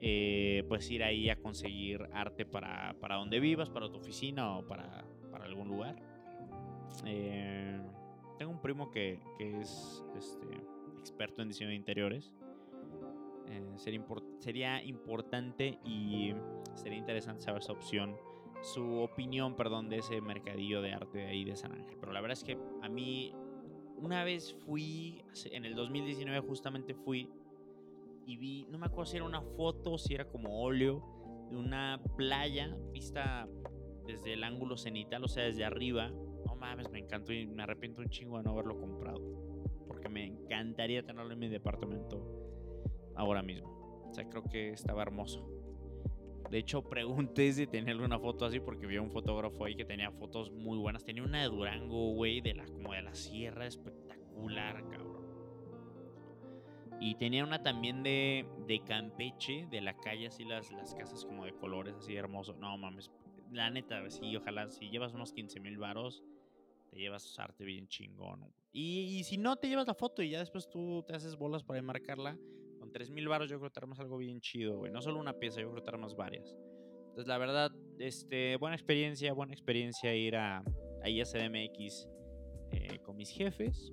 Eh, 0.00 0.64
pues 0.68 0.88
ir 0.90 1.02
ahí 1.02 1.28
a 1.28 1.36
conseguir 1.36 2.08
arte 2.12 2.46
para, 2.46 2.94
para 3.00 3.16
donde 3.16 3.40
vivas, 3.40 3.68
para 3.68 3.90
tu 3.90 3.96
oficina 3.96 4.56
o 4.56 4.66
para, 4.66 5.04
para 5.32 5.44
algún 5.44 5.68
lugar. 5.68 5.96
Eh, 7.04 7.80
tengo 8.38 8.52
un 8.52 8.60
primo 8.60 8.90
que, 8.90 9.20
que 9.36 9.60
es 9.60 10.04
este, 10.16 10.46
experto 10.98 11.42
en 11.42 11.48
diseño 11.48 11.70
de 11.70 11.76
interiores 11.76 12.32
eh, 13.50 13.62
sería, 13.76 14.04
sería, 14.38 14.82
importante 14.82 15.78
y 15.84 16.34
sería 16.74 16.98
interesante 16.98 17.42
saber 17.42 17.62
su 17.62 17.72
opción, 17.72 18.16
su 18.60 19.00
opinión, 19.00 19.56
perdón, 19.56 19.88
de 19.88 19.98
ese 19.98 20.20
mercadillo 20.20 20.82
de 20.82 20.92
arte 20.92 21.18
de 21.18 21.26
ahí 21.26 21.44
de 21.44 21.56
San 21.56 21.72
Ángel. 21.72 21.96
Pero 21.98 22.12
la 22.12 22.20
verdad 22.20 22.36
es 22.36 22.44
que 22.44 22.58
a 22.82 22.88
mí, 22.88 23.32
una 23.96 24.22
vez 24.24 24.54
fui, 24.66 25.24
en 25.50 25.64
el 25.64 25.74
2019 25.74 26.40
justamente 26.46 26.94
fui 26.94 27.30
y 28.28 28.36
vi, 28.36 28.66
no 28.68 28.78
me 28.78 28.84
acuerdo 28.84 29.06
si 29.06 29.16
era 29.16 29.24
una 29.24 29.40
foto, 29.40 29.96
si 29.96 30.12
era 30.12 30.26
como 30.26 30.60
óleo, 30.60 31.02
de 31.50 31.56
una 31.56 31.98
playa 32.14 32.76
vista 32.92 33.48
desde 34.06 34.34
el 34.34 34.44
ángulo 34.44 34.76
cenital, 34.76 35.24
o 35.24 35.28
sea, 35.28 35.44
desde 35.44 35.64
arriba. 35.64 36.10
No 36.46 36.54
mames, 36.54 36.90
me 36.90 36.98
encantó 36.98 37.32
y 37.32 37.46
me 37.46 37.62
arrepiento 37.62 38.02
un 38.02 38.10
chingo 38.10 38.36
de 38.36 38.44
no 38.44 38.50
haberlo 38.50 38.78
comprado. 38.78 39.18
Porque 39.88 40.10
me 40.10 40.26
encantaría 40.26 41.02
tenerlo 41.02 41.32
en 41.32 41.38
mi 41.38 41.48
departamento 41.48 42.22
ahora 43.16 43.42
mismo. 43.42 44.06
O 44.10 44.12
sea, 44.12 44.28
creo 44.28 44.44
que 44.44 44.72
estaba 44.72 45.00
hermoso. 45.00 45.48
De 46.50 46.58
hecho, 46.58 46.82
pregunté 46.82 47.50
si 47.54 47.66
tenía 47.66 47.92
alguna 47.92 48.18
foto 48.18 48.44
así 48.44 48.60
porque 48.60 48.86
vi 48.86 48.96
a 48.96 49.02
un 49.02 49.10
fotógrafo 49.10 49.64
ahí 49.64 49.74
que 49.74 49.86
tenía 49.86 50.10
fotos 50.10 50.50
muy 50.50 50.76
buenas. 50.76 51.02
Tenía 51.02 51.22
una 51.22 51.40
de 51.40 51.48
Durango, 51.48 52.12
güey, 52.12 52.42
de 52.42 52.52
la, 52.52 52.66
como 52.66 52.92
de 52.92 53.00
la 53.00 53.14
sierra, 53.14 53.66
espectacular, 53.66 54.86
cabrón. 54.90 55.07
Y 57.00 57.14
tenía 57.14 57.44
una 57.44 57.62
también 57.62 58.02
de, 58.02 58.46
de 58.66 58.80
Campeche, 58.80 59.66
de 59.70 59.80
la 59.80 59.96
calle, 59.96 60.26
así 60.26 60.44
las, 60.44 60.70
las 60.72 60.94
casas 60.94 61.24
como 61.24 61.44
de 61.44 61.52
colores, 61.52 61.94
así 61.96 62.16
hermoso. 62.16 62.54
No 62.54 62.76
mames, 62.76 63.10
la 63.52 63.70
neta, 63.70 64.08
sí, 64.10 64.36
ojalá, 64.36 64.68
si 64.70 64.90
llevas 64.90 65.14
unos 65.14 65.32
15 65.32 65.60
mil 65.60 65.78
varos, 65.78 66.24
te 66.90 66.98
llevas 66.98 67.38
arte 67.38 67.64
bien 67.64 67.86
chingón. 67.88 68.52
Y, 68.72 69.18
y, 69.18 69.24
si 69.24 69.38
no, 69.38 69.56
te 69.56 69.68
llevas 69.68 69.86
la 69.86 69.94
foto 69.94 70.22
y 70.22 70.30
ya 70.30 70.40
después 70.40 70.68
tú 70.68 71.04
te 71.06 71.14
haces 71.14 71.36
bolas 71.36 71.62
para 71.62 71.78
enmarcarla 71.78 72.36
con 72.78 72.92
3000 72.92 73.28
baros 73.28 73.50
yo 73.50 73.58
creo 73.58 73.70
que 73.70 73.80
te 73.80 74.00
algo 74.00 74.18
bien 74.18 74.40
chido, 74.40 74.78
güey. 74.78 74.92
No 74.92 75.02
solo 75.02 75.18
una 75.18 75.34
pieza, 75.34 75.60
yo 75.60 75.70
creo 75.70 75.84
que 75.84 75.90
te 75.90 76.14
varias. 76.16 76.56
Entonces, 77.08 77.26
la 77.26 77.38
verdad, 77.38 77.72
este, 77.98 78.56
buena 78.56 78.76
experiencia, 78.76 79.32
buena 79.32 79.52
experiencia 79.52 80.14
ir 80.14 80.36
a, 80.36 80.62
a 81.02 81.08
ISDMX 81.08 82.08
eh, 82.70 82.98
con 83.02 83.16
mis 83.16 83.30
jefes 83.30 83.92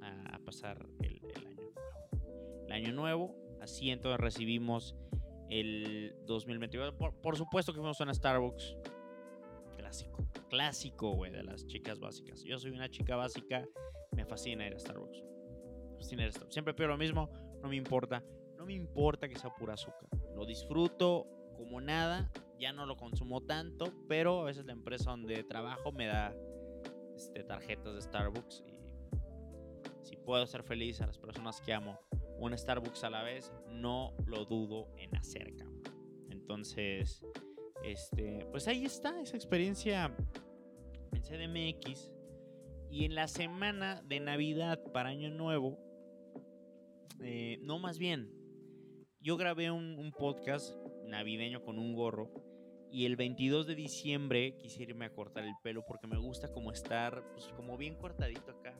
a, 0.00 0.38
pasar 0.44 0.86
el, 1.02 1.13
año 2.74 2.92
nuevo. 2.92 3.34
Así 3.60 3.90
entonces 3.90 4.20
recibimos 4.20 4.94
el 5.48 6.14
2022. 6.26 6.94
Por, 6.94 7.14
por 7.20 7.36
supuesto 7.36 7.72
que 7.72 7.78
fuimos 7.78 8.00
a 8.00 8.04
una 8.04 8.14
Starbucks. 8.14 8.76
Clásico, 9.76 10.26
clásico, 10.48 11.10
güey, 11.12 11.30
de 11.30 11.42
las 11.44 11.66
chicas 11.66 12.00
básicas. 12.00 12.42
Yo 12.42 12.58
soy 12.58 12.72
una 12.72 12.88
chica 12.88 13.16
básica, 13.16 13.64
me 14.12 14.24
fascina 14.24 14.66
ir 14.66 14.74
a 14.74 14.78
Starbucks. 14.78 15.22
Me 15.22 15.96
fascina 15.96 16.22
ir 16.22 16.28
a 16.28 16.32
Starbucks. 16.32 16.54
Siempre 16.54 16.74
pido 16.74 16.88
lo 16.88 16.96
mismo, 16.96 17.30
no 17.62 17.68
me 17.68 17.76
importa. 17.76 18.24
No 18.56 18.66
me 18.66 18.74
importa 18.74 19.28
que 19.28 19.38
sea 19.38 19.50
pura 19.50 19.74
azúcar. 19.74 20.08
Lo 20.34 20.46
disfruto 20.46 21.26
como 21.56 21.80
nada, 21.80 22.30
ya 22.58 22.72
no 22.72 22.86
lo 22.86 22.96
consumo 22.96 23.42
tanto, 23.42 23.92
pero 24.08 24.42
a 24.42 24.44
veces 24.44 24.64
la 24.64 24.72
empresa 24.72 25.10
donde 25.10 25.44
trabajo 25.44 25.92
me 25.92 26.06
da 26.06 26.34
este, 27.14 27.44
tarjetas 27.44 27.94
de 27.94 28.00
Starbucks 28.00 28.64
y 28.66 28.80
si 30.02 30.16
puedo 30.16 30.46
ser 30.46 30.62
feliz 30.62 31.00
a 31.00 31.06
las 31.06 31.18
personas 31.18 31.60
que 31.60 31.72
amo 31.72 31.98
un 32.46 32.56
Starbucks 32.56 33.04
a 33.04 33.10
la 33.10 33.22
vez, 33.22 33.52
no 33.70 34.14
lo 34.26 34.44
dudo 34.44 34.88
en 34.98 35.16
hacer, 35.16 35.52
Entonces, 36.30 37.22
este, 37.82 38.46
pues 38.50 38.68
ahí 38.68 38.84
está 38.84 39.20
esa 39.20 39.36
experiencia 39.36 40.14
en 41.12 41.22
CDMX. 41.22 42.12
Y 42.90 43.06
en 43.06 43.14
la 43.14 43.26
semana 43.26 44.02
de 44.02 44.20
Navidad 44.20 44.82
para 44.92 45.08
Año 45.08 45.30
Nuevo, 45.30 45.78
eh, 47.20 47.58
no, 47.62 47.78
más 47.78 47.98
bien, 47.98 48.30
yo 49.20 49.36
grabé 49.36 49.70
un, 49.70 50.12
podcast 50.16 50.76
navideño 51.06 51.62
con 51.64 51.78
un 51.78 51.94
gorro 51.94 52.30
y 52.90 53.06
el 53.06 53.16
22 53.16 53.66
de 53.66 53.74
diciembre 53.74 54.56
quisiera 54.58 54.90
irme 54.90 55.06
a 55.06 55.12
cortar 55.12 55.44
el 55.44 55.54
pelo 55.62 55.84
porque 55.86 56.06
me 56.06 56.18
gusta 56.18 56.52
como 56.52 56.70
estar, 56.70 57.24
pues 57.32 57.48
como 57.56 57.76
bien 57.76 57.96
cortadito 57.96 58.50
acá, 58.50 58.78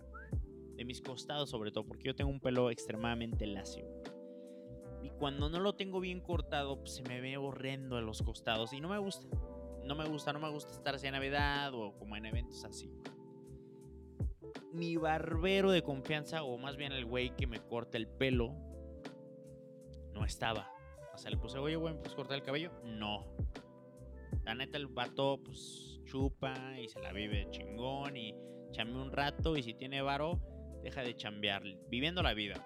de 0.77 0.85
mis 0.85 1.01
costados 1.01 1.51
sobre 1.51 1.71
todo, 1.71 1.87
porque 1.87 2.05
yo 2.05 2.15
tengo 2.15 2.31
un 2.31 2.41
pelo 2.41 2.71
extremadamente 2.71 3.47
lacio. 3.47 3.87
Y 5.03 5.11
cuando 5.11 5.51
no 5.51 5.61
lo 5.61 5.75
tengo 5.75 6.01
bien 6.01 6.21
cortado, 6.21 6.79
pues 6.79 6.95
se 6.95 7.03
me 7.03 7.21
ve 7.21 7.37
horrendo 7.37 7.97
a 7.97 8.01
los 8.01 8.23
costados 8.23 8.73
y 8.73 8.81
no 8.81 8.89
me 8.89 8.99
gusta. 8.99 9.29
No 9.85 9.95
me 9.95 10.09
gusta, 10.09 10.33
no 10.33 10.41
me 10.41 10.51
gusta 10.51 10.73
estar 10.73 10.95
así 10.95 11.07
en 11.07 11.13
Navidad 11.13 11.75
o 11.75 11.95
como 11.99 12.17
en 12.17 12.25
eventos 12.25 12.65
así 12.65 12.91
mi 14.75 14.97
barbero 14.97 15.71
de 15.71 15.83
confianza, 15.83 16.43
o 16.43 16.59
más 16.59 16.77
bien 16.77 16.93
el 16.93 17.05
güey 17.07 17.35
que 17.37 17.47
me 17.47 17.61
corta 17.61 17.97
el 17.97 18.09
pelo, 18.09 18.55
no 20.13 20.25
estaba. 20.25 20.71
O 21.15 21.19
sea, 21.19 21.31
le 21.31 21.37
puse, 21.37 21.59
oye, 21.59 21.77
güey, 21.77 21.95
¿puedes 21.95 22.15
cortar 22.15 22.37
el 22.37 22.43
cabello? 22.43 22.73
No. 22.85 23.25
La 24.43 24.55
neta, 24.55 24.77
el 24.77 24.89
vato, 24.89 25.41
pues, 25.45 26.01
chupa 26.05 26.79
y 26.79 26.89
se 26.89 27.01
la 27.01 27.13
vive 27.13 27.47
chingón 27.51 28.17
y 28.17 28.35
chame 28.73 29.01
un 29.01 29.13
rato 29.13 29.57
y 29.57 29.63
si 29.63 29.75
tiene 29.75 30.03
varo, 30.03 30.41
deja 30.85 31.03
de 31.03 31.17
chambear, 31.17 31.65
viviendo 31.89 32.23
la 32.23 32.35
vida. 32.35 32.65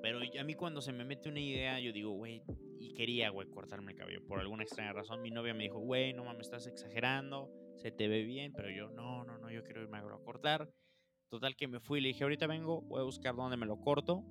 Pero 0.00 0.20
a 0.38 0.44
mí 0.44 0.54
cuando 0.54 0.80
se 0.80 0.92
me 0.92 1.04
mete 1.04 1.28
una 1.28 1.40
idea, 1.40 1.80
yo 1.80 1.92
digo, 1.92 2.12
güey, 2.12 2.42
y 2.78 2.94
quería, 2.94 3.30
güey, 3.30 3.48
cortarme 3.48 3.92
el 3.92 3.98
cabello. 3.98 4.24
Por 4.26 4.38
alguna 4.38 4.62
extraña 4.62 4.92
razón, 4.92 5.20
mi 5.20 5.30
novia 5.30 5.52
me 5.52 5.64
dijo, 5.64 5.80
güey, 5.80 6.14
no 6.14 6.24
mames, 6.24 6.46
estás 6.46 6.66
exagerando 6.68 7.50
se 7.80 7.90
te 7.90 8.08
ve 8.08 8.24
bien, 8.24 8.52
pero 8.52 8.70
yo, 8.70 8.90
no, 8.90 9.24
no, 9.24 9.38
no, 9.38 9.50
yo 9.50 9.64
quiero 9.64 9.82
irme 9.82 9.98
a 9.98 10.02
cortar. 10.02 10.70
Total 11.30 11.56
que 11.56 11.66
me 11.66 11.80
fui 11.80 11.98
y 11.98 12.02
le 12.02 12.08
dije, 12.08 12.24
ahorita 12.24 12.46
vengo, 12.46 12.82
voy 12.82 13.00
a 13.00 13.04
buscar 13.04 13.34
dónde 13.34 13.56
me 13.56 13.66
lo 13.66 13.80
corto. 13.80 14.22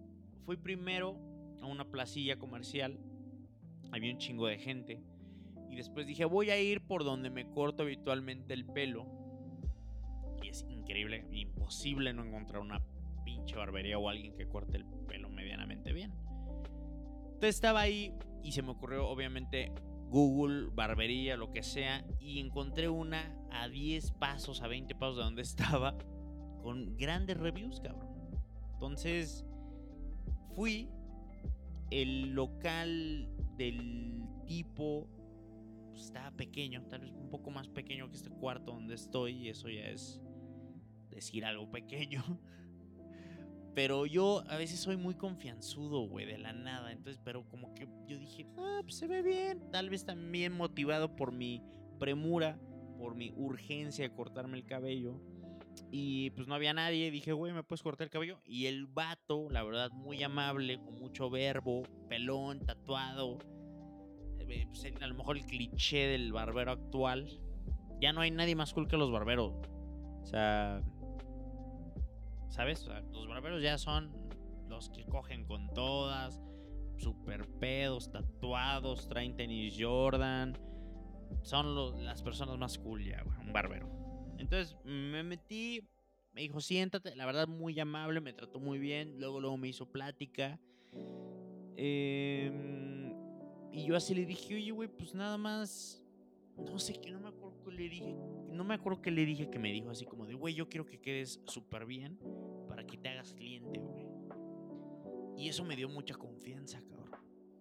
Fui 0.45 0.55
primero 0.58 1.17
a 1.62 1.65
una 1.65 1.89
placilla 1.89 2.38
comercial, 2.38 2.99
había 3.91 4.12
un 4.12 4.19
chingo 4.19 4.47
de 4.47 4.60
gente. 4.60 5.01
Y 5.69 5.75
después 5.75 6.05
dije, 6.05 6.25
voy 6.25 6.51
a 6.51 6.62
ir 6.62 6.82
por 6.82 7.03
donde 7.03 7.29
me 7.29 7.49
corto 7.49 7.84
habitualmente 7.84 8.53
el 8.53 8.65
pelo. 8.65 9.08
Y 10.41 10.49
es 10.49 10.65
increíble, 10.69 11.25
imposible 11.32 12.13
no 12.13 12.23
encontrar 12.23 12.62
una 12.62 12.82
pinche 13.23 13.56
barbería 13.56 13.97
o 13.97 14.10
alguien 14.10 14.36
que 14.36 14.47
corte 14.47 14.78
el 14.78 14.86
pelo 15.08 15.30
medianamente 15.30 15.93
bien. 15.93 16.13
Entonces 17.25 17.56
estaba 17.56 17.82
ahí 17.82 18.13
y 18.43 18.52
se 18.52 18.62
me 18.62 18.71
ocurrió 18.71 19.08
obviamente 19.08 19.71
Google, 20.10 20.69
barbería, 20.73 21.38
lo 21.38 21.52
que 21.52 21.62
sea, 21.62 22.04
y 22.19 22.39
encontré 22.39 22.89
una 22.89 23.36
a 23.52 23.69
10 23.69 24.12
pasos, 24.13 24.62
a 24.62 24.67
20 24.67 24.95
pasos 24.95 25.17
de 25.17 25.23
donde 25.23 25.41
estaba, 25.43 25.97
con 26.62 26.97
grandes 26.97 27.38
reviews, 27.38 27.80
cabrón. 27.80 28.10
Entonces, 28.73 29.45
fui 30.56 30.89
el 31.91 32.34
local 32.34 33.30
del 33.56 34.23
tipo 34.45 35.08
pues, 35.91 36.04
estaba 36.06 36.32
pequeño, 36.32 36.84
tal 36.88 37.02
vez 37.02 37.12
un 37.12 37.30
poco 37.30 37.52
más 37.52 37.67
pequeño 37.67 38.10
que 38.10 38.15
este 38.15 38.30
cuarto 38.30 38.71
donde 38.71 38.95
estoy, 38.95 39.34
y 39.34 39.49
eso 39.49 39.69
ya 39.69 39.88
es 39.88 40.21
decir 41.19 41.45
algo 41.45 41.69
pequeño. 41.69 42.23
Pero 43.75 44.05
yo 44.05 44.43
a 44.49 44.58
veces 44.58 44.79
soy 44.79 44.97
muy 44.97 45.15
confianzudo, 45.15 46.01
güey, 46.01 46.25
de 46.25 46.38
la 46.38 46.51
nada. 46.53 46.91
Entonces, 46.91 47.21
pero 47.23 47.47
como 47.47 47.73
que 47.75 47.88
yo 48.08 48.17
dije, 48.17 48.47
ah, 48.58 48.79
pues 48.82 48.95
se 48.95 49.08
ve 49.08 49.21
bien. 49.21 49.71
Tal 49.71 49.89
vez 49.89 50.05
también 50.05 50.53
motivado 50.53 51.15
por 51.15 51.32
mi 51.32 51.63
premura, 51.97 52.60
por 52.97 53.15
mi 53.15 53.32
urgencia 53.36 54.08
de 54.08 54.13
cortarme 54.13 54.58
el 54.58 54.65
cabello. 54.65 55.21
Y 55.91 56.32
pues 56.32 56.47
no 56.47 56.55
había 56.55 56.73
nadie. 56.73 57.12
Dije, 57.12 57.32
güey, 57.32 57.53
¿me 57.53 57.63
puedes 57.63 57.82
cortar 57.82 58.05
el 58.05 58.12
cabello? 58.12 58.39
Y 58.45 58.65
el 58.65 58.86
vato, 58.88 59.49
la 59.49 59.63
verdad, 59.63 59.91
muy 59.91 60.21
amable, 60.23 60.79
con 60.79 60.95
mucho 60.95 61.29
verbo, 61.29 61.84
pelón, 62.10 62.60
tatuado. 62.60 63.38
Eh, 64.39 64.67
pues, 64.67 64.86
a 64.99 65.08
lo 65.08 65.15
mejor 65.15 65.38
el 65.38 65.45
cliché 65.45 66.08
del 66.08 66.34
barbero 66.34 66.71
actual. 66.71 67.39
Ya 68.01 68.13
no 68.13 68.21
hay 68.21 68.32
nadie 68.32 68.55
más 68.55 68.73
cool 68.73 68.88
que 68.88 68.97
los 68.97 69.12
barberos. 69.12 69.53
O 70.21 70.25
sea, 70.25 70.82
¿sabes? 72.50 72.86
los 73.12 73.28
barberos 73.28 73.62
ya 73.62 73.78
son 73.78 74.12
los 74.68 74.90
que 74.90 75.06
cogen 75.06 75.46
con 75.46 75.74
todas, 75.74 76.42
super 76.98 77.48
pedos, 77.60 78.12
tatuados, 78.12 79.08
traen 79.08 79.36
tenis 79.36 79.76
Jordan. 79.80 80.58
Son 81.44 82.04
las 82.04 82.22
personas 82.22 82.58
más 82.58 82.78
cool 82.78 83.06
ya, 83.06 83.24
un 83.42 83.54
barbero. 83.54 83.90
Entonces 84.38 84.76
me 84.84 85.24
metí, 85.24 85.88
me 86.34 86.42
dijo, 86.42 86.60
siéntate, 86.60 87.16
la 87.16 87.26
verdad 87.26 87.48
muy 87.48 87.80
amable, 87.80 88.22
me 88.22 88.34
trató 88.34 88.60
muy 88.60 88.80
bien, 88.80 89.20
luego, 89.20 89.40
luego 89.40 89.58
me 89.58 89.68
hizo 89.68 89.86
plática. 89.92 90.60
Em, 91.76 93.14
y 93.72 93.86
yo 93.86 93.96
así 93.96 94.14
le 94.16 94.26
dije, 94.26 94.56
oye, 94.56 94.72
güey, 94.72 94.90
pues 94.90 95.14
nada 95.14 95.38
más, 95.38 96.02
no 96.58 96.80
sé 96.80 96.94
qué, 97.00 97.12
no 97.12 97.20
me 97.20 97.30
acuerdo 97.30 97.64
qué 97.64 97.72
le 97.72 97.90
dije, 97.90 98.16
no 98.60 98.65
me 98.65 98.74
acuerdo 98.74 99.02
qué 99.02 99.10
le 99.10 99.26
dije 99.26 99.50
que 99.50 99.58
me 99.58 99.72
dijo 99.72 99.89
así 99.89 100.06
como 100.06 100.26
de, 100.26 100.34
güey, 100.34 100.54
yo 100.54 100.67
quiero 100.67 100.86
que 100.86 101.00
quedes 101.00 101.41
súper 101.45 101.86
bien 101.86 102.19
para 102.67 102.86
que 102.86 102.98
te 102.98 103.08
hagas 103.08 103.34
cliente, 103.34 103.80
güey. 103.80 104.06
Y 105.38 105.48
eso 105.48 105.63
me 105.63 105.78
dio 105.78 105.88
mucha 105.88 106.15
confianza, 106.15 106.84
cabrón. 106.84 107.10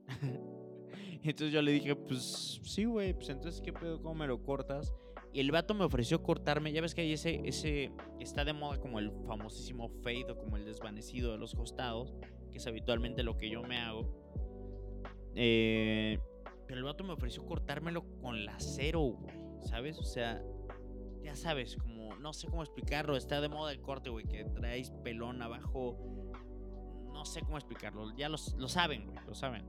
entonces 1.22 1.52
yo 1.52 1.62
le 1.62 1.70
dije, 1.70 1.94
pues 1.94 2.60
sí, 2.64 2.84
güey, 2.84 3.14
pues 3.14 3.28
entonces, 3.28 3.60
¿qué 3.60 3.72
pedo? 3.72 4.02
¿Cómo 4.02 4.16
me 4.16 4.26
lo 4.26 4.42
cortas? 4.42 4.92
Y 5.32 5.38
el 5.38 5.52
vato 5.52 5.72
me 5.72 5.84
ofreció 5.84 6.20
cortarme. 6.20 6.72
Ya 6.72 6.80
ves 6.80 6.96
que 6.96 7.02
hay 7.02 7.12
ese, 7.12 7.42
ese. 7.44 7.92
Está 8.18 8.44
de 8.44 8.52
moda 8.52 8.80
como 8.80 8.98
el 8.98 9.12
famosísimo 9.24 9.90
fade 10.02 10.32
o 10.32 10.36
como 10.36 10.56
el 10.56 10.64
desvanecido 10.64 11.30
de 11.30 11.38
los 11.38 11.54
costados, 11.54 12.12
que 12.50 12.58
es 12.58 12.66
habitualmente 12.66 13.22
lo 13.22 13.36
que 13.36 13.48
yo 13.48 13.62
me 13.62 13.78
hago. 13.78 14.02
Eh, 15.36 16.18
pero 16.66 16.78
el 16.78 16.84
vato 16.84 17.04
me 17.04 17.12
ofreció 17.12 17.46
cortármelo 17.46 18.04
con 18.20 18.44
la 18.44 18.58
cero, 18.58 19.00
güey. 19.02 19.36
¿Sabes? 19.60 19.96
O 20.00 20.04
sea, 20.04 20.42
ya 21.22 21.34
sabes, 21.36 21.76
como. 21.76 22.16
No 22.16 22.32
sé 22.32 22.48
cómo 22.48 22.62
explicarlo. 22.62 23.16
Está 23.16 23.40
de 23.40 23.48
moda 23.48 23.72
el 23.72 23.80
corte, 23.80 24.10
güey, 24.10 24.24
que 24.26 24.44
traes 24.44 24.90
pelón 24.90 25.42
abajo. 25.42 25.96
No 27.12 27.24
sé 27.24 27.40
cómo 27.42 27.56
explicarlo. 27.56 28.14
Ya 28.16 28.28
lo 28.28 28.38
saben, 28.38 29.06
güey, 29.06 29.18
lo 29.26 29.34
saben. 29.34 29.64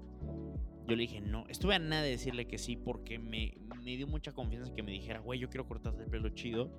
Yo 0.89 0.95
le 0.95 1.03
dije, 1.03 1.21
no, 1.21 1.45
estuve 1.47 1.75
a 1.75 1.79
nada 1.79 2.01
de 2.01 2.09
decirle 2.09 2.47
que 2.47 2.57
sí 2.57 2.75
porque 2.75 3.19
me, 3.19 3.53
me 3.83 3.95
dio 3.95 4.07
mucha 4.07 4.31
confianza 4.31 4.73
que 4.73 4.81
me 4.81 4.91
dijera, 4.91 5.19
güey, 5.19 5.39
yo 5.39 5.47
quiero 5.47 5.67
cortarte 5.67 6.03
el 6.03 6.09
pelo 6.09 6.29
chido 6.29 6.71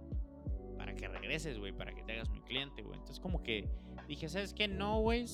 para 0.76 0.94
que 0.94 1.06
regreses, 1.06 1.58
güey, 1.60 1.72
para 1.72 1.94
que 1.94 2.02
te 2.02 2.14
hagas 2.14 2.28
mi 2.30 2.40
cliente, 2.40 2.82
güey. 2.82 2.94
Entonces 2.94 3.20
como 3.20 3.42
que 3.44 3.68
dije, 4.08 4.28
¿sabes 4.28 4.52
qué? 4.52 4.66
No, 4.66 5.00
güey, 5.00 5.26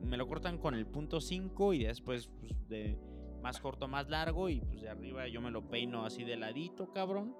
me 0.00 0.16
lo 0.16 0.26
cortan 0.26 0.58
con 0.58 0.74
el 0.74 0.86
punto 0.86 1.20
5 1.20 1.74
y 1.74 1.84
después 1.84 2.28
pues, 2.40 2.68
de 2.68 2.98
más 3.40 3.60
corto, 3.60 3.86
más 3.86 4.08
largo 4.08 4.48
y 4.48 4.60
pues 4.60 4.80
de 4.80 4.88
arriba 4.88 5.28
yo 5.28 5.40
me 5.40 5.50
lo 5.50 5.68
peino 5.68 6.04
así 6.04 6.24
de 6.24 6.36
ladito, 6.36 6.92
cabrón. 6.92 7.36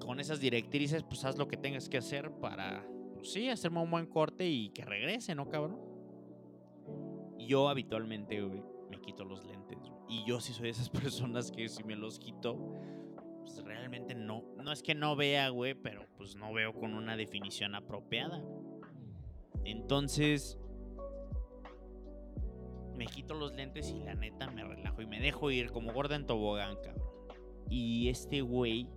Con 0.00 0.20
esas 0.20 0.40
directrices, 0.40 1.02
pues 1.02 1.24
haz 1.24 1.38
lo 1.38 1.48
que 1.48 1.56
tengas 1.56 1.88
que 1.88 1.98
hacer 1.98 2.30
para, 2.32 2.86
pues 3.14 3.32
sí, 3.32 3.48
hacerme 3.48 3.80
un 3.80 3.90
buen 3.90 4.06
corte 4.06 4.48
y 4.48 4.70
que 4.70 4.84
regrese, 4.84 5.34
¿no, 5.34 5.48
cabrón? 5.48 5.78
Yo 7.38 7.68
habitualmente, 7.68 8.40
me 8.90 9.00
quito 9.00 9.24
los 9.24 9.44
lentes. 9.44 9.78
Y 10.08 10.24
yo 10.24 10.40
sí 10.40 10.52
soy 10.52 10.64
de 10.64 10.70
esas 10.70 10.90
personas 10.90 11.50
que 11.50 11.68
si 11.68 11.84
me 11.84 11.96
los 11.96 12.18
quito, 12.18 12.56
pues 13.40 13.64
realmente 13.64 14.14
no, 14.14 14.44
no 14.62 14.72
es 14.72 14.82
que 14.82 14.94
no 14.94 15.16
vea, 15.16 15.48
güey, 15.48 15.74
pero 15.74 16.06
pues 16.16 16.36
no 16.36 16.52
veo 16.52 16.72
con 16.72 16.94
una 16.94 17.16
definición 17.16 17.74
apropiada. 17.74 18.42
Entonces, 19.64 20.58
me 22.96 23.06
quito 23.06 23.34
los 23.34 23.54
lentes 23.54 23.90
y 23.90 24.00
la 24.00 24.14
neta 24.14 24.50
me 24.50 24.62
relajo 24.62 25.00
y 25.00 25.06
me 25.06 25.20
dejo 25.20 25.50
ir 25.50 25.70
como 25.70 25.92
gorda 25.92 26.16
en 26.16 26.26
tobogán, 26.26 26.76
cabrón. 26.82 27.08
Y 27.70 28.08
este 28.08 28.42
güey, 28.42 28.88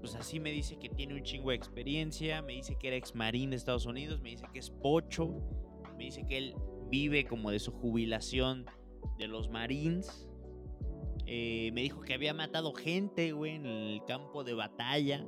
pues 0.00 0.14
así 0.14 0.40
me 0.40 0.50
dice 0.50 0.78
que 0.78 0.88
tiene 0.88 1.14
un 1.14 1.22
chingo 1.22 1.50
de 1.50 1.56
experiencia, 1.56 2.42
me 2.42 2.54
dice 2.54 2.76
que 2.76 2.88
era 2.88 2.96
ex 2.96 3.14
marín 3.14 3.50
de 3.50 3.56
Estados 3.56 3.86
Unidos, 3.86 4.20
me 4.20 4.30
dice 4.30 4.46
que 4.52 4.58
es 4.58 4.70
pocho, 4.70 5.42
me 5.96 6.04
dice 6.04 6.24
que 6.26 6.38
él 6.38 6.54
vive 6.90 7.24
como 7.24 7.50
de 7.50 7.58
su 7.58 7.72
jubilación 7.72 8.66
de 9.18 9.28
los 9.28 9.48
Marines. 9.48 10.28
Eh, 11.26 11.70
me 11.72 11.82
dijo 11.82 12.00
que 12.00 12.14
había 12.14 12.32
matado 12.32 12.72
gente, 12.72 13.32
güey, 13.32 13.56
en 13.56 13.66
el 13.66 14.04
campo 14.06 14.44
de 14.44 14.54
batalla 14.54 15.26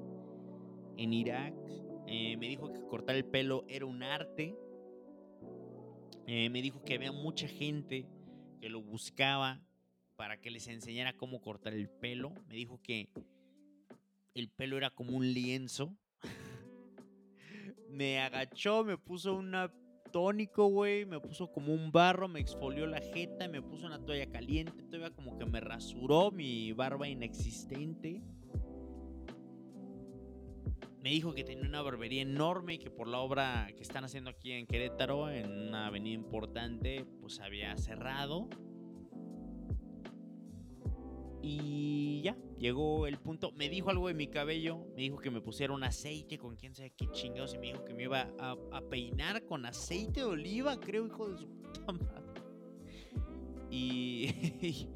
en 0.96 1.12
Irak. 1.12 1.54
Eh, 2.06 2.36
me 2.36 2.48
dijo 2.48 2.72
que 2.72 2.80
cortar 2.86 3.16
el 3.16 3.24
pelo 3.24 3.64
era 3.68 3.86
un 3.86 4.02
arte. 4.02 4.56
Eh, 6.26 6.48
me 6.50 6.62
dijo 6.62 6.82
que 6.84 6.94
había 6.94 7.12
mucha 7.12 7.48
gente 7.48 8.06
que 8.60 8.68
lo 8.68 8.82
buscaba 8.82 9.60
para 10.16 10.40
que 10.40 10.50
les 10.50 10.68
enseñara 10.68 11.16
cómo 11.16 11.40
cortar 11.40 11.72
el 11.72 11.88
pelo. 11.88 12.32
Me 12.46 12.54
dijo 12.54 12.80
que 12.82 13.08
el 14.34 14.50
pelo 14.50 14.76
era 14.76 14.90
como 14.90 15.16
un 15.16 15.32
lienzo. 15.32 15.96
me 17.88 18.20
agachó, 18.20 18.84
me 18.84 18.96
puso 18.98 19.34
una 19.34 19.72
tónico, 20.10 20.66
güey. 20.66 21.06
Me 21.06 21.20
puso 21.20 21.50
como 21.52 21.72
un 21.72 21.92
barro, 21.92 22.28
me 22.28 22.40
exfolió 22.40 22.86
la 22.86 23.00
jeta, 23.00 23.48
me 23.48 23.62
puso 23.62 23.86
una 23.86 24.04
toalla 24.04 24.30
caliente. 24.30 24.82
Todavía 24.84 25.10
como 25.10 25.38
que 25.38 25.46
me 25.46 25.60
rasuró 25.60 26.30
mi 26.30 26.72
barba 26.72 27.08
inexistente. 27.08 28.22
Me 31.02 31.10
dijo 31.10 31.32
que 31.32 31.44
tenía 31.44 31.66
una 31.66 31.80
barbería 31.80 32.22
enorme 32.22 32.74
y 32.74 32.78
que 32.78 32.90
por 32.90 33.08
la 33.08 33.20
obra 33.20 33.68
que 33.74 33.82
están 33.82 34.04
haciendo 34.04 34.30
aquí 34.30 34.52
en 34.52 34.66
Querétaro, 34.66 35.30
en 35.30 35.50
una 35.50 35.86
avenida 35.86 36.14
importante, 36.14 37.06
pues 37.20 37.40
había 37.40 37.74
cerrado. 37.78 38.50
Y 41.52 42.22
ya, 42.22 42.36
llegó 42.60 43.08
el 43.08 43.18
punto. 43.18 43.50
Me 43.50 43.68
dijo 43.68 43.90
algo 43.90 44.06
de 44.06 44.14
mi 44.14 44.28
cabello. 44.28 44.86
Me 44.94 45.02
dijo 45.02 45.18
que 45.18 45.32
me 45.32 45.40
pusiera 45.40 45.72
un 45.72 45.82
aceite 45.82 46.38
con 46.38 46.54
quién 46.54 46.76
sabe 46.76 46.90
qué 46.90 47.10
chingados. 47.10 47.54
Y 47.54 47.58
me 47.58 47.66
dijo 47.66 47.84
que 47.84 47.92
me 47.92 48.04
iba 48.04 48.30
a, 48.38 48.80
peinar 48.88 49.44
con 49.46 49.66
aceite 49.66 50.20
de 50.20 50.26
oliva, 50.26 50.78
creo, 50.78 51.06
hijo 51.06 51.28
de 51.28 51.38
su 51.38 51.48
puta 51.48 51.90
madre. 51.90 52.40
Y, 53.68 54.28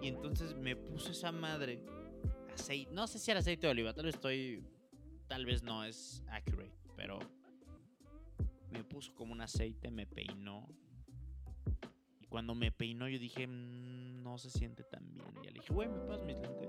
y 0.00 0.06
entonces 0.06 0.54
me 0.54 0.76
puso 0.76 1.10
esa 1.10 1.32
madre. 1.32 1.82
Aceite. 2.54 2.92
No 2.92 3.08
sé 3.08 3.18
si 3.18 3.32
era 3.32 3.40
aceite 3.40 3.66
de 3.66 3.72
oliva. 3.72 3.92
Tal 3.92 4.04
vez 4.04 4.14
estoy. 4.14 4.62
Tal 5.26 5.44
vez 5.44 5.64
no 5.64 5.82
es 5.82 6.22
accurate. 6.28 6.78
Pero 6.94 7.18
me 8.70 8.84
puso 8.84 9.12
como 9.12 9.32
un 9.32 9.40
aceite, 9.40 9.90
me 9.90 10.06
peinó. 10.06 10.68
Cuando 12.28 12.54
me 12.54 12.70
peinó, 12.70 13.08
yo 13.08 13.18
dije. 13.18 13.46
Mm, 13.46 14.22
no 14.22 14.36
se 14.36 14.50
siente 14.50 14.84
tan 14.84 15.10
bien. 15.14 15.26
Y 15.42 15.46
le 15.46 15.52
dije, 15.52 15.72
güey, 15.72 15.88
¿me 15.88 15.98
pasas 16.00 16.24
mis 16.24 16.36
lentes? 16.36 16.68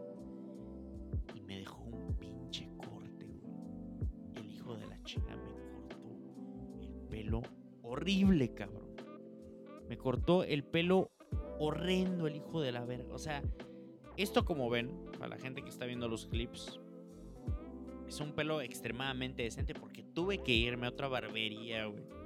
Y 1.35 1.41
me 1.41 1.57
dejó 1.57 1.83
un 1.83 2.15
pinche 2.17 2.69
corte, 2.77 3.25
güey. 3.25 3.53
El 4.35 4.51
hijo 4.51 4.75
de 4.75 4.87
la 4.87 5.01
chica 5.03 5.35
me 5.35 5.51
cortó 5.51 6.79
el 6.81 6.89
pelo 7.09 7.41
horrible, 7.83 8.53
cabrón. 8.53 8.95
Me 9.89 9.97
cortó 9.97 10.43
el 10.43 10.63
pelo 10.63 11.11
horrendo 11.59 12.27
el 12.27 12.37
hijo 12.37 12.61
de 12.61 12.71
la 12.71 12.85
verga. 12.85 13.13
O 13.13 13.19
sea, 13.19 13.43
esto 14.15 14.45
como 14.45 14.69
ven, 14.69 14.89
para 15.17 15.27
la 15.27 15.37
gente 15.37 15.61
que 15.61 15.69
está 15.69 15.85
viendo 15.85 16.07
los 16.07 16.27
clips, 16.27 16.79
es 18.07 18.19
un 18.21 18.31
pelo 18.31 18.61
extremadamente 18.61 19.43
decente 19.43 19.73
porque 19.73 20.03
tuve 20.03 20.41
que 20.43 20.53
irme 20.53 20.87
a 20.87 20.89
otra 20.91 21.09
barbería, 21.09 21.85
güey 21.87 22.18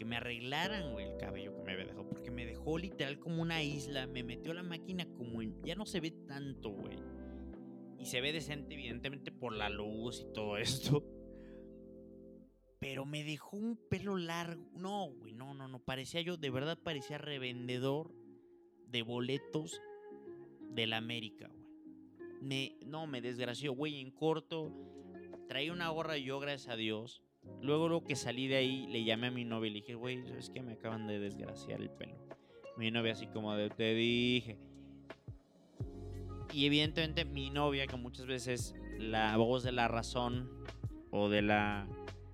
que 0.00 0.06
me 0.06 0.16
arreglaran, 0.16 0.92
güey, 0.92 1.10
el 1.10 1.18
cabello 1.18 1.54
que 1.54 1.62
me 1.62 1.72
había 1.72 1.84
dejado. 1.84 2.08
Porque 2.08 2.30
me 2.30 2.46
dejó 2.46 2.78
literal 2.78 3.18
como 3.18 3.42
una 3.42 3.62
isla. 3.62 4.06
Me 4.06 4.22
metió 4.22 4.54
la 4.54 4.62
máquina 4.62 5.04
como 5.04 5.42
en. 5.42 5.62
Ya 5.62 5.74
no 5.74 5.84
se 5.84 6.00
ve 6.00 6.10
tanto, 6.10 6.70
güey. 6.70 6.96
Y 7.98 8.06
se 8.06 8.22
ve 8.22 8.32
decente, 8.32 8.72
evidentemente, 8.72 9.30
por 9.30 9.52
la 9.52 9.68
luz 9.68 10.22
y 10.22 10.32
todo 10.32 10.56
esto. 10.56 11.04
Pero 12.78 13.04
me 13.04 13.24
dejó 13.24 13.58
un 13.58 13.76
pelo 13.76 14.16
largo. 14.16 14.70
No, 14.72 15.10
güey, 15.10 15.34
no, 15.34 15.52
no, 15.52 15.68
no. 15.68 15.80
Parecía 15.80 16.22
yo, 16.22 16.38
de 16.38 16.48
verdad 16.48 16.78
parecía 16.82 17.18
revendedor 17.18 18.14
de 18.86 19.02
boletos 19.02 19.82
de 20.62 20.86
la 20.86 20.96
América, 20.96 21.48
güey. 21.48 21.66
Me, 22.40 22.78
no, 22.86 23.06
me 23.06 23.20
desgració, 23.20 23.74
güey, 23.74 24.00
en 24.00 24.12
corto. 24.12 24.72
Traía 25.46 25.74
una 25.74 25.90
gorra 25.90 26.16
yo, 26.16 26.40
gracias 26.40 26.72
a 26.72 26.76
Dios. 26.76 27.22
Luego, 27.62 27.88
lo 27.88 28.04
que 28.04 28.16
salí 28.16 28.48
de 28.48 28.56
ahí, 28.56 28.86
le 28.88 29.04
llamé 29.04 29.28
a 29.28 29.30
mi 29.30 29.44
novia 29.44 29.68
y 29.68 29.72
le 29.74 29.80
dije, 29.80 29.94
güey, 29.94 30.22
¿sabes 30.26 30.50
qué? 30.50 30.62
Me 30.62 30.72
acaban 30.72 31.06
de 31.06 31.18
desgraciar 31.18 31.80
el 31.80 31.90
pelo. 31.90 32.16
Mi 32.76 32.90
novia 32.90 33.12
así 33.12 33.26
como 33.26 33.54
de, 33.54 33.68
te 33.68 33.94
dije. 33.94 34.58
Y 36.52 36.66
evidentemente 36.66 37.24
mi 37.24 37.50
novia, 37.50 37.86
que 37.86 37.96
muchas 37.96 38.26
veces 38.26 38.74
la 38.98 39.36
voz 39.36 39.62
de 39.62 39.72
la 39.72 39.88
razón 39.88 40.50
o 41.10 41.28
de 41.28 41.42
la 41.42 41.86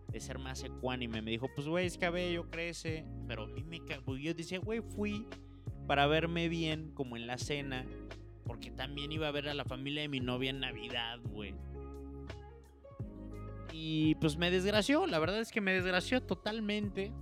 de 0.08 0.20
ser 0.20 0.38
más 0.38 0.62
ecuánime, 0.62 1.20
me 1.20 1.30
dijo, 1.30 1.48
pues 1.54 1.68
güey, 1.68 1.86
es 1.86 1.98
cabello, 1.98 2.48
crece. 2.50 3.04
Pero 3.26 3.44
a 3.44 3.46
mí 3.48 3.64
me 3.64 3.80
Yo 4.20 4.34
decía, 4.34 4.58
güey, 4.58 4.80
fui 4.80 5.26
para 5.86 6.06
verme 6.06 6.48
bien 6.48 6.92
como 6.94 7.16
en 7.16 7.26
la 7.26 7.38
cena. 7.38 7.84
Porque 8.44 8.70
también 8.70 9.10
iba 9.12 9.26
a 9.28 9.32
ver 9.32 9.48
a 9.48 9.54
la 9.54 9.64
familia 9.64 10.02
de 10.02 10.08
mi 10.08 10.20
novia 10.20 10.50
en 10.50 10.60
Navidad, 10.60 11.18
güey. 11.24 11.54
Y 13.78 14.14
pues 14.14 14.38
me 14.38 14.50
desgració, 14.50 15.06
la 15.06 15.18
verdad 15.18 15.38
es 15.38 15.52
que 15.52 15.60
me 15.60 15.74
desgració 15.74 16.22
totalmente. 16.22 17.12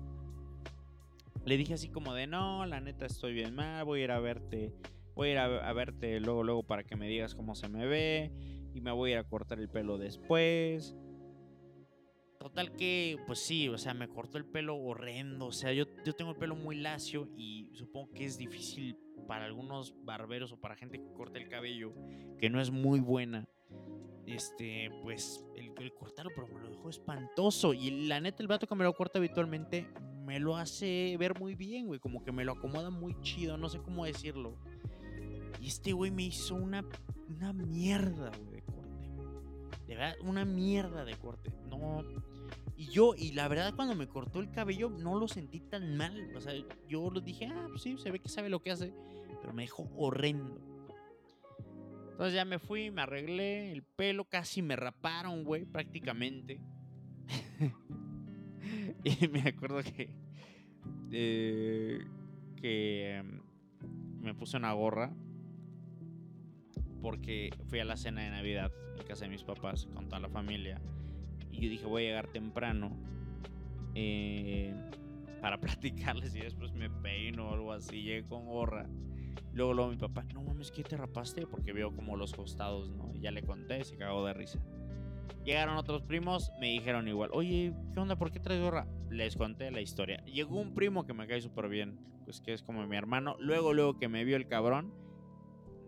Le 1.45 1.57
dije 1.57 1.75
así 1.75 1.89
como 1.89 2.15
de, 2.15 2.29
no, 2.29 2.65
la 2.65 2.81
neta 2.81 3.07
estoy 3.07 3.35
bien 3.35 3.57
mal, 3.57 3.85
voy 3.85 4.03
a 4.03 4.05
ir 4.05 4.11
a 4.13 4.21
verte, 4.21 4.73
voy 5.17 5.31
a 5.31 5.33
ir 5.33 5.39
a, 5.39 5.73
verte 5.73 6.21
luego, 6.21 6.45
luego 6.45 6.63
para 6.63 6.85
que 6.85 6.95
me 6.95 7.09
digas 7.09 7.35
cómo 7.35 7.57
se 7.57 7.69
me 7.69 7.87
ve. 7.87 8.31
Y 8.73 8.81
me 8.81 8.93
voy 8.93 9.11
a 9.11 9.15
ir 9.15 9.19
a 9.19 9.25
cortar 9.25 9.59
el 9.59 9.69
pelo 9.69 9.99
después. 9.99 10.97
Total 12.39 12.71
que, 12.77 13.19
pues 13.27 13.41
sí, 13.41 13.69
o 13.69 13.77
sea, 13.77 13.93
me 13.93 14.07
cortó 14.07 14.39
el 14.39 14.45
pelo 14.45 14.77
horrendo. 14.77 15.47
O 15.47 15.53
sea, 15.53 15.73
yo, 15.73 15.87
yo 16.05 16.13
tengo 16.13 16.31
el 16.31 16.37
pelo 16.37 16.55
muy 16.55 16.77
lacio 16.77 17.29
y 17.37 17.69
supongo 17.73 18.13
que 18.13 18.27
es 18.27 18.39
difícil 18.39 18.97
para 19.27 19.45
algunos 19.45 19.93
barberos 20.05 20.53
o 20.53 20.61
para 20.61 20.77
gente 20.77 21.01
que 21.01 21.13
corta 21.15 21.37
el 21.41 21.49
cabello, 21.49 21.95
que 22.39 22.49
no 22.49 22.61
es 22.61 22.71
muy 22.71 23.01
buena 23.01 23.49
este, 24.27 24.91
pues, 25.03 25.45
el, 25.57 25.73
el, 25.79 25.93
cortarlo, 25.93 26.33
pero 26.35 26.49
me 26.49 26.61
lo 26.61 26.71
dejó 26.71 26.89
espantoso. 26.89 27.75
Y 27.75 28.07
la 28.07 28.21
neta, 28.21 28.43
el 28.43 28.49
vato 28.49 28.67
que 28.67 28.75
me 28.75 28.85
lo 28.85 28.95
corta 28.95 29.19
habitualmente 29.19 29.89
me 30.25 30.41
lo 30.41 30.57
hace 30.57 31.17
ver 31.19 31.39
muy 31.39 31.55
bien, 31.55 31.87
güey. 31.87 32.01
Como 32.01 32.25
que 32.25 32.33
me 32.33 32.45
lo 32.45 32.53
acomoda 32.53 32.91
muy 32.91 33.19
chido, 33.21 33.57
no 33.57 33.69
sé 33.69 33.81
cómo 33.81 34.05
decirlo. 34.05 34.57
Y 35.61 35.69
este 35.69 35.93
güey 35.93 36.11
me 36.11 36.25
hizo 36.25 36.55
una, 36.55 36.85
una 37.29 37.53
mierda, 37.53 38.31
güey, 38.39 38.57
de 38.57 38.63
corte. 38.63 39.11
De 39.87 39.95
verdad, 39.95 40.15
una 40.23 40.45
mierda 40.45 41.05
de 41.05 41.15
corte. 41.17 41.53
No. 41.69 42.03
Y 42.77 42.87
yo, 42.89 43.15
y 43.17 43.33
la 43.33 43.49
verdad, 43.49 43.75
cuando 43.77 43.95
me 43.95 44.09
cortó 44.09 44.41
el 44.41 44.51
cabello, 44.51 44.91
no 44.91 45.19
lo 45.19 45.29
sentí 45.29 45.61
tan 45.61 45.97
mal. 45.97 46.35
O 46.37 46.41
sea, 46.41 46.53
yo 46.89 47.11
lo 47.11 47.21
dije, 47.21 47.47
ah, 47.47 47.67
pues 47.69 47.83
sí, 47.83 47.97
se 47.99 48.11
ve 48.11 48.19
que 48.19 48.29
sabe 48.29 48.49
lo 48.49 48.61
que 48.61 48.73
hace. 48.73 48.93
Pero 49.41 49.53
me 49.53 49.63
dejó 49.63 49.89
horrendo. 49.97 50.74
Entonces 52.15 52.35
ya 52.35 52.45
me 52.45 52.61
fui, 52.61 52.93
me 52.93 53.03
arreglé 53.03 53.73
el 53.73 53.83
pelo, 53.83 54.25
casi 54.25 54.63
me 54.63 54.77
raparon, 54.77 55.43
güey, 55.43 55.65
prácticamente. 55.65 56.61
y 59.05 59.27
me 59.27 59.41
acuerdo 59.41 59.83
que. 59.83 60.11
Eh, 61.11 62.07
que 62.55 63.17
em, 63.17 63.43
me 64.21 64.33
puse 64.33 64.57
una 64.57 64.73
gorra. 64.75 65.13
Porque 67.03 67.51
fui 67.67 67.81
a 67.81 67.85
la 67.85 67.97
cena 67.97 68.23
de 68.23 68.31
Navidad 68.31 68.71
en 68.97 69.05
casa 69.09 69.25
de 69.25 69.33
mis 69.33 69.43
papás 69.43 69.87
con 69.93 70.07
toda 70.07 70.21
la 70.21 70.29
familia. 70.29 70.81
Y 71.51 71.63
yo 71.63 71.69
dije, 71.69 71.85
voy 71.85 72.05
a 72.05 72.07
llegar 72.07 72.29
temprano. 72.29 72.97
Eh, 73.97 74.73
para 75.41 75.59
platicarles 75.61 76.33
y 76.37 76.43
después 76.43 76.73
me 76.75 76.89
peino 76.91 77.49
o 77.49 77.55
algo 77.55 77.73
así. 77.73 78.05
Llegué 78.05 78.25
con 78.25 78.47
gorra. 78.47 78.89
Luego, 79.55 79.73
luego 79.73 79.91
mi 79.91 79.97
papá, 79.97 80.25
no 80.35 80.43
mames, 80.43 80.73
¿qué 80.73 80.83
te 80.83 80.97
rapaste? 80.97 81.47
Porque 81.47 81.73
veo 81.73 81.95
como 81.95 82.17
los 82.17 82.35
costados, 82.35 82.91
¿no? 82.91 83.13
Y 83.15 83.21
ya 83.21 83.31
le 83.31 83.45
conté, 83.45 83.85
se 83.85 83.97
cagó 83.97 84.27
de 84.27 84.35
risa. 84.35 84.59
Llegaron 85.45 85.77
otros 85.77 86.03
primos, 86.03 86.51
me 86.59 86.71
dijeron 86.71 87.07
igual, 87.07 87.31
oye, 87.33 87.73
¿qué 87.93 88.01
onda? 88.01 88.17
¿Por 88.17 88.33
qué 88.33 88.41
traes 88.41 88.61
gorra? 88.61 88.89
Les 89.11 89.37
conté 89.37 89.71
la 89.71 89.81
historia. 89.81 90.25
Llegó 90.25 90.59
un 90.59 90.75
primo 90.75 91.07
que 91.07 91.15
me 91.15 91.29
cae 91.29 91.41
súper 91.41 91.69
bien, 91.69 92.01
pues 92.25 92.41
que 92.41 92.53
es 92.53 92.63
como 92.63 92.85
mi 92.87 92.97
hermano. 92.97 93.37
Luego, 93.39 93.73
luego 93.75 93.97
que 93.97 94.09
me 94.09 94.25
vio 94.25 94.37
el 94.37 94.49
cabrón, 94.49 94.93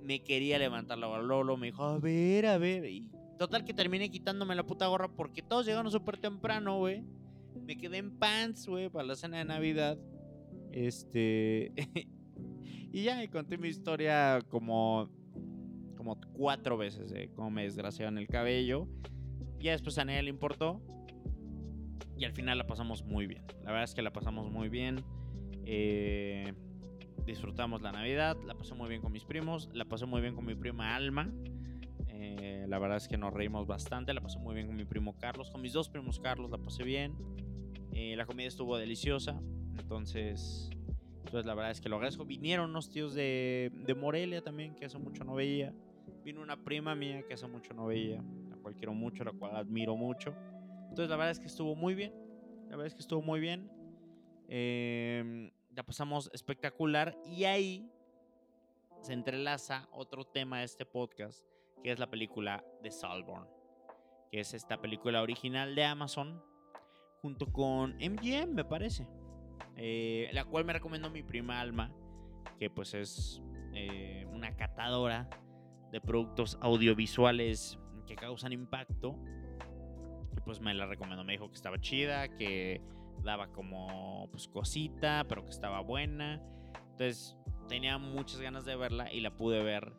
me 0.01 0.23
quería 0.23 0.59
levantar 0.59 0.99
la 0.99 1.09
gorra. 1.09 1.23
Luego, 1.23 1.57
me 1.57 1.67
dijo, 1.67 1.83
a 1.83 1.99
ver, 1.99 2.47
a 2.47 2.59
ver. 2.59 2.85
Y 2.85 3.11
total 3.37 3.65
que 3.65 3.75
terminé 3.75 4.11
quitándome 4.11 4.55
la 4.55 4.65
puta 4.65 4.87
gorra 4.87 5.09
porque 5.09 5.43
todos 5.43 5.67
llegaron 5.67 5.91
súper 5.91 6.19
temprano, 6.19 6.79
güey. 6.79 7.03
Me 7.65 7.77
quedé 7.77 7.97
en 7.97 8.17
pants, 8.17 8.69
güey, 8.69 8.91
para 8.91 9.09
la 9.09 9.17
cena 9.17 9.39
de 9.39 9.45
Navidad. 9.45 9.99
Este. 10.71 11.73
Y 12.93 13.05
ya, 13.05 13.23
y 13.23 13.29
conté 13.29 13.59
mi 13.59 13.69
historia 13.69 14.41
como, 14.49 15.11
como 15.97 16.19
cuatro 16.33 16.77
veces 16.77 17.11
de 17.11 17.31
cómo 17.31 17.51
me 17.51 17.65
desgraciaron 17.65 18.19
el 18.19 18.27
cabello. 18.27 18.89
Ya 19.59 19.73
después 19.73 19.99
a 19.99 20.05
nadie 20.05 20.23
le 20.23 20.31
importó. 20.31 20.81
Y 22.17 22.25
al 22.25 22.33
final 22.33 22.57
la 22.57 22.67
pasamos 22.67 23.05
muy 23.05 23.27
bien. 23.27 23.45
La 23.63 23.73
verdad 23.73 23.85
es 23.85 23.95
que 23.95 24.03
la 24.03 24.13
pasamos 24.13 24.51
muy 24.51 24.69
bien. 24.69 25.05
Eh, 25.67 26.55
disfrutamos 27.27 27.83
la 27.83 27.93
Navidad. 27.93 28.37
La 28.47 28.55
pasé 28.55 28.75
muy 28.75 28.89
bien 28.89 29.03
con 29.03 29.13
mis 29.13 29.25
primos. 29.25 29.69
La 29.75 29.85
pasé 29.85 30.07
muy 30.07 30.23
bien 30.23 30.35
con 30.35 30.47
mi 30.47 30.55
prima 30.55 30.97
Alma. 30.97 31.31
Eh, 32.09 32.65
la 32.69 32.79
verdad 32.79 32.97
es 32.97 33.09
que 33.09 33.19
nos 33.19 33.35
reímos 33.35 33.67
bastante. 33.67 34.15
La 34.15 34.23
pasé 34.23 34.39
muy 34.39 34.55
bien 34.55 34.69
con 34.69 34.77
mi 34.77 34.85
primo 34.85 35.19
Carlos. 35.19 35.51
Con 35.51 35.61
mis 35.61 35.75
dos 35.75 35.91
primos 35.91 36.19
Carlos 36.21 36.51
la 36.51 36.59
pasé 36.59 36.85
bien. 36.85 37.15
Eh, 37.93 38.17
la 38.17 38.25
comida 38.25 38.49
estuvo 38.49 38.79
deliciosa. 38.79 39.39
Entonces, 39.79 40.71
entonces 41.27 41.45
la 41.45 41.55
verdad 41.55 41.73
es 41.73 41.81
que 41.81 41.89
lo 41.89 41.97
agradezco. 41.97 42.25
Vinieron 42.25 42.71
unos 42.71 42.89
tíos 42.89 43.13
de, 43.13 43.73
de 43.75 43.95
Morelia 43.95 44.43
también, 44.43 44.77
que 44.77 44.85
hace 44.85 44.97
mucho 44.97 45.25
no 45.25 45.35
veía. 45.35 45.75
Vino 46.23 46.41
una 46.41 46.57
prima 46.57 46.95
mía 46.95 47.23
que 47.27 47.35
hace 47.35 47.49
mucho 47.49 47.75
no 47.75 47.87
veía, 47.87 48.23
la 48.49 48.57
cual 48.57 48.77
quiero 48.77 48.95
mucho, 48.95 49.25
la 49.25 49.33
cual 49.33 49.57
admiro 49.57 49.97
mucho. 49.97 50.33
Entonces 50.89 51.11
la 51.11 51.17
verdad 51.17 51.33
es 51.33 51.41
que 51.41 51.47
estuvo 51.47 51.75
muy 51.75 51.95
bien. 51.95 52.13
La 52.69 52.77
verdad 52.77 52.87
es 52.87 52.95
que 52.95 53.01
estuvo 53.01 53.23
muy 53.23 53.41
bien. 53.41 53.69
Eh, 54.49 55.51
la 55.75 55.83
pasamos 55.83 56.31
espectacular. 56.33 57.19
Y 57.27 57.45
ahí 57.45 57.91
se 59.03 59.13
entrelaza 59.13 59.89
otro 59.93 60.25
tema 60.25 60.61
de 60.61 60.65
este 60.65 60.87
podcast, 60.87 61.45
que 61.83 61.91
es 61.91 61.99
la 61.99 62.09
película 62.09 62.65
de 62.85 62.93
Salborn. 62.93 63.49
Que 64.31 64.41
es 64.41 64.55
esta 64.55 64.81
película 64.81 65.23
original 65.23 65.75
de 65.75 65.85
Amazon, 65.85 66.41
junto 67.21 67.53
con 67.53 67.97
MGM, 67.97 68.55
me 68.55 68.65
parece. 68.65 69.09
Eh, 69.77 70.31
la 70.33 70.45
cual 70.45 70.65
me 70.65 70.73
recomendó 70.73 71.11
mi 71.11 71.23
prima 71.23 71.61
Alma, 71.61 71.93
que 72.59 72.71
pues 72.71 72.95
es 72.95 73.43
eh, 73.75 74.27
una 74.33 74.57
catadora 74.57 75.29
de 75.93 76.01
productos 76.01 76.59
audiovisuales 76.61 77.79
que 78.07 78.17
causan 78.17 78.53
impacto. 78.53 79.17
Y 80.37 80.41
pues 80.41 80.61
me 80.61 80.75
la 80.75 80.87
recomendó, 80.87 81.25
me 81.25 81.33
dijo 81.33 81.49
que 81.49 81.57
estaba 81.57 81.79
chida, 81.79 82.29
que 82.29 82.81
daba 83.23 83.49
como 83.49 84.29
pues 84.31 84.49
cosita, 84.49 85.25
pero 85.29 85.45
que 85.45 85.51
estaba 85.51 85.81
buena. 85.81 86.43
Entonces 86.93 87.37
tenía 87.69 87.99
muchas 87.99 88.41
ganas 88.41 88.65
de 88.65 88.77
verla 88.77 89.13
y 89.13 89.21
la 89.21 89.37
pude 89.37 89.63
ver 89.63 89.93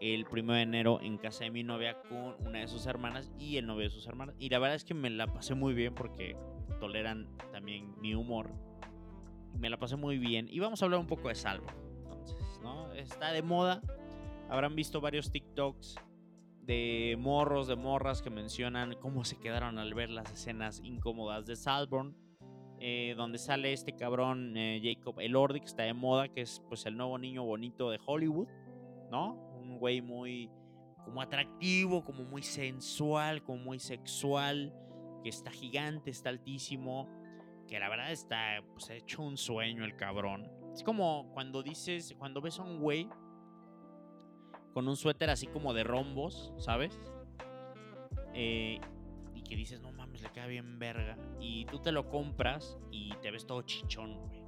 el 0.00 0.24
primero 0.26 0.54
de 0.54 0.62
enero 0.62 1.00
en 1.00 1.18
casa 1.18 1.44
de 1.44 1.50
mi 1.50 1.64
novia 1.64 2.00
con 2.02 2.36
una 2.46 2.60
de 2.60 2.68
sus 2.68 2.86
hermanas 2.86 3.32
y 3.38 3.56
el 3.56 3.66
novio 3.66 3.84
de 3.84 3.90
sus 3.90 4.06
hermanas. 4.06 4.34
Y 4.38 4.48
la 4.48 4.58
verdad 4.58 4.76
es 4.76 4.84
que 4.84 4.94
me 4.94 5.10
la 5.10 5.26
pasé 5.26 5.54
muy 5.54 5.74
bien 5.74 5.94
porque 5.94 6.36
toleran 6.80 7.28
también 7.52 7.94
mi 8.00 8.14
humor 8.14 8.52
me 9.54 9.70
la 9.70 9.78
pasé 9.78 9.96
muy 9.96 10.18
bien. 10.18 10.46
Y 10.50 10.58
vamos 10.58 10.82
a 10.82 10.84
hablar 10.84 11.00
un 11.00 11.06
poco 11.06 11.28
de 11.28 11.34
Salvo. 11.34 11.66
Entonces, 12.02 12.60
¿no? 12.62 12.92
Está 12.92 13.32
de 13.32 13.42
moda. 13.42 13.82
Habrán 14.48 14.74
visto 14.74 15.00
varios 15.00 15.30
TikToks 15.30 15.96
de 16.62 17.16
morros, 17.18 17.66
de 17.66 17.76
morras 17.76 18.20
que 18.22 18.30
mencionan 18.30 18.94
cómo 19.00 19.24
se 19.24 19.38
quedaron 19.38 19.78
al 19.78 19.94
ver 19.94 20.10
las 20.10 20.30
escenas 20.32 20.80
incómodas 20.84 21.46
de 21.46 21.56
Salborn. 21.56 22.14
Eh, 22.80 23.14
donde 23.16 23.38
sale 23.38 23.72
este 23.72 23.96
cabrón 23.96 24.56
eh, 24.56 24.80
Jacob 24.80 25.18
Elordi, 25.18 25.58
que 25.58 25.66
está 25.66 25.82
de 25.82 25.94
moda, 25.94 26.28
que 26.28 26.42
es 26.42 26.62
pues 26.68 26.86
el 26.86 26.96
nuevo 26.96 27.18
niño 27.18 27.42
bonito 27.42 27.90
de 27.90 27.98
Hollywood, 28.06 28.46
¿no? 29.10 29.34
Un 29.60 29.78
güey 29.80 30.00
muy 30.00 30.48
como 31.04 31.20
atractivo, 31.20 32.04
como 32.04 32.22
muy 32.22 32.42
sensual, 32.42 33.42
como 33.42 33.64
muy 33.64 33.80
sexual, 33.80 34.72
que 35.24 35.28
está 35.28 35.50
gigante, 35.50 36.10
está 36.10 36.28
altísimo, 36.28 37.08
que 37.68 37.78
la 37.78 37.88
verdad 37.88 38.10
está 38.10 38.62
pues, 38.72 38.90
hecho 38.90 39.22
un 39.22 39.36
sueño 39.36 39.84
el 39.84 39.94
cabrón. 39.94 40.50
Es 40.72 40.82
como 40.82 41.30
cuando 41.32 41.62
dices, 41.62 42.14
cuando 42.18 42.40
ves 42.40 42.58
a 42.58 42.62
un 42.62 42.80
güey 42.80 43.08
con 44.72 44.88
un 44.88 44.96
suéter 44.96 45.30
así 45.30 45.46
como 45.46 45.74
de 45.74 45.84
rombos, 45.84 46.52
¿sabes? 46.58 46.98
Eh, 48.34 48.80
y 49.34 49.42
que 49.42 49.56
dices, 49.56 49.80
no 49.80 49.92
mames, 49.92 50.22
le 50.22 50.30
queda 50.30 50.46
bien 50.46 50.78
verga. 50.78 51.16
Y 51.40 51.66
tú 51.66 51.78
te 51.78 51.92
lo 51.92 52.08
compras 52.08 52.78
y 52.90 53.10
te 53.22 53.30
ves 53.30 53.46
todo 53.46 53.62
chichón, 53.62 54.16
güey. 54.26 54.42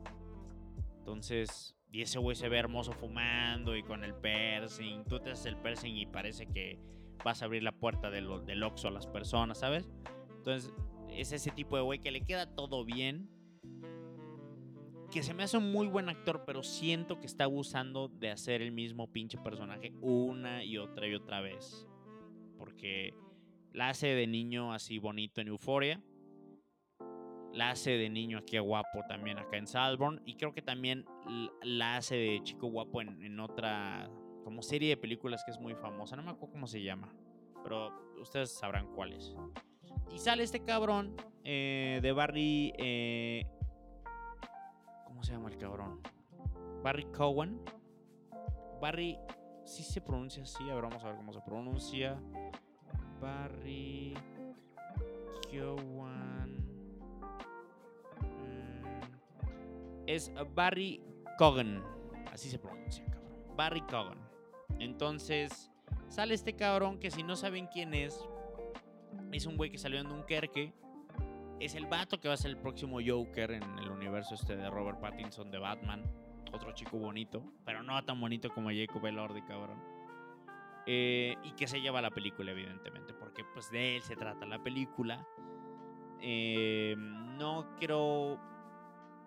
Entonces, 0.98 1.76
y 1.92 2.02
ese 2.02 2.18
güey 2.18 2.36
se 2.36 2.48
ve 2.48 2.58
hermoso 2.58 2.92
fumando 2.92 3.76
y 3.76 3.82
con 3.82 4.04
el 4.04 4.14
piercing. 4.14 5.04
Tú 5.04 5.20
te 5.20 5.32
haces 5.32 5.46
el 5.46 5.56
piercing 5.56 5.96
y 5.96 6.06
parece 6.06 6.46
que 6.46 6.78
vas 7.24 7.42
a 7.42 7.46
abrir 7.46 7.62
la 7.62 7.72
puerta 7.72 8.10
del, 8.10 8.44
del 8.46 8.62
Oxxo 8.62 8.88
a 8.88 8.92
las 8.92 9.06
personas, 9.06 9.58
¿sabes? 9.58 9.90
Entonces, 10.36 10.72
es 11.20 11.32
ese 11.32 11.50
tipo 11.50 11.76
de 11.76 11.82
güey 11.82 11.98
que 11.98 12.10
le 12.10 12.22
queda 12.22 12.46
todo 12.46 12.84
bien. 12.84 13.28
Que 15.10 15.22
se 15.22 15.34
me 15.34 15.42
hace 15.42 15.58
un 15.58 15.72
muy 15.72 15.88
buen 15.88 16.08
actor, 16.08 16.44
pero 16.46 16.62
siento 16.62 17.18
que 17.18 17.26
está 17.26 17.44
abusando 17.44 18.08
de 18.08 18.30
hacer 18.30 18.62
el 18.62 18.72
mismo 18.72 19.10
pinche 19.10 19.38
personaje 19.38 19.92
una 20.00 20.64
y 20.64 20.78
otra 20.78 21.06
y 21.08 21.14
otra 21.14 21.40
vez. 21.40 21.86
Porque 22.56 23.12
la 23.72 23.90
hace 23.90 24.06
de 24.08 24.26
niño 24.26 24.72
así 24.72 24.98
bonito 24.98 25.40
en 25.40 25.48
Euforia. 25.48 26.00
La 27.52 27.70
hace 27.70 27.90
de 27.90 28.08
niño 28.08 28.38
aquí 28.38 28.56
guapo 28.58 29.00
también 29.08 29.38
acá 29.38 29.56
en 29.56 29.66
Salborn. 29.66 30.22
Y 30.24 30.36
creo 30.36 30.54
que 30.54 30.62
también 30.62 31.04
la 31.62 31.96
hace 31.96 32.14
de 32.14 32.40
chico 32.44 32.68
guapo 32.68 33.02
en, 33.02 33.40
otra 33.40 34.08
como 34.44 34.62
serie 34.62 34.90
de 34.90 34.96
películas 34.96 35.42
que 35.44 35.50
es 35.50 35.60
muy 35.60 35.74
famosa. 35.74 36.16
No 36.16 36.22
me 36.22 36.30
acuerdo 36.30 36.52
cómo 36.52 36.66
se 36.68 36.82
llama, 36.82 37.12
pero 37.64 37.92
ustedes 38.20 38.56
sabrán 38.56 38.86
cuál 38.94 39.12
es. 39.12 39.34
Y 40.10 40.18
sale 40.18 40.42
este 40.42 40.62
cabrón 40.62 41.16
eh, 41.44 42.00
de 42.02 42.12
Barry. 42.12 42.72
Eh, 42.78 43.46
¿Cómo 45.04 45.22
se 45.22 45.32
llama 45.32 45.48
el 45.48 45.58
cabrón? 45.58 46.00
Barry 46.82 47.04
Cowan. 47.06 47.60
Barry. 48.80 49.18
Sí 49.64 49.82
se 49.82 50.00
pronuncia 50.00 50.42
así. 50.42 50.68
A 50.70 50.74
ver, 50.74 50.82
vamos 50.82 51.02
a 51.04 51.08
ver 51.08 51.16
cómo 51.16 51.32
se 51.32 51.40
pronuncia. 51.40 52.20
Barry. 53.20 54.14
Cowan. 55.50 56.56
Mm, 58.20 60.04
es 60.06 60.32
Barry 60.54 61.02
Cogan. 61.38 61.82
Así 62.32 62.48
se 62.48 62.58
pronuncia. 62.58 63.04
Barry 63.56 63.82
Cogan. 63.82 64.18
Entonces, 64.78 65.70
sale 66.08 66.34
este 66.34 66.54
cabrón 66.54 66.98
que 66.98 67.10
si 67.10 67.22
no 67.22 67.36
saben 67.36 67.66
quién 67.66 67.94
es, 67.94 68.24
es 69.32 69.46
un 69.46 69.56
güey 69.56 69.70
que 69.70 69.78
salió 69.78 70.00
en 70.00 70.08
Dunkerque. 70.08 70.72
Es 71.60 71.74
el 71.74 71.86
vato 71.86 72.18
que 72.20 72.28
va 72.28 72.34
a 72.34 72.38
ser 72.38 72.50
el 72.50 72.56
próximo 72.56 72.98
Joker 73.04 73.50
en 73.50 73.78
el 73.78 73.90
universo 73.90 74.34
este 74.34 74.56
de 74.56 74.70
Robert 74.70 75.00
Pattinson 75.00 75.50
de 75.50 75.58
Batman. 75.58 76.02
Otro 76.52 76.72
chico 76.72 76.98
bonito, 76.98 77.42
pero 77.64 77.82
no 77.82 78.02
tan 78.04 78.20
bonito 78.20 78.50
como 78.50 78.70
Jacob 78.70 79.06
Elordi, 79.06 79.42
cabrón. 79.42 79.78
Eh, 80.86 81.36
y 81.44 81.52
que 81.52 81.66
se 81.66 81.80
lleva 81.80 82.00
la 82.00 82.10
película, 82.10 82.50
evidentemente, 82.50 83.12
porque 83.12 83.44
pues 83.52 83.70
de 83.70 83.96
él 83.96 84.02
se 84.02 84.16
trata 84.16 84.46
la 84.46 84.62
película. 84.62 85.26
Eh, 86.20 86.96
no 86.98 87.74
quiero 87.78 88.40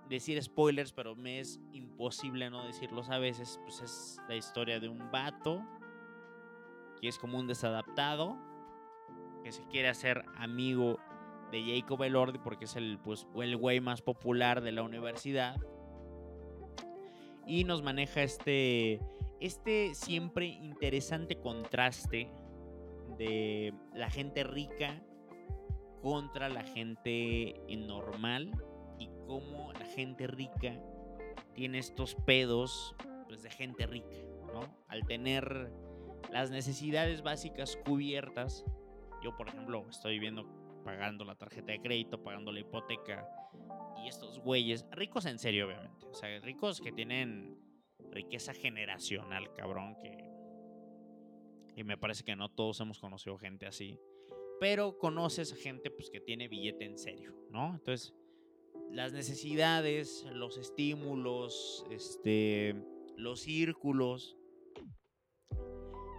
decir 0.09 0.41
spoilers, 0.41 0.91
pero 0.91 1.15
me 1.15 1.39
es 1.39 1.61
imposible 1.71 2.49
no 2.49 2.65
decirlos 2.65 3.09
a 3.09 3.19
veces. 3.19 3.59
Pues 3.63 3.81
es 3.81 4.19
la 4.27 4.35
historia 4.35 4.79
de 4.79 4.89
un 4.89 5.11
vato 5.11 5.63
que 6.99 7.07
es 7.07 7.17
como 7.17 7.37
un 7.37 7.47
desadaptado 7.47 8.37
que 9.43 9.51
se 9.51 9.63
quiere 9.67 9.89
hacer 9.89 10.23
amigo 10.37 10.99
de 11.51 11.63
Jacob 11.63 12.01
Elordi 12.03 12.39
porque 12.39 12.65
es 12.65 12.75
el, 12.75 12.97
pues, 13.03 13.27
el 13.35 13.57
güey 13.57 13.79
más 13.79 14.01
popular 14.01 14.61
de 14.61 14.71
la 14.71 14.83
universidad. 14.83 15.57
Y 17.45 17.65
nos 17.65 17.83
maneja 17.83 18.23
este, 18.23 19.01
este 19.39 19.93
siempre 19.93 20.45
interesante 20.45 21.39
contraste 21.39 22.31
de 23.17 23.73
la 23.93 24.09
gente 24.09 24.43
rica 24.43 25.03
contra 26.01 26.49
la 26.49 26.63
gente 26.63 27.61
normal 27.69 28.51
y 28.97 29.09
cómo 29.27 29.71
la 29.73 29.85
gente 29.85 30.27
rica 30.27 30.79
tiene 31.53 31.77
estos 31.77 32.15
pedos 32.15 32.95
pues, 33.27 33.43
de 33.43 33.49
gente 33.49 33.85
rica, 33.85 34.17
¿no? 34.53 34.61
Al 34.87 35.05
tener 35.05 35.71
las 36.31 36.49
necesidades 36.49 37.21
básicas 37.21 37.77
cubiertas, 37.85 38.65
yo, 39.23 39.35
por 39.35 39.47
ejemplo, 39.47 39.85
estoy 39.89 40.19
viendo 40.19 40.45
pagando 40.83 41.23
la 41.23 41.35
tarjeta 41.35 41.71
de 41.71 41.81
crédito, 41.81 42.21
pagando 42.21 42.51
la 42.51 42.59
hipoteca. 42.59 43.27
Y 44.03 44.07
estos 44.07 44.39
güeyes, 44.39 44.85
ricos 44.91 45.25
en 45.25 45.39
serio, 45.39 45.67
obviamente. 45.67 46.05
O 46.07 46.13
sea, 46.13 46.39
ricos 46.41 46.81
que 46.81 46.91
tienen 46.91 47.57
riqueza 48.11 48.53
generacional, 48.53 49.53
cabrón. 49.53 49.95
Que, 49.95 50.29
y 51.75 51.83
me 51.83 51.97
parece 51.97 52.23
que 52.23 52.35
no 52.35 52.49
todos 52.49 52.79
hemos 52.81 52.99
conocido 52.99 53.37
gente 53.37 53.65
así. 53.65 53.97
Pero 54.59 54.97
conoces 54.97 55.53
a 55.53 55.55
gente 55.55 55.89
pues, 55.89 56.09
que 56.09 56.19
tiene 56.19 56.47
billete 56.47 56.85
en 56.85 56.97
serio, 56.97 57.33
¿no? 57.49 57.73
Entonces, 57.73 58.13
las 58.91 59.13
necesidades, 59.13 60.25
los 60.33 60.57
estímulos, 60.57 61.85
este, 61.89 62.75
los 63.15 63.39
círculos, 63.41 64.37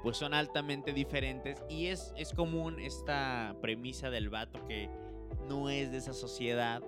pues 0.04 0.18
son 0.18 0.34
altamente 0.34 0.92
diferentes 0.92 1.64
y 1.70 1.86
es, 1.86 2.12
es 2.18 2.34
común 2.34 2.78
esta 2.78 3.56
premisa 3.62 4.10
del 4.10 4.28
vato 4.28 4.64
que 4.68 4.90
no 5.48 5.70
es 5.70 5.92
de 5.92 5.96
esa 5.96 6.12
sociedad 6.12 6.82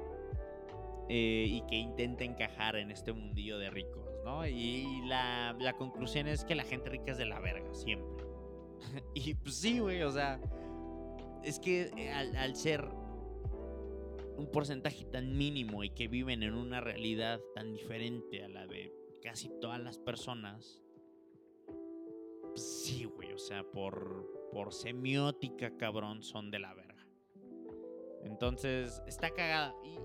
eh, 1.08 1.46
y 1.48 1.62
que 1.62 1.76
intenta 1.76 2.24
encajar 2.24 2.76
en 2.76 2.90
este 2.90 3.14
mundillo 3.14 3.58
de 3.58 3.70
ricos, 3.70 4.04
¿no? 4.22 4.46
Y 4.46 5.00
la, 5.06 5.56
la 5.58 5.72
conclusión 5.72 6.28
es 6.28 6.44
que 6.44 6.54
la 6.54 6.64
gente 6.64 6.90
rica 6.90 7.12
es 7.12 7.18
de 7.18 7.24
la 7.24 7.40
verga, 7.40 7.72
siempre. 7.72 8.26
y 9.14 9.32
pues 9.32 9.56
sí, 9.56 9.78
güey, 9.78 10.02
o 10.02 10.12
sea, 10.12 10.38
es 11.42 11.58
que 11.58 11.90
eh, 11.96 12.10
al, 12.10 12.36
al 12.36 12.54
ser 12.54 12.86
un 14.36 14.50
porcentaje 14.52 15.06
tan 15.06 15.38
mínimo 15.38 15.84
y 15.84 15.90
que 15.90 16.06
viven 16.06 16.42
en 16.42 16.52
una 16.52 16.82
realidad 16.82 17.40
tan 17.54 17.72
diferente 17.72 18.44
a 18.44 18.48
la 18.48 18.66
de 18.66 18.92
casi 19.22 19.48
todas 19.58 19.80
las 19.80 19.96
personas, 19.96 20.82
sí, 22.56 23.04
güey, 23.04 23.32
o 23.32 23.38
sea, 23.38 23.62
por, 23.62 24.48
por 24.52 24.72
semiótica, 24.72 25.76
cabrón, 25.76 26.22
son 26.22 26.50
de 26.50 26.58
la 26.58 26.74
verga. 26.74 27.06
Entonces, 28.24 29.02
está 29.06 29.30
cagada. 29.30 29.74
Y, 29.84 29.98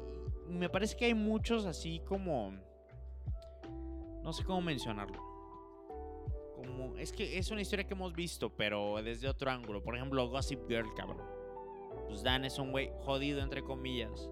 me 0.52 0.70
parece 0.70 0.96
que 0.96 1.06
hay 1.06 1.14
muchos 1.14 1.66
así 1.66 2.02
como... 2.06 2.54
No 4.24 4.34
sé 4.34 4.44
cómo 4.44 4.62
mencionarlo. 4.62 5.20
Como, 6.56 6.96
es 6.98 7.12
que 7.12 7.38
es 7.38 7.50
una 7.50 7.62
historia 7.62 7.88
que 7.88 7.94
hemos 7.94 8.14
visto, 8.14 8.56
pero 8.56 9.02
desde 9.02 9.28
otro 9.28 9.50
ángulo. 9.50 9.82
Por 9.82 9.96
ejemplo, 9.96 10.28
Gossip 10.30 10.68
Girl, 10.68 10.94
cabrón. 10.94 11.26
Pues 12.08 12.22
Dan 12.22 12.46
es 12.46 12.60
un 12.60 12.72
güey 12.72 12.92
jodido, 13.00 13.42
entre 13.42 13.64
comillas, 13.64 14.30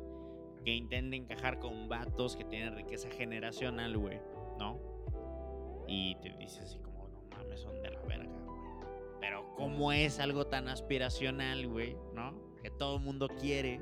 que 0.64 0.72
intenta 0.72 1.16
encajar 1.16 1.60
con 1.60 1.90
vatos 1.90 2.36
que 2.36 2.44
tienen 2.44 2.76
riqueza 2.76 3.10
generacional, 3.10 3.98
güey, 3.98 4.20
¿no? 4.60 4.80
Y 5.88 6.16
te 6.16 6.30
dices 6.38 6.60
así 6.66 6.80
como, 6.80 6.89
son 7.60 7.82
de 7.82 7.92
la 7.92 8.02
verga, 8.02 8.30
güey. 8.46 8.58
Pero 9.20 9.54
como 9.56 9.92
es 9.92 10.20
algo 10.20 10.48
tan 10.48 10.68
aspiracional, 10.68 11.68
güey, 11.68 11.96
¿no? 12.14 12.34
Que 12.62 12.70
todo 12.70 12.98
el 12.98 13.04
mundo 13.04 13.28
quiere. 13.28 13.80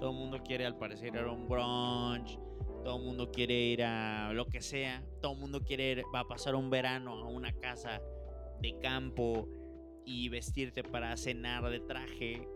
Todo 0.00 0.10
el 0.10 0.16
mundo 0.16 0.42
quiere 0.42 0.66
al 0.66 0.76
parecer 0.76 1.14
ir 1.14 1.20
a 1.20 1.30
un 1.30 1.48
brunch. 1.48 2.38
Todo 2.82 2.96
el 2.96 3.04
mundo 3.04 3.30
quiere 3.30 3.54
ir 3.54 3.84
a 3.84 4.32
lo 4.32 4.46
que 4.46 4.60
sea. 4.60 5.04
Todo 5.20 5.32
el 5.32 5.38
mundo 5.38 5.62
quiere 5.62 5.92
ir, 5.92 6.04
va 6.12 6.20
a 6.20 6.28
pasar 6.28 6.54
un 6.54 6.70
verano 6.70 7.12
a 7.12 7.28
una 7.28 7.52
casa 7.52 8.02
de 8.60 8.78
campo 8.80 9.48
y 10.04 10.28
vestirte 10.28 10.82
para 10.82 11.16
cenar 11.16 11.68
de 11.70 11.80
traje. 11.80 12.48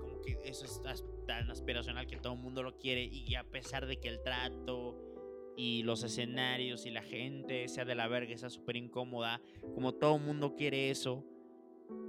Como 0.00 0.20
que 0.22 0.40
eso 0.44 0.64
es 0.64 0.80
tan 1.26 1.50
aspiracional 1.50 2.06
que 2.06 2.16
todo 2.16 2.32
el 2.32 2.40
mundo 2.40 2.62
lo 2.62 2.76
quiere 2.78 3.04
y 3.04 3.34
a 3.36 3.44
pesar 3.44 3.86
de 3.86 3.98
que 3.98 4.08
el 4.08 4.20
trato 4.22 5.11
y 5.56 5.82
los 5.82 6.02
escenarios 6.02 6.86
y 6.86 6.90
la 6.90 7.02
gente 7.02 7.68
sea 7.68 7.84
de 7.84 7.94
la 7.94 8.08
verga, 8.08 8.36
sea 8.36 8.50
súper 8.50 8.76
incómoda, 8.76 9.40
como 9.74 9.94
todo 9.94 10.18
mundo 10.18 10.54
quiere 10.54 10.90
eso, 10.90 11.24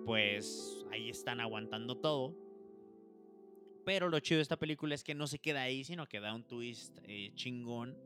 pues 0.06 0.86
ahí 0.92 1.10
están 1.10 1.40
aguantando 1.40 1.98
todo. 1.98 2.36
Pero 3.86 4.10
lo 4.10 4.20
chido 4.20 4.38
de 4.38 4.44
esta 4.44 4.58
película 4.58 4.96
es 4.96 5.04
que 5.04 5.14
no 5.14 5.28
se 5.28 5.40
queda 5.40 5.64
ahí, 5.64 5.84
sino 5.84 6.08
que 6.08 6.20
da 6.20 6.34
un 6.34 6.44
twist 6.44 6.98
eh, 7.04 7.32
chingón. 7.36 7.98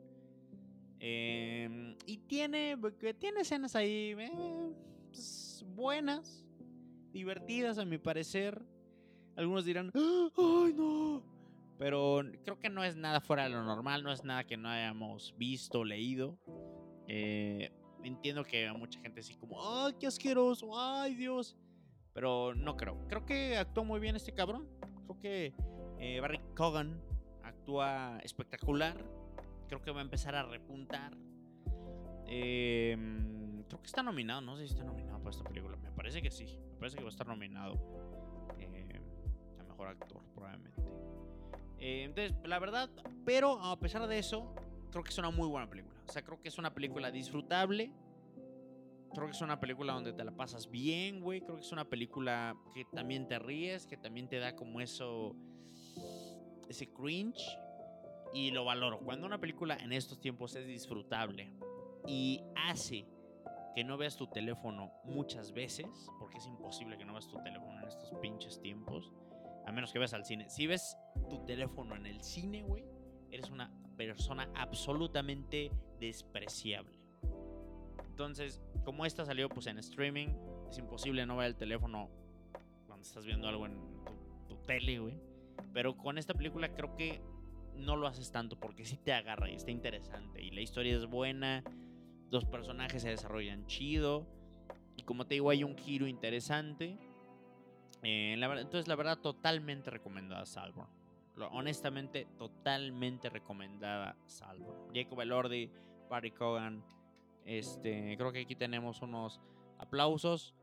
Eh, 1.00 1.96
y 2.08 2.18
tiene, 2.18 2.76
tiene 3.20 3.42
escenas 3.42 3.76
ahí 3.76 4.16
eh, 4.18 4.74
pues, 5.12 5.64
buenas, 5.76 6.44
divertidas 7.12 7.78
a 7.78 7.86
mi 7.86 8.00
parecer. 8.00 8.60
Algunos 9.36 9.66
dirán, 9.66 9.92
¡ay 9.94 10.74
no! 10.74 11.37
Pero 11.78 12.24
creo 12.44 12.60
que 12.60 12.70
no 12.70 12.84
es 12.84 12.96
nada 12.96 13.22
fuera 13.22 13.44
de 13.44 13.50
lo 13.50 13.64
normal, 13.64 14.04
no 14.04 14.12
es 14.12 14.24
nada 14.24 14.44
que 14.46 14.58
no 14.58 14.70
hayamos 14.70 15.36
visto, 15.38 15.84
leído. 15.84 16.38
Eh, 17.08 17.72
entiendo 18.04 18.44
que 18.44 18.68
a 18.68 18.74
mucha 18.74 19.00
gente 19.00 19.20
así 19.20 19.36
como, 19.36 19.60
¡ay, 19.62 19.94
qué 20.00 20.08
asqueroso! 20.08 20.78
¡Ay, 20.78 21.16
Dios! 21.16 21.56
Pero 22.14 22.56
no 22.56 22.76
creo. 22.78 23.08
Creo 23.08 23.26
que 23.26 23.58
actuó 23.58 23.84
muy 23.84 24.00
bien 24.00 24.16
este 24.16 24.34
cabrón. 24.34 24.68
Creo 25.06 25.20
que 25.20 25.54
eh, 26.00 26.20
Barry 26.20 26.40
Cogan 26.56 27.00
actúa 27.44 28.18
espectacular. 28.24 28.98
Creo 29.68 29.82
que 29.82 29.92
va 29.92 30.00
a 30.00 30.04
empezar 30.04 30.34
a 30.34 30.44
repuntar. 30.44 31.16
Eh, 32.26 32.98
creo 33.68 33.82
que 33.82 33.88
está 33.88 34.02
nominado. 34.02 34.42
No 34.42 34.58
sé 34.58 34.66
si 34.66 34.74
está 34.74 34.84
nominado 34.84 35.20
para 35.20 35.30
esta 35.30 35.44
película. 35.44 35.78
Me 35.78 35.92
parece 35.92 36.22
que 36.24 36.32
sí. 36.32 36.58
Me 36.72 36.80
parece 36.80 36.98
que 36.98 37.04
va 37.04 37.10
a 37.10 37.12
estar 37.12 37.28
nominado. 37.28 37.76
Eh, 38.58 39.00
a 39.60 39.64
mejor 39.64 39.90
actor, 39.90 40.24
probablemente. 40.34 40.82
Eh, 41.80 42.04
entonces, 42.04 42.36
la 42.44 42.60
verdad, 42.60 42.90
pero 43.26 43.60
a 43.64 43.78
pesar 43.80 44.08
de 44.08 44.20
eso, 44.20 44.54
creo 44.92 45.04
que 45.04 45.10
es 45.10 45.18
una 45.18 45.30
muy 45.30 45.48
buena 45.48 45.70
película. 45.70 46.00
O 46.08 46.12
sea, 46.12 46.24
creo 46.24 46.42
que 46.42 46.48
es 46.48 46.58
una 46.58 46.74
película 46.74 47.12
disfrutable. 47.12 47.92
Creo 49.14 49.26
que 49.26 49.32
es 49.32 49.42
una 49.42 49.60
película 49.60 49.94
donde 49.94 50.14
te 50.14 50.24
la 50.24 50.32
pasas 50.32 50.70
bien, 50.70 51.22
güey. 51.22 51.42
Creo 51.42 51.56
que 51.56 51.62
es 51.62 51.72
una 51.72 51.86
película 51.86 52.56
que 52.74 52.86
también 52.86 53.28
te 53.28 53.40
ríes, 53.40 53.88
que 53.88 53.98
también 53.98 54.28
te 54.28 54.40
da 54.40 54.56
como 54.56 54.82
eso, 54.82 55.36
ese 56.70 56.92
cringe. 56.92 57.58
Y 58.34 58.52
lo 58.52 58.66
valoro. 58.66 59.00
Cuando 59.00 59.26
una 59.26 59.40
película 59.40 59.78
en 59.78 59.94
estos 59.94 60.20
tiempos 60.20 60.56
es 60.56 60.68
disfrutable 60.68 61.52
y 62.06 62.44
hace 62.56 63.08
que 63.78 63.84
no 63.84 63.96
veas 63.96 64.18
tu 64.18 64.28
teléfono 64.28 64.92
muchas 65.04 65.54
veces, 65.54 65.88
porque 66.20 66.38
es 66.38 66.48
imposible 66.48 66.98
que 66.98 67.06
no 67.06 67.14
veas 67.14 67.28
tu 67.28 67.38
teléfono 67.44 67.80
en 67.80 67.88
estos 67.88 68.12
pinches 68.20 68.60
tiempos, 68.60 69.12
a 69.68 69.72
menos 69.74 69.92
que 69.92 70.00
veas 70.00 70.14
al 70.14 70.24
cine. 70.24 70.50
Si 70.50 70.66
ves 70.66 70.98
tu 71.30 71.44
teléfono 71.46 71.94
en 71.98 72.06
el 72.06 72.24
cine, 72.24 72.64
güey, 72.64 72.86
eres 73.30 73.50
una 73.50 73.70
persona 73.98 74.50
absolutamente 74.56 75.74
despreciable. 76.00 76.98
Entonces, 78.08 78.62
como 78.86 79.06
esta 79.06 79.26
salió 79.26 79.50
pues 79.50 79.68
en 79.68 79.78
streaming, 79.80 80.30
es 80.70 80.78
imposible 80.78 81.26
no 81.26 81.36
ver 81.36 81.48
el 81.48 81.56
teléfono 81.58 82.10
cuando 82.86 83.04
estás 83.04 83.26
viendo 83.26 83.50
algo 83.50 83.66
en 83.66 83.76
tu, 83.76 84.56
tu 84.56 84.56
tele, 84.64 85.00
güey. 85.00 85.20
Pero 85.74 85.98
con 85.98 86.18
esta 86.18 86.34
película 86.34 86.74
creo 86.74 86.96
que 86.96 87.22
no 87.76 87.98
lo 87.98 88.08
haces 88.08 88.32
tanto 88.32 88.58
porque 88.58 88.86
sí 88.86 88.96
te 88.96 89.12
agarra 89.12 89.50
y 89.50 89.56
está 89.56 89.72
interesante. 89.72 90.42
Y 90.42 90.52
la 90.52 90.62
historia 90.62 90.96
es 90.96 91.08
buena, 91.08 91.62
los 92.32 92.46
personajes 92.46 93.02
se 93.02 93.10
desarrollan 93.10 93.66
chido. 93.66 94.26
Y 94.96 95.04
como 95.04 95.28
te 95.28 95.34
digo, 95.34 95.50
hay 95.50 95.66
un 95.66 95.78
giro 95.78 96.08
interesante. 96.08 96.98
Eh, 98.04 98.34
entonces, 98.34 98.88
la 98.88 98.96
verdad, 98.96 99.18
totalmente 99.20 99.90
recomendada 99.90 100.46
Salvo. 100.46 100.88
Honestamente, 101.52 102.28
totalmente 102.38 103.30
recomendada 103.30 104.18
Salvo. 104.26 104.90
Jacob 104.94 105.22
Elordi, 105.22 105.70
Barry 106.10 106.32
Cogan. 106.32 106.84
Este, 107.46 108.16
creo 108.18 108.32
que 108.32 108.42
aquí 108.42 108.56
tenemos 108.56 109.02
unos 109.02 109.40
aplausos. 109.78 110.56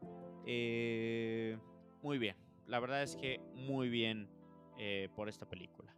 Eh, 0.47 1.59
muy 2.03 2.18
bien. 2.18 2.37
La 2.66 2.80
verdad 2.80 3.03
es 3.03 3.16
que 3.16 3.41
muy 3.55 3.89
bien 3.89 4.28
eh, 4.78 5.09
por 5.14 5.28
esta 5.28 5.49
película. 5.49 5.95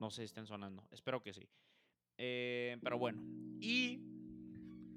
No 0.00 0.10
sé 0.10 0.22
si 0.22 0.26
estén 0.26 0.46
sonando. 0.46 0.84
Espero 0.90 1.22
que 1.22 1.32
sí. 1.32 1.48
Pero 2.16 2.98
bueno. 2.98 3.22
Y 3.60 4.00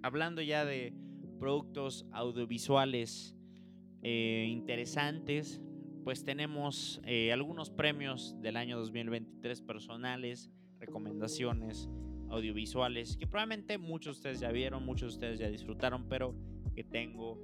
hablando 0.02 0.42
ya 0.42 0.66
de 0.66 0.94
productos 1.40 2.06
audiovisuales 2.12 3.36
eh, 4.02 4.47
interesantes, 4.49 5.62
pues 6.04 6.24
tenemos 6.24 7.02
eh, 7.06 7.32
algunos 7.32 7.70
premios 7.70 8.36
del 8.41 8.58
año 8.58 8.78
2023 8.78 9.62
personales, 9.62 10.49
recomendaciones 10.80 11.89
audiovisuales 12.30 13.18
que 13.18 13.28
probablemente 13.28 13.78
muchos 13.78 14.16
de 14.16 14.20
ustedes 14.20 14.39
ya 14.39 14.52
vieron, 14.52 14.86
muchos 14.86 15.14
de 15.14 15.16
ustedes 15.16 15.39
ya 15.39 15.49
disfrutaron, 15.49 16.08
pero 16.08 16.36
que 16.76 16.84
tengo 16.84 17.38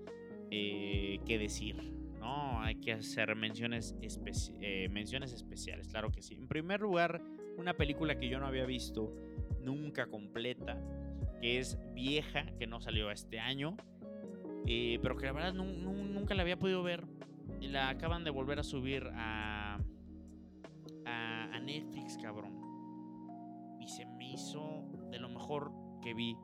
que 0.49 1.37
decir. 1.39 1.75
¿no? 2.19 2.61
Hay 2.61 2.75
que 2.75 2.93
hacer 2.93 3.35
menciones, 3.35 3.95
menciones 4.89 5.33
especiales, 5.33 5.89
claro 5.89 6.11
que 6.11 6.21
sí. 6.21 6.35
En 6.35 6.47
primer 6.47 6.79
lugar, 6.79 7.21
una 7.57 7.75
película 7.75 8.17
que 8.17 8.29
yo 8.29 8.39
no 8.39 8.47
había 8.47 8.65
visto 8.65 9.13
nunca 9.61 10.07
completa, 10.07 10.81
que 11.41 11.59
es 11.59 11.77
vieja, 11.93 12.45
que 12.57 12.67
no 12.67 12.79
salió 12.79 13.11
este 13.11 13.39
año, 13.39 13.77
pero 15.01 15.15
que 15.15 15.25
la 15.25 15.31
verdad 15.31 15.53
nunca 15.53 16.35
la 16.35 16.41
había 16.41 16.59
podido 16.59 16.83
ver. 16.83 17.05
Y 17.61 17.67
la 17.67 17.89
acaban 17.89 18.23
de 18.23 18.29
volver 18.29 18.59
a 18.59 18.63
subir 18.63 19.09
a, 19.13 19.79
a, 21.05 21.59
Netflix, 21.59 22.17
cabrón. 22.17 22.61
Y 23.81 23.87
se 23.87 24.05
me 24.05 24.31
hizo 24.31 24.85
de 25.11 25.19
lo 25.19 25.29
mejor 25.29 25.71
que 26.01 26.13
vi 26.13 26.37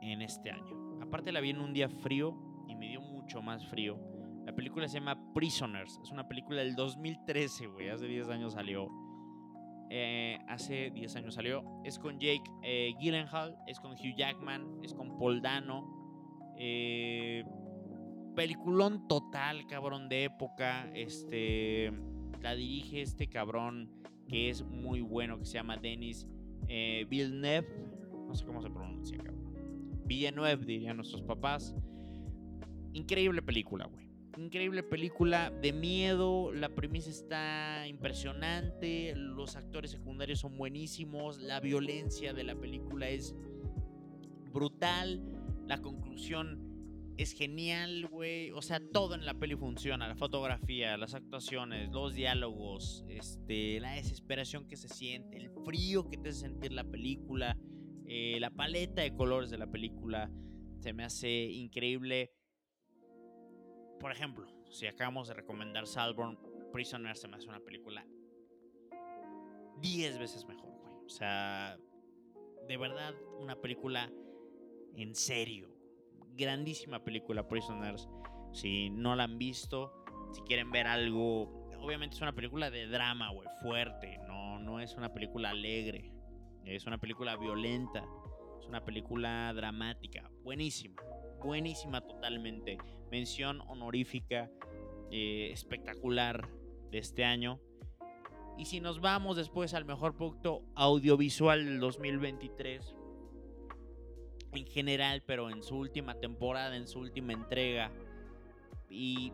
en 0.00 0.22
este 0.22 0.50
año. 0.50 1.00
Aparte 1.00 1.32
la 1.32 1.40
vi 1.40 1.50
en 1.50 1.60
un 1.60 1.72
día 1.72 1.88
frío 1.88 2.36
y 2.68 2.76
me 2.76 2.88
dio 2.88 3.00
mucho 3.00 3.42
más 3.42 3.66
frío. 3.66 3.98
La 4.44 4.54
película 4.54 4.88
se 4.88 4.98
llama 4.98 5.32
Prisoners. 5.34 6.00
Es 6.02 6.10
una 6.10 6.26
película 6.26 6.62
del 6.62 6.74
2013, 6.74 7.68
güey. 7.68 7.88
Hace 7.88 8.06
10 8.06 8.28
años 8.28 8.52
salió. 8.54 8.88
Eh, 9.90 10.38
hace 10.48 10.90
10 10.90 11.16
años 11.16 11.34
salió. 11.34 11.64
Es 11.84 11.98
con 11.98 12.18
Jake 12.18 12.42
eh, 12.62 12.94
Gyllenhaal, 12.98 13.56
es 13.66 13.78
con 13.78 13.92
Hugh 13.92 14.16
Jackman, 14.16 14.78
es 14.82 14.94
con 14.94 15.18
Paul 15.18 15.42
Dano. 15.42 15.91
Eh, 16.64 17.44
peliculón 18.36 19.08
total, 19.08 19.66
cabrón, 19.66 20.08
de 20.08 20.24
época. 20.24 20.88
Este, 20.94 21.92
la 22.40 22.54
dirige 22.54 23.02
este 23.02 23.26
cabrón 23.26 23.90
que 24.28 24.48
es 24.48 24.62
muy 24.62 25.00
bueno, 25.00 25.38
que 25.40 25.44
se 25.44 25.54
llama 25.54 25.76
Denis 25.76 26.28
Villeneuve. 26.68 27.66
No 28.28 28.34
sé 28.34 28.46
cómo 28.46 28.62
se 28.62 28.70
pronuncia, 28.70 29.18
cabrón. 29.18 29.52
Villeneuve, 30.04 30.64
dirían 30.64 30.96
nuestros 30.96 31.22
papás. 31.22 31.74
Increíble 32.92 33.42
película, 33.42 33.86
güey 33.86 34.12
increíble 34.38 34.82
película 34.82 35.50
de 35.50 35.72
miedo, 35.72 36.52
la 36.52 36.70
premisa 36.70 37.10
está 37.10 37.86
impresionante, 37.86 39.14
los 39.16 39.56
actores 39.56 39.90
secundarios 39.90 40.40
son 40.40 40.56
buenísimos, 40.56 41.38
la 41.38 41.60
violencia 41.60 42.32
de 42.32 42.44
la 42.44 42.54
película 42.54 43.08
es 43.08 43.34
brutal, 44.52 45.20
la 45.66 45.78
conclusión 45.78 47.14
es 47.16 47.32
genial, 47.32 48.06
güey, 48.08 48.50
o 48.52 48.62
sea, 48.62 48.80
todo 48.92 49.14
en 49.14 49.26
la 49.26 49.34
peli 49.34 49.54
funciona, 49.54 50.08
la 50.08 50.16
fotografía, 50.16 50.96
las 50.96 51.14
actuaciones, 51.14 51.90
los 51.90 52.14
diálogos, 52.14 53.04
este, 53.08 53.80
la 53.80 53.92
desesperación 53.92 54.66
que 54.66 54.76
se 54.76 54.88
siente, 54.88 55.36
el 55.36 55.50
frío 55.64 56.08
que 56.08 56.16
te 56.16 56.30
hace 56.30 56.40
sentir 56.40 56.72
la 56.72 56.84
película, 56.84 57.56
eh, 58.06 58.38
la 58.40 58.50
paleta 58.50 59.02
de 59.02 59.14
colores 59.14 59.50
de 59.50 59.58
la 59.58 59.66
película, 59.66 60.30
se 60.78 60.92
me 60.92 61.04
hace 61.04 61.44
increíble 61.44 62.32
por 64.02 64.10
ejemplo, 64.10 64.48
si 64.68 64.88
acabamos 64.88 65.28
de 65.28 65.34
recomendar 65.34 65.86
Salborn, 65.86 66.36
Prisoner 66.72 67.16
se 67.16 67.28
me 67.28 67.36
hace 67.36 67.48
una 67.48 67.60
película 67.60 68.04
10 69.80 70.18
veces 70.18 70.44
mejor, 70.44 70.72
güey. 70.80 70.94
O 71.06 71.08
sea, 71.08 71.78
de 72.66 72.76
verdad, 72.76 73.14
una 73.38 73.54
película 73.54 74.10
en 74.96 75.14
serio. 75.14 75.68
Grandísima 76.34 77.02
película, 77.04 77.46
Prisoners. 77.46 78.08
Si 78.52 78.90
no 78.90 79.16
la 79.16 79.24
han 79.24 79.38
visto, 79.38 80.04
si 80.32 80.40
quieren 80.42 80.70
ver 80.70 80.86
algo. 80.86 81.68
Obviamente 81.80 82.16
es 82.16 82.22
una 82.22 82.34
película 82.34 82.70
de 82.70 82.86
drama, 82.86 83.30
güey, 83.32 83.48
fuerte. 83.60 84.18
No, 84.26 84.58
no 84.58 84.80
es 84.80 84.94
una 84.94 85.12
película 85.12 85.50
alegre. 85.50 86.12
Es 86.64 86.86
una 86.86 86.98
película 86.98 87.36
violenta. 87.36 88.04
Es 88.60 88.66
una 88.66 88.84
película 88.84 89.52
dramática. 89.54 90.30
Buenísima 90.42 91.02
buenísima 91.42 92.00
totalmente. 92.00 92.78
Mención 93.10 93.60
honorífica 93.68 94.50
eh, 95.10 95.50
espectacular 95.52 96.48
de 96.90 96.98
este 96.98 97.24
año. 97.24 97.60
Y 98.58 98.66
si 98.66 98.80
nos 98.80 99.00
vamos 99.00 99.36
después 99.36 99.74
al 99.74 99.84
mejor 99.84 100.14
producto 100.16 100.62
audiovisual 100.74 101.64
del 101.64 101.80
2023, 101.80 102.94
en 104.52 104.66
general, 104.66 105.22
pero 105.26 105.50
en 105.50 105.62
su 105.62 105.76
última 105.76 106.14
temporada, 106.14 106.76
en 106.76 106.86
su 106.86 107.00
última 107.00 107.32
entrega, 107.32 107.90
y, 108.88 109.32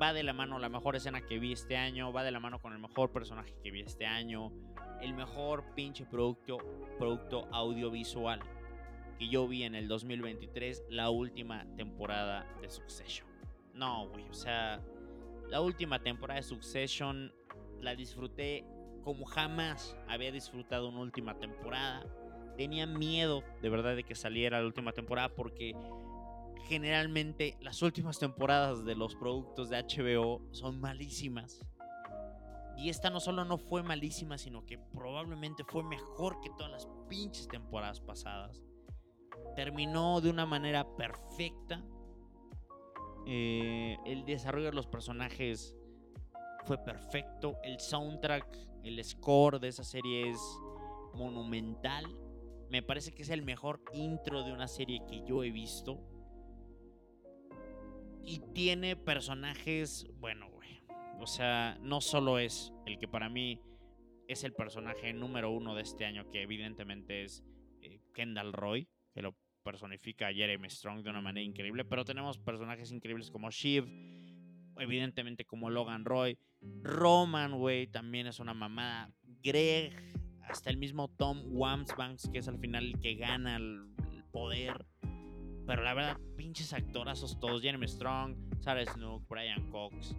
va 0.00 0.12
de 0.12 0.22
la 0.22 0.34
mano 0.34 0.58
la 0.58 0.68
mejor 0.68 0.96
escena 0.96 1.24
que 1.24 1.38
vi 1.38 1.52
este 1.52 1.76
año, 1.76 2.12
va 2.12 2.24
de 2.24 2.30
la 2.30 2.40
mano 2.40 2.60
con 2.60 2.74
el 2.74 2.78
mejor 2.78 3.10
personaje 3.10 3.54
que 3.62 3.70
vi 3.70 3.80
este 3.80 4.04
año, 4.04 4.52
el 5.00 5.14
mejor 5.14 5.64
pinche 5.74 6.04
producto, 6.04 6.58
producto 6.98 7.48
audiovisual 7.52 8.40
que 9.18 9.28
yo 9.28 9.48
vi 9.48 9.64
en 9.64 9.74
el 9.74 9.88
2023 9.88 10.84
la 10.90 11.10
última 11.10 11.66
temporada 11.76 12.46
de 12.60 12.70
Succession. 12.70 13.26
No, 13.74 14.08
güey, 14.08 14.28
o 14.28 14.34
sea, 14.34 14.80
la 15.48 15.60
última 15.60 16.02
temporada 16.02 16.40
de 16.40 16.44
Succession 16.44 17.32
la 17.80 17.94
disfruté 17.96 18.64
como 19.02 19.24
jamás 19.24 19.96
había 20.06 20.30
disfrutado 20.30 20.88
una 20.88 21.00
última 21.00 21.38
temporada. 21.38 22.04
Tenía 22.58 22.86
miedo 22.86 23.44
de 23.62 23.68
verdad 23.68 23.94
de 23.94 24.02
que 24.02 24.16
saliera 24.16 24.60
la 24.60 24.66
última 24.66 24.92
temporada 24.92 25.28
porque 25.28 25.76
generalmente 26.64 27.56
las 27.60 27.82
últimas 27.82 28.18
temporadas 28.18 28.84
de 28.84 28.96
los 28.96 29.14
productos 29.14 29.70
de 29.70 29.78
HBO 29.78 30.42
son 30.50 30.80
malísimas. 30.80 31.64
Y 32.76 32.90
esta 32.90 33.10
no 33.10 33.20
solo 33.20 33.44
no 33.44 33.58
fue 33.58 33.84
malísima, 33.84 34.38
sino 34.38 34.66
que 34.66 34.76
probablemente 34.76 35.62
fue 35.62 35.84
mejor 35.84 36.40
que 36.40 36.50
todas 36.50 36.70
las 36.72 36.88
pinches 37.08 37.46
temporadas 37.46 38.00
pasadas 38.00 38.60
terminó 39.54 40.20
de 40.20 40.30
una 40.30 40.44
manera 40.44 40.84
perfecta. 40.96 41.80
Eh, 43.24 43.96
el 44.04 44.24
desarrollo 44.24 44.66
de 44.66 44.72
los 44.72 44.88
personajes 44.88 45.76
fue 46.64 46.76
perfecto. 46.78 47.56
El 47.62 47.78
soundtrack, 47.78 48.46
el 48.82 49.04
score 49.04 49.60
de 49.60 49.68
esa 49.68 49.84
serie 49.84 50.30
es 50.30 50.40
monumental. 51.14 52.04
Me 52.70 52.82
parece 52.82 53.12
que 53.12 53.22
es 53.22 53.30
el 53.30 53.42
mejor 53.42 53.82
intro 53.94 54.42
de 54.44 54.52
una 54.52 54.68
serie 54.68 55.00
que 55.08 55.22
yo 55.26 55.42
he 55.42 55.50
visto. 55.50 55.98
Y 58.24 58.40
tiene 58.52 58.94
personajes, 58.94 60.06
bueno, 60.18 60.50
güey. 60.50 60.82
O 61.20 61.26
sea, 61.26 61.78
no 61.80 62.00
solo 62.00 62.38
es 62.38 62.72
el 62.86 62.98
que 62.98 63.08
para 63.08 63.28
mí 63.28 63.60
es 64.28 64.44
el 64.44 64.52
personaje 64.52 65.12
número 65.14 65.50
uno 65.50 65.74
de 65.74 65.82
este 65.82 66.04
año, 66.04 66.30
que 66.30 66.42
evidentemente 66.42 67.24
es 67.24 67.42
eh, 67.80 68.00
Kendall 68.14 68.52
Roy, 68.52 68.86
que 69.14 69.22
lo 69.22 69.34
personifica 69.62 70.32
Jeremy 70.32 70.68
Strong 70.68 71.02
de 71.02 71.10
una 71.10 71.20
manera 71.20 71.44
increíble, 71.44 71.84
pero 71.84 72.04
tenemos 72.04 72.38
personajes 72.38 72.92
increíbles 72.92 73.30
como 73.30 73.50
Shiv, 73.50 73.86
evidentemente 74.78 75.44
como 75.44 75.70
Logan 75.70 76.04
Roy, 76.04 76.38
Roman, 76.82 77.58
güey, 77.58 77.86
también 77.86 78.26
es 78.26 78.38
una 78.38 78.54
mamada, 78.54 79.10
Greg, 79.42 79.92
hasta 80.48 80.70
el 80.70 80.76
mismo 80.76 81.08
Tom 81.08 81.42
Wamsbanks, 81.46 82.28
que 82.30 82.38
es 82.38 82.48
al 82.48 82.58
final 82.58 82.86
el 82.86 83.00
que 83.00 83.14
gana 83.14 83.56
el, 83.56 83.84
poder. 84.32 84.86
Pero 85.66 85.82
la 85.82 85.94
verdad, 85.94 86.18
pinches 86.36 86.72
actorazos 86.72 87.40
todos, 87.40 87.62
Jeremy 87.62 87.88
Strong, 87.88 88.36
Sarah 88.60 88.84
Snook, 88.84 89.26
Brian 89.28 89.70
Cox. 89.70 90.14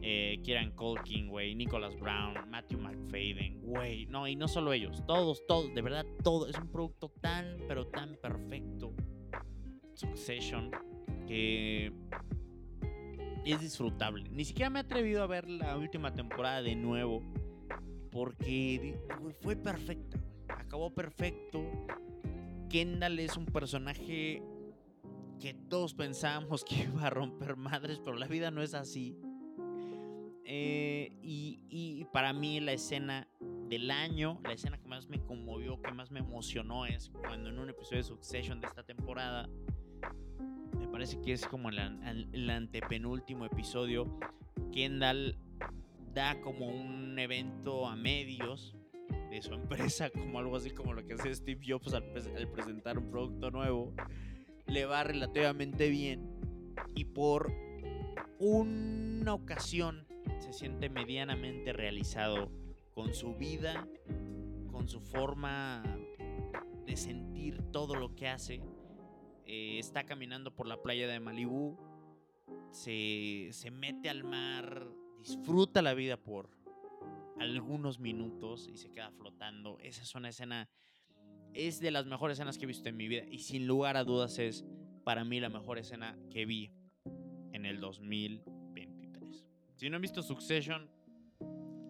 eh, 0.00 0.40
Kieran 0.44 0.70
Culkin, 0.72 1.28
güey, 1.28 1.54
Nicholas 1.56 1.98
Brown, 1.98 2.34
Matthew 2.48 2.78
McFadden, 2.78 3.60
güey. 3.62 4.06
No, 4.06 4.28
y 4.28 4.36
no 4.36 4.46
solo 4.46 4.72
ellos, 4.72 5.04
todos, 5.06 5.44
todos, 5.46 5.74
de 5.74 5.82
verdad, 5.82 6.06
todo. 6.22 6.48
Es 6.48 6.56
un 6.56 6.70
producto 6.70 7.12
tan, 7.20 7.56
pero 7.66 7.86
tan 7.88 8.14
perfecto. 8.16 8.92
Succession, 9.94 10.70
que 11.26 11.92
es 13.44 13.60
disfrutable. 13.60 14.24
Ni 14.30 14.44
siquiera 14.44 14.70
me 14.70 14.80
he 14.80 14.82
atrevido 14.82 15.22
a 15.22 15.26
ver 15.26 15.48
la 15.48 15.76
última 15.76 16.12
temporada 16.12 16.62
de 16.62 16.76
nuevo, 16.76 17.22
porque 18.10 18.98
fue 19.40 19.56
perfecta, 19.56 20.18
Acabó 20.48 20.90
perfecto. 20.90 21.64
Kendall 22.68 23.18
es 23.20 23.36
un 23.36 23.46
personaje 23.46 24.42
que 25.40 25.54
todos 25.54 25.94
pensábamos 25.94 26.64
que 26.64 26.74
iba 26.92 27.06
a 27.06 27.10
romper 27.10 27.56
madres, 27.56 28.00
pero 28.04 28.16
la 28.16 28.26
vida 28.26 28.50
no 28.50 28.62
es 28.62 28.74
así. 28.74 29.16
Eh, 30.44 31.12
y, 31.22 32.04
para 32.12 32.32
mí 32.32 32.58
la 32.60 32.72
escena 32.72 33.28
del 33.68 33.90
año, 33.90 34.40
la 34.44 34.52
escena 34.52 34.78
que 34.78 34.88
más 34.88 35.08
me 35.08 35.22
conmovió, 35.22 35.80
que 35.82 35.92
más 35.92 36.10
me 36.10 36.20
emocionó 36.20 36.86
es 36.86 37.10
cuando 37.10 37.50
en 37.50 37.58
un 37.58 37.68
episodio 37.68 37.98
de 37.98 38.04
Succession 38.04 38.60
de 38.60 38.66
esta 38.66 38.82
temporada, 38.82 39.48
me 40.78 40.88
parece 40.88 41.20
que 41.20 41.32
es 41.32 41.46
como 41.46 41.68
el 41.68 42.50
antepenúltimo 42.50 43.44
episodio, 43.44 44.18
Kendall 44.72 45.36
da 46.18 46.40
como 46.40 46.66
un 46.66 47.16
evento 47.16 47.86
a 47.86 47.94
medios 47.94 48.74
de 49.30 49.40
su 49.40 49.54
empresa, 49.54 50.10
como 50.10 50.40
algo 50.40 50.56
así 50.56 50.70
como 50.70 50.92
lo 50.92 51.06
que 51.06 51.14
hace 51.14 51.32
Steve 51.32 51.60
Jobs 51.64 51.94
al, 51.94 52.02
al 52.36 52.48
presentar 52.50 52.98
un 52.98 53.08
producto 53.08 53.52
nuevo, 53.52 53.94
le 54.66 54.84
va 54.84 55.04
relativamente 55.04 55.88
bien 55.88 56.40
y 56.96 57.04
por 57.04 57.52
una 58.40 59.32
ocasión 59.32 60.08
se 60.40 60.52
siente 60.52 60.88
medianamente 60.88 61.72
realizado 61.72 62.50
con 62.94 63.14
su 63.14 63.36
vida, 63.36 63.86
con 64.72 64.88
su 64.88 65.00
forma 65.00 65.84
de 66.84 66.96
sentir 66.96 67.62
todo 67.70 67.94
lo 67.94 68.16
que 68.16 68.26
hace. 68.26 68.60
Eh, 69.46 69.78
está 69.78 70.02
caminando 70.02 70.52
por 70.52 70.66
la 70.66 70.82
playa 70.82 71.06
de 71.06 71.20
Malibú, 71.20 71.78
se, 72.72 73.50
se 73.52 73.70
mete 73.70 74.08
al 74.08 74.24
mar, 74.24 74.97
disfruta 75.18 75.82
la 75.82 75.94
vida 75.94 76.16
por 76.16 76.50
algunos 77.38 77.98
minutos 77.98 78.68
y 78.68 78.76
se 78.76 78.90
queda 78.90 79.10
flotando. 79.10 79.78
Esa 79.80 80.02
es 80.02 80.14
una 80.14 80.28
escena, 80.30 80.68
es 81.52 81.80
de 81.80 81.90
las 81.90 82.06
mejores 82.06 82.38
escenas 82.38 82.58
que 82.58 82.64
he 82.64 82.66
visto 82.66 82.88
en 82.88 82.96
mi 82.96 83.08
vida 83.08 83.24
y 83.30 83.40
sin 83.40 83.66
lugar 83.66 83.96
a 83.96 84.04
dudas 84.04 84.38
es 84.38 84.64
para 85.04 85.24
mí 85.24 85.40
la 85.40 85.48
mejor 85.48 85.78
escena 85.78 86.18
que 86.30 86.46
vi 86.46 86.72
en 87.52 87.64
el 87.64 87.80
2000 87.80 88.42
si 89.78 89.88
no 89.88 89.94
han 89.94 90.02
visto 90.02 90.24
Succession, 90.24 90.90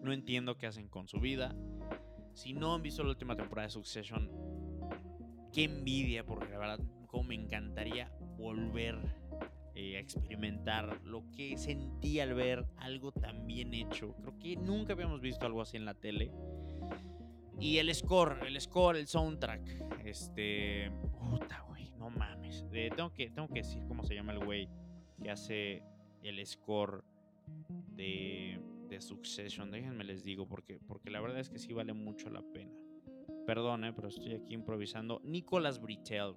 no 0.03 0.13
entiendo 0.13 0.59
qué 0.59 0.67
hacen 0.67 0.87
con 0.89 1.07
su 1.07 1.19
vida. 1.19 1.55
Si 2.33 2.53
no 2.53 2.75
han 2.75 2.83
visto 2.83 3.03
la 3.03 3.09
última 3.09 3.35
temporada 3.35 3.65
de 3.65 3.71
Succession, 3.71 4.29
qué 5.51 5.63
envidia, 5.63 6.23
porque 6.23 6.49
la 6.49 6.59
verdad, 6.59 6.79
como 7.07 7.23
me 7.23 7.33
encantaría 7.33 8.11
volver 8.37 8.95
eh, 9.79 9.97
experimentar 9.97 10.99
lo 11.05 11.23
que 11.31 11.57
sentí 11.57 12.19
al 12.19 12.33
ver 12.33 12.65
algo 12.75 13.13
tan 13.13 13.47
bien 13.47 13.73
hecho. 13.73 14.13
Creo 14.21 14.37
que 14.37 14.57
nunca 14.57 14.91
habíamos 14.91 15.21
visto 15.21 15.45
algo 15.45 15.61
así 15.61 15.77
en 15.77 15.85
la 15.85 15.93
tele. 15.93 16.33
Y 17.61 17.77
el 17.77 17.93
score, 17.95 18.45
el 18.45 18.59
score, 18.59 18.97
el 18.97 19.07
soundtrack. 19.07 20.03
Este. 20.03 20.91
Puta, 21.17 21.63
güey, 21.69 21.91
no 21.97 22.09
mames. 22.09 22.65
Eh, 22.73 22.89
tengo, 22.93 23.13
que, 23.13 23.29
tengo 23.29 23.47
que 23.47 23.59
decir 23.59 23.81
cómo 23.87 24.03
se 24.03 24.15
llama 24.15 24.33
el 24.33 24.43
güey 24.43 24.67
que 25.23 25.31
hace 25.31 25.81
el 26.23 26.45
score 26.45 27.05
de, 27.95 28.59
de 28.89 28.99
Succession. 28.99 29.71
Déjenme 29.71 30.03
les 30.03 30.25
digo, 30.25 30.45
porque, 30.45 30.77
porque 30.77 31.09
la 31.09 31.21
verdad 31.21 31.39
es 31.39 31.49
que 31.49 31.57
sí 31.57 31.71
vale 31.71 31.93
mucho 31.93 32.29
la 32.29 32.41
pena. 32.41 32.73
Perdón, 33.45 33.93
pero 33.95 34.09
estoy 34.09 34.33
aquí 34.33 34.53
improvisando. 34.55 35.21
Nicolas 35.23 35.81
Britell, 35.81 36.35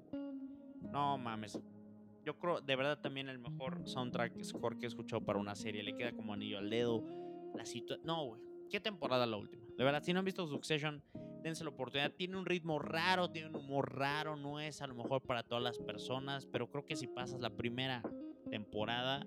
No 0.93 1.19
mames. 1.19 1.59
Yo 2.25 2.39
creo, 2.39 2.61
de 2.61 2.77
verdad, 2.77 3.01
también 3.01 3.29
el 3.29 3.39
mejor 3.39 3.83
soundtrack 3.85 4.43
score 4.45 4.79
que 4.79 4.87
he 4.87 4.89
escuchado 4.89 5.25
para 5.25 5.39
una 5.39 5.55
serie. 5.55 5.83
Le 5.83 5.97
queda 5.97 6.13
como 6.13 6.33
anillo 6.33 6.59
al 6.59 6.71
dedo. 6.71 7.05
La 7.55 7.67
situación. 7.67 8.07
No, 8.07 8.27
güey. 8.27 8.41
¿Qué 8.71 8.81
temporada 8.81 9.27
la 9.27 9.37
última? 9.37 9.63
De 9.77 9.85
verdad, 9.85 10.03
si 10.03 10.13
no 10.13 10.21
han 10.21 10.25
visto 10.25 10.47
Succession, 10.47 11.03
dense 11.43 11.65
la 11.65 11.71
oportunidad. 11.71 12.13
Tiene 12.13 12.37
un 12.37 12.47
ritmo 12.47 12.79
raro, 12.79 13.31
tiene 13.31 13.49
un 13.49 13.57
humor 13.57 13.95
raro. 13.97 14.37
No 14.37 14.61
es 14.61 14.81
a 14.83 14.87
lo 14.87 14.95
mejor 14.95 15.23
para 15.23 15.43
todas 15.43 15.63
las 15.63 15.79
personas. 15.79 16.47
Pero 16.47 16.71
creo 16.71 16.87
que 16.87 16.97
si 16.97 17.07
pasas 17.07 17.41
la 17.41 17.51
primera 17.51 18.03
temporada, 18.51 19.27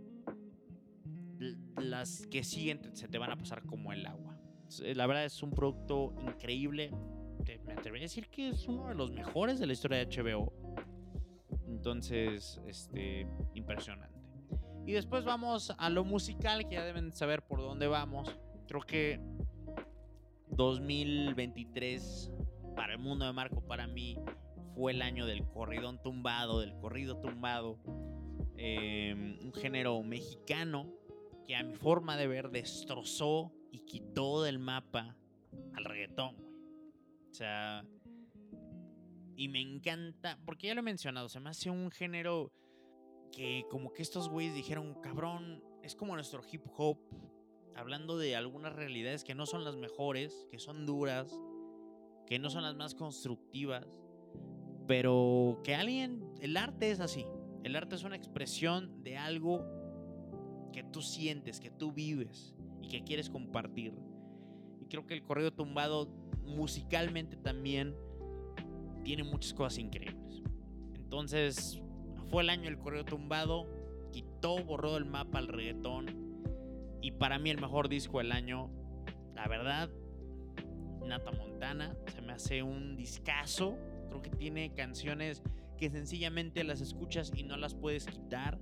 las 1.77 2.25
que 2.27 2.43
siguen 2.43 2.95
se 2.95 3.07
te 3.07 3.17
van 3.17 3.31
a 3.31 3.35
pasar 3.35 3.65
como 3.65 3.91
el 3.91 4.05
agua. 4.05 4.39
La 4.79 5.05
verdad 5.05 5.25
es 5.25 5.43
un 5.43 5.51
producto 5.51 6.15
increíble. 6.21 6.91
Me 7.65 7.73
atrevería 7.73 8.05
a 8.05 8.09
decir 8.09 8.27
que 8.29 8.49
es 8.49 8.67
uno 8.67 8.87
de 8.87 8.95
los 8.95 9.11
mejores 9.11 9.59
de 9.59 9.67
la 9.67 9.73
historia 9.73 9.97
de 9.97 10.07
HBO. 10.07 10.51
Entonces, 11.85 12.59
este, 12.65 13.27
impresionante. 13.53 14.19
Y 14.87 14.93
después 14.93 15.23
vamos 15.23 15.71
a 15.77 15.89
lo 15.91 16.03
musical, 16.03 16.67
que 16.67 16.73
ya 16.73 16.83
deben 16.83 17.13
saber 17.13 17.43
por 17.43 17.59
dónde 17.59 17.85
vamos. 17.85 18.35
Creo 18.67 18.81
que 18.81 19.19
2023 20.49 22.31
para 22.75 22.93
el 22.93 22.99
mundo 22.99 23.27
de 23.27 23.33
Marco, 23.33 23.61
para 23.61 23.85
mí, 23.85 24.17
fue 24.73 24.93
el 24.93 25.03
año 25.03 25.27
del 25.27 25.47
corridón 25.47 26.01
tumbado, 26.01 26.59
del 26.59 26.75
corrido 26.79 27.17
tumbado. 27.17 27.77
Em, 28.57 29.37
un 29.43 29.53
género 29.53 30.01
mexicano 30.01 30.91
que 31.45 31.55
a 31.55 31.61
mi 31.61 31.75
forma 31.75 32.17
de 32.17 32.25
ver 32.25 32.49
destrozó 32.49 33.53
y 33.69 33.81
quitó 33.81 34.41
del 34.41 34.57
mapa 34.57 35.15
al 35.75 35.85
reggaetón, 35.85 36.35
güey. 36.35 36.55
O 37.29 37.33
sea, 37.35 37.85
y 39.35 39.49
me 39.49 39.61
encanta, 39.61 40.39
porque 40.45 40.67
ya 40.67 40.73
lo 40.73 40.79
he 40.79 40.83
mencionado, 40.83 41.29
se 41.29 41.39
me 41.39 41.49
hace 41.49 41.69
un 41.69 41.91
género 41.91 42.51
que 43.31 43.65
como 43.69 43.91
que 43.91 44.01
estos 44.01 44.29
güeyes 44.29 44.55
dijeron, 44.55 44.95
cabrón, 45.01 45.63
es 45.83 45.95
como 45.95 46.15
nuestro 46.15 46.41
hip 46.49 46.63
hop, 46.77 46.97
hablando 47.75 48.17
de 48.17 48.35
algunas 48.35 48.73
realidades 48.73 49.23
que 49.23 49.35
no 49.35 49.45
son 49.45 49.63
las 49.63 49.75
mejores, 49.75 50.47
que 50.49 50.59
son 50.59 50.85
duras, 50.85 51.37
que 52.25 52.39
no 52.39 52.49
son 52.49 52.63
las 52.63 52.75
más 52.75 52.95
constructivas, 52.95 53.85
pero 54.87 55.59
que 55.63 55.75
alguien, 55.75 56.33
el 56.39 56.55
arte 56.55 56.91
es 56.91 56.99
así, 56.99 57.25
el 57.63 57.75
arte 57.75 57.95
es 57.95 58.03
una 58.03 58.15
expresión 58.15 59.03
de 59.03 59.17
algo 59.17 59.65
que 60.71 60.83
tú 60.83 61.01
sientes, 61.01 61.59
que 61.59 61.71
tú 61.71 61.91
vives 61.91 62.55
y 62.81 62.87
que 62.87 63.03
quieres 63.03 63.29
compartir. 63.29 63.93
Y 64.81 64.85
creo 64.85 65.05
que 65.05 65.13
el 65.13 65.23
corrido 65.23 65.51
tumbado 65.51 66.07
musicalmente 66.43 67.35
también 67.37 67.95
tiene 69.05 69.23
muchas 69.23 69.53
cosas 69.53 69.77
increíbles. 69.77 70.43
Entonces, 70.95 71.81
fue 72.29 72.43
el 72.43 72.49
año 72.49 72.63
del 72.63 72.77
corrido 72.77 73.05
tumbado, 73.05 73.67
quitó, 74.11 74.61
borró 74.65 74.97
el 74.97 75.05
mapa 75.05 75.37
al 75.37 75.47
reggaetón. 75.47 76.07
Y 77.01 77.11
para 77.11 77.39
mí 77.39 77.51
el 77.51 77.61
mejor 77.61 77.87
disco 77.87 78.17
del 78.17 78.31
año, 78.33 78.69
la 79.35 79.47
verdad, 79.47 79.89
Nata 81.05 81.31
Montana, 81.31 81.95
se 82.07 82.21
me 82.21 82.33
hace 82.33 82.63
un 82.63 82.97
discazo. 82.97 83.77
Creo 84.09 84.21
que 84.21 84.31
tiene 84.31 84.73
canciones 84.73 85.43
que 85.77 85.89
sencillamente 85.89 86.63
las 86.63 86.81
escuchas 86.81 87.31
y 87.35 87.43
no 87.43 87.57
las 87.57 87.75
puedes 87.75 88.05
quitar 88.07 88.59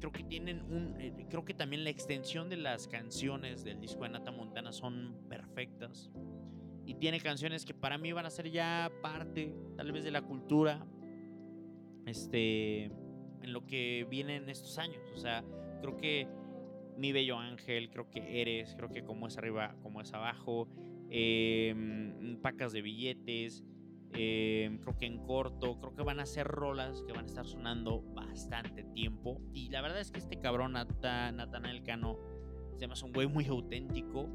creo 0.00 0.10
que 0.10 0.24
tienen 0.24 0.62
un 0.62 0.96
eh, 0.98 1.26
creo 1.30 1.44
que 1.44 1.54
también 1.54 1.84
la 1.84 1.90
extensión 1.90 2.48
de 2.48 2.56
las 2.56 2.88
canciones 2.88 3.62
del 3.62 3.80
disco 3.80 4.02
de 4.02 4.08
Nata 4.08 4.32
Montana 4.32 4.72
son 4.72 5.14
perfectas 5.28 6.10
y 6.86 6.94
tiene 6.94 7.20
canciones 7.20 7.64
que 7.64 7.74
para 7.74 7.98
mí 7.98 8.12
van 8.12 8.26
a 8.26 8.30
ser 8.30 8.50
ya 8.50 8.90
parte 9.02 9.54
tal 9.76 9.92
vez 9.92 10.04
de 10.04 10.10
la 10.10 10.22
cultura 10.22 10.86
este 12.06 12.84
en 12.84 13.52
lo 13.52 13.66
que 13.66 14.06
vienen 14.08 14.48
estos 14.48 14.78
años 14.78 15.02
o 15.14 15.18
sea 15.18 15.44
creo 15.80 15.96
que 15.96 16.28
mi 16.96 17.12
bello 17.12 17.38
ángel 17.38 17.90
creo 17.90 18.10
que 18.10 18.40
eres 18.40 18.74
creo 18.76 18.90
que 18.90 19.04
como 19.04 19.26
es 19.26 19.38
arriba 19.38 19.76
como 19.82 20.00
es 20.00 20.12
abajo 20.12 20.68
em, 21.10 22.36
pacas 22.40 22.72
de 22.72 22.82
billetes 22.82 23.64
Em, 24.14 24.78
creo 24.78 24.98
que 24.98 25.06
en 25.06 25.18
corto, 25.18 25.78
creo 25.80 25.94
que 25.94 26.02
van 26.02 26.20
a 26.20 26.26
ser 26.26 26.46
rolas 26.46 27.02
que 27.06 27.12
van 27.12 27.24
a 27.24 27.28
estar 27.28 27.46
sonando 27.46 28.02
bastante 28.14 28.84
tiempo. 28.84 29.40
Y 29.54 29.70
la 29.70 29.80
verdad 29.80 30.00
es 30.00 30.10
que 30.10 30.18
este 30.18 30.38
cabrón, 30.38 30.72
Natanael 30.72 31.82
Cano, 31.82 32.18
se 32.74 32.80
llama 32.80 32.94
un 33.04 33.12
güey 33.12 33.26
muy 33.26 33.46
auténtico. 33.46 34.28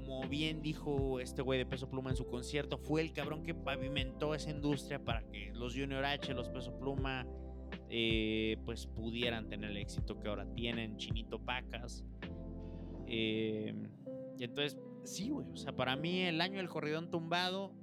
Como 0.00 0.26
bien 0.28 0.62
dijo 0.62 1.20
este 1.20 1.42
güey 1.42 1.58
de 1.58 1.66
Peso 1.66 1.90
Pluma 1.90 2.08
en 2.08 2.16
su 2.16 2.26
concierto, 2.26 2.78
fue 2.78 3.02
el 3.02 3.12
cabrón 3.12 3.42
que 3.42 3.54
pavimentó 3.54 4.34
esa 4.34 4.50
industria 4.50 5.04
para 5.04 5.22
que 5.28 5.52
los 5.52 5.74
Junior 5.74 6.02
H, 6.04 6.32
los 6.32 6.48
Peso 6.48 6.78
Pluma, 6.78 7.26
eh, 7.90 8.56
pues 8.64 8.86
pudieran 8.86 9.48
tener 9.50 9.72
el 9.72 9.76
éxito 9.76 10.18
que 10.18 10.28
ahora 10.28 10.46
tienen, 10.54 10.96
Chinito 10.96 11.38
Pacas. 11.38 12.02
Y 13.06 13.74
entonces, 14.38 14.78
sí, 15.04 15.28
güey, 15.28 15.46
o 15.52 15.56
sea, 15.56 15.76
para 15.76 15.96
mí 15.96 16.22
el 16.22 16.40
año 16.40 16.56
del 16.56 16.70
corridón 16.70 17.10
tumbado 17.10 17.74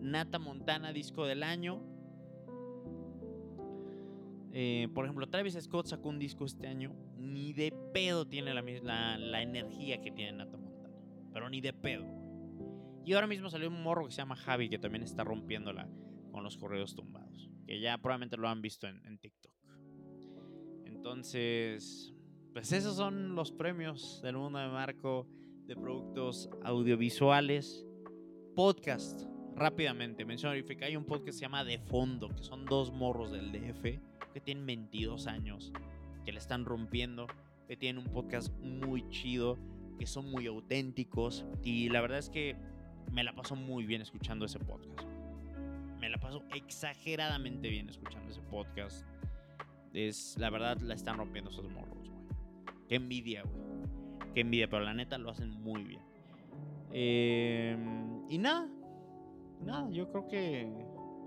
Nata 0.00 0.40
Montana, 0.40 0.92
disco 0.92 1.26
del 1.26 1.44
año. 1.44 1.80
Eh, 4.52 4.88
por 4.94 5.04
ejemplo, 5.04 5.28
Travis 5.28 5.56
Scott 5.60 5.86
sacó 5.86 6.08
un 6.08 6.18
disco 6.18 6.44
este 6.44 6.66
año. 6.66 6.92
Ni 7.18 7.52
de 7.52 7.72
pedo 7.92 8.26
tiene 8.26 8.52
la, 8.52 8.62
la, 8.62 9.16
la 9.16 9.42
energía 9.42 10.00
que 10.00 10.10
tiene 10.10 10.32
Nata. 10.32 10.61
Pero 11.32 11.48
ni 11.48 11.60
de 11.60 11.72
pedo. 11.72 12.04
Y 13.04 13.14
ahora 13.14 13.26
mismo 13.26 13.50
salió 13.50 13.68
un 13.68 13.82
morro 13.82 14.06
que 14.06 14.12
se 14.12 14.18
llama 14.18 14.36
Javi, 14.36 14.68
que 14.68 14.78
también 14.78 15.02
está 15.02 15.24
rompiéndola 15.24 15.88
con 16.30 16.44
los 16.44 16.56
correos 16.56 16.94
tumbados. 16.94 17.50
Que 17.66 17.80
ya 17.80 17.98
probablemente 17.98 18.36
lo 18.36 18.48
han 18.48 18.62
visto 18.62 18.86
en, 18.86 19.04
en 19.06 19.18
TikTok. 19.18 19.52
Entonces, 20.84 22.14
pues 22.52 22.72
esos 22.72 22.96
son 22.96 23.34
los 23.34 23.50
premios 23.50 24.20
del 24.22 24.36
mundo 24.36 24.58
de 24.58 24.68
Marco 24.68 25.26
de 25.66 25.74
productos 25.74 26.48
audiovisuales. 26.62 27.84
Podcast, 28.54 29.24
rápidamente, 29.56 30.24
menciono 30.24 30.54
que 30.66 30.84
hay 30.84 30.96
un 30.96 31.04
podcast 31.04 31.26
que 31.26 31.32
se 31.32 31.40
llama 31.40 31.64
De 31.64 31.78
Fondo, 31.78 32.28
que 32.28 32.42
son 32.42 32.66
dos 32.66 32.92
morros 32.92 33.32
del 33.32 33.50
DF 33.50 34.00
que 34.32 34.40
tienen 34.40 34.66
22 34.66 35.26
años, 35.26 35.72
que 36.24 36.32
le 36.32 36.38
están 36.38 36.64
rompiendo, 36.64 37.26
que 37.68 37.76
tienen 37.76 38.04
un 38.04 38.12
podcast 38.12 38.52
muy 38.60 39.08
chido, 39.10 39.58
que 40.02 40.06
son 40.08 40.28
muy 40.32 40.48
auténticos 40.48 41.46
y 41.62 41.88
la 41.88 42.00
verdad 42.00 42.18
es 42.18 42.28
que 42.28 42.56
me 43.12 43.22
la 43.22 43.36
paso 43.36 43.54
muy 43.54 43.86
bien 43.86 44.02
escuchando 44.02 44.46
ese 44.46 44.58
podcast. 44.58 45.06
Me 46.00 46.10
la 46.10 46.18
paso 46.18 46.42
exageradamente 46.52 47.68
bien 47.68 47.88
escuchando 47.88 48.28
ese 48.28 48.40
podcast. 48.42 49.06
Es, 49.92 50.36
la 50.40 50.50
verdad, 50.50 50.76
la 50.78 50.94
están 50.94 51.18
rompiendo 51.18 51.52
esos 51.52 51.70
morros, 51.70 51.96
güey. 52.00 52.10
Qué 52.88 52.96
envidia, 52.96 53.44
güey. 53.44 54.32
Qué 54.34 54.40
envidia, 54.40 54.68
pero 54.68 54.82
la 54.82 54.92
neta 54.92 55.18
lo 55.18 55.30
hacen 55.30 55.50
muy 55.50 55.84
bien. 55.84 56.02
Em, 56.90 58.28
y 58.28 58.38
nada, 58.38 58.68
nada, 59.60 59.88
yo 59.90 60.10
creo 60.10 60.26
que 60.26 60.68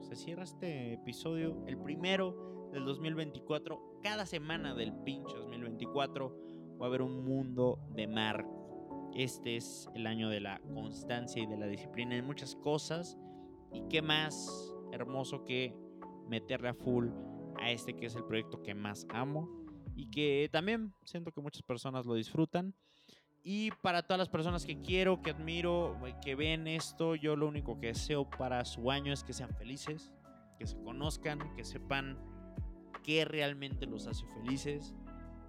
se 0.02 0.18
cierra 0.18 0.44
este 0.44 0.96
episodio, 0.96 1.64
el 1.66 1.78
primero 1.78 2.70
del 2.74 2.84
2024. 2.84 4.02
Cada 4.04 4.26
semana 4.26 4.76
del 4.76 4.92
pinche 5.06 5.34
2024 5.34 6.78
va 6.82 6.88
a 6.88 6.90
haber 6.90 7.04
un 7.04 7.24
mundo 7.24 7.80
de 7.96 8.06
Marco. 8.06 8.55
Este 9.16 9.56
es 9.56 9.90
el 9.96 10.08
año 10.08 10.30
de 10.30 10.42
la 10.42 10.60
constancia 10.74 11.42
y 11.42 11.46
de 11.46 11.56
la 11.56 11.68
disciplina 11.68 12.18
en 12.18 12.26
muchas 12.26 12.56
cosas. 12.56 13.18
Y 13.72 13.82
qué 13.88 14.02
más 14.02 14.74
hermoso 14.92 15.46
que 15.46 15.74
meterle 16.28 16.70
a 16.70 16.74
full 16.74 17.08
a 17.58 17.72
este 17.72 17.96
que 17.96 18.08
es 18.08 18.16
el 18.16 18.26
proyecto 18.26 18.62
que 18.62 18.76
más 18.76 19.08
amo 19.10 19.50
y 19.96 20.10
que 20.10 20.50
también 20.52 20.94
siento 21.06 21.32
que 21.32 21.40
muchas 21.40 21.62
personas 21.62 22.06
lo 22.06 22.16
disfrutan. 22.16 22.76
Y 23.42 23.72
para 23.82 24.04
todas 24.04 24.18
las 24.18 24.30
personas 24.30 24.66
que 24.66 24.82
quiero, 24.82 25.22
que 25.22 25.32
admiro, 25.32 25.98
que 26.22 26.36
ven 26.36 26.68
esto, 26.68 27.16
yo 27.16 27.36
lo 27.36 27.48
único 27.48 27.80
que 27.80 27.88
deseo 27.88 28.30
para 28.30 28.66
su 28.66 28.92
año 28.92 29.14
es 29.14 29.24
que 29.24 29.34
sean 29.34 29.56
felices, 29.56 30.12
que 30.58 30.66
se 30.66 30.76
conozcan, 30.84 31.54
que 31.56 31.64
sepan 31.64 32.18
qué 33.04 33.24
realmente 33.24 33.86
los 33.86 34.08
hace 34.08 34.26
felices, 34.26 34.94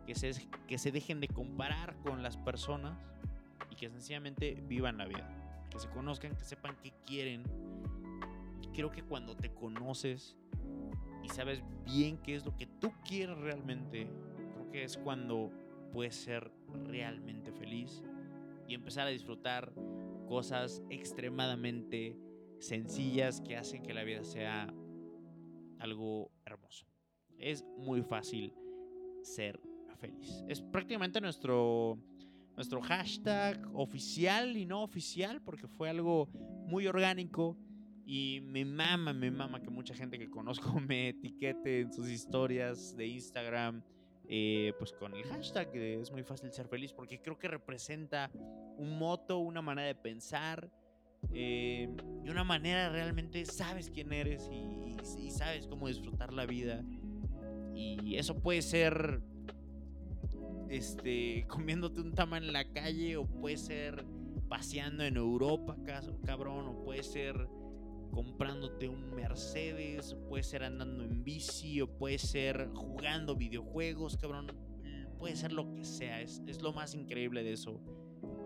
que 0.06 0.14
se, 0.14 0.30
que 0.68 0.78
se 0.78 0.92
dejen 0.92 1.20
de 1.20 1.28
comparar 1.28 1.96
con 2.02 2.22
las 2.22 2.36
personas 2.36 2.96
que 3.76 3.88
sencillamente 3.90 4.62
vivan 4.66 4.98
la 4.98 5.06
vida. 5.06 5.66
Que 5.70 5.78
se 5.78 5.88
conozcan, 5.88 6.34
que 6.36 6.44
sepan 6.44 6.76
qué 6.82 6.92
quieren. 7.06 7.42
Creo 8.72 8.90
que 8.90 9.02
cuando 9.02 9.36
te 9.36 9.52
conoces 9.54 10.36
y 11.22 11.28
sabes 11.28 11.62
bien 11.84 12.18
qué 12.18 12.34
es 12.34 12.44
lo 12.44 12.56
que 12.56 12.66
tú 12.66 12.92
quieres 13.06 13.36
realmente, 13.38 14.08
creo 14.54 14.70
que 14.70 14.84
es 14.84 14.96
cuando 14.96 15.50
puedes 15.92 16.14
ser 16.14 16.50
realmente 16.84 17.52
feliz 17.52 18.02
y 18.68 18.74
empezar 18.74 19.06
a 19.06 19.10
disfrutar 19.10 19.72
cosas 20.26 20.82
extremadamente 20.90 22.16
sencillas 22.58 23.40
que 23.40 23.56
hacen 23.56 23.82
que 23.82 23.94
la 23.94 24.04
vida 24.04 24.24
sea 24.24 24.72
algo 25.78 26.30
hermoso. 26.44 26.86
Es 27.38 27.64
muy 27.76 28.02
fácil 28.02 28.54
ser 29.22 29.60
feliz. 29.96 30.44
Es 30.48 30.60
prácticamente 30.60 31.20
nuestro 31.20 31.98
nuestro 32.56 32.80
hashtag 32.80 33.60
oficial 33.74 34.56
y 34.56 34.64
no 34.64 34.82
oficial, 34.82 35.42
porque 35.42 35.68
fue 35.68 35.90
algo 35.90 36.28
muy 36.66 36.86
orgánico. 36.86 37.56
Y 38.06 38.40
me 38.42 38.64
mama, 38.64 39.12
me 39.12 39.30
mama 39.30 39.60
que 39.60 39.68
mucha 39.68 39.94
gente 39.94 40.18
que 40.18 40.30
conozco 40.30 40.80
me 40.80 41.10
etiquete 41.10 41.80
en 41.80 41.92
sus 41.92 42.08
historias 42.08 42.96
de 42.96 43.06
Instagram, 43.06 43.82
eh, 44.28 44.72
pues 44.78 44.92
con 44.92 45.14
el 45.14 45.24
hashtag 45.24 45.74
es 45.76 46.10
muy 46.10 46.22
fácil 46.22 46.50
ser 46.52 46.66
feliz, 46.68 46.92
porque 46.92 47.20
creo 47.20 47.38
que 47.38 47.48
representa 47.48 48.30
un 48.76 48.98
moto, 48.98 49.38
una 49.38 49.60
manera 49.60 49.88
de 49.88 49.94
pensar. 49.94 50.70
Eh, 51.32 51.88
y 52.24 52.30
una 52.30 52.44
manera 52.44 52.88
realmente 52.88 53.44
sabes 53.46 53.90
quién 53.90 54.12
eres 54.12 54.48
y, 54.52 54.96
y 55.18 55.30
sabes 55.30 55.66
cómo 55.66 55.88
disfrutar 55.88 56.32
la 56.32 56.46
vida. 56.46 56.84
Y 57.74 58.16
eso 58.16 58.40
puede 58.40 58.62
ser 58.62 59.20
este, 60.68 61.46
comiéndote 61.48 62.00
un 62.00 62.12
tama 62.12 62.38
en 62.38 62.52
la 62.52 62.64
calle, 62.72 63.16
o 63.16 63.26
puede 63.26 63.56
ser 63.56 64.04
paseando 64.48 65.04
en 65.04 65.16
Europa, 65.16 65.76
cabrón, 66.24 66.68
o 66.68 66.84
puede 66.84 67.02
ser 67.02 67.48
comprándote 68.12 68.88
un 68.88 69.14
Mercedes, 69.14 70.12
o 70.12 70.28
puede 70.28 70.42
ser 70.42 70.64
andando 70.64 71.04
en 71.04 71.24
bici, 71.24 71.80
o 71.80 71.86
puede 71.98 72.18
ser 72.18 72.70
jugando 72.74 73.36
videojuegos, 73.36 74.16
cabrón. 74.16 74.52
Puede 75.18 75.36
ser 75.36 75.52
lo 75.52 75.72
que 75.72 75.84
sea, 75.84 76.20
es, 76.20 76.60
lo 76.60 76.72
más 76.72 76.94
increíble 76.94 77.42
de 77.42 77.52
eso, 77.52 77.80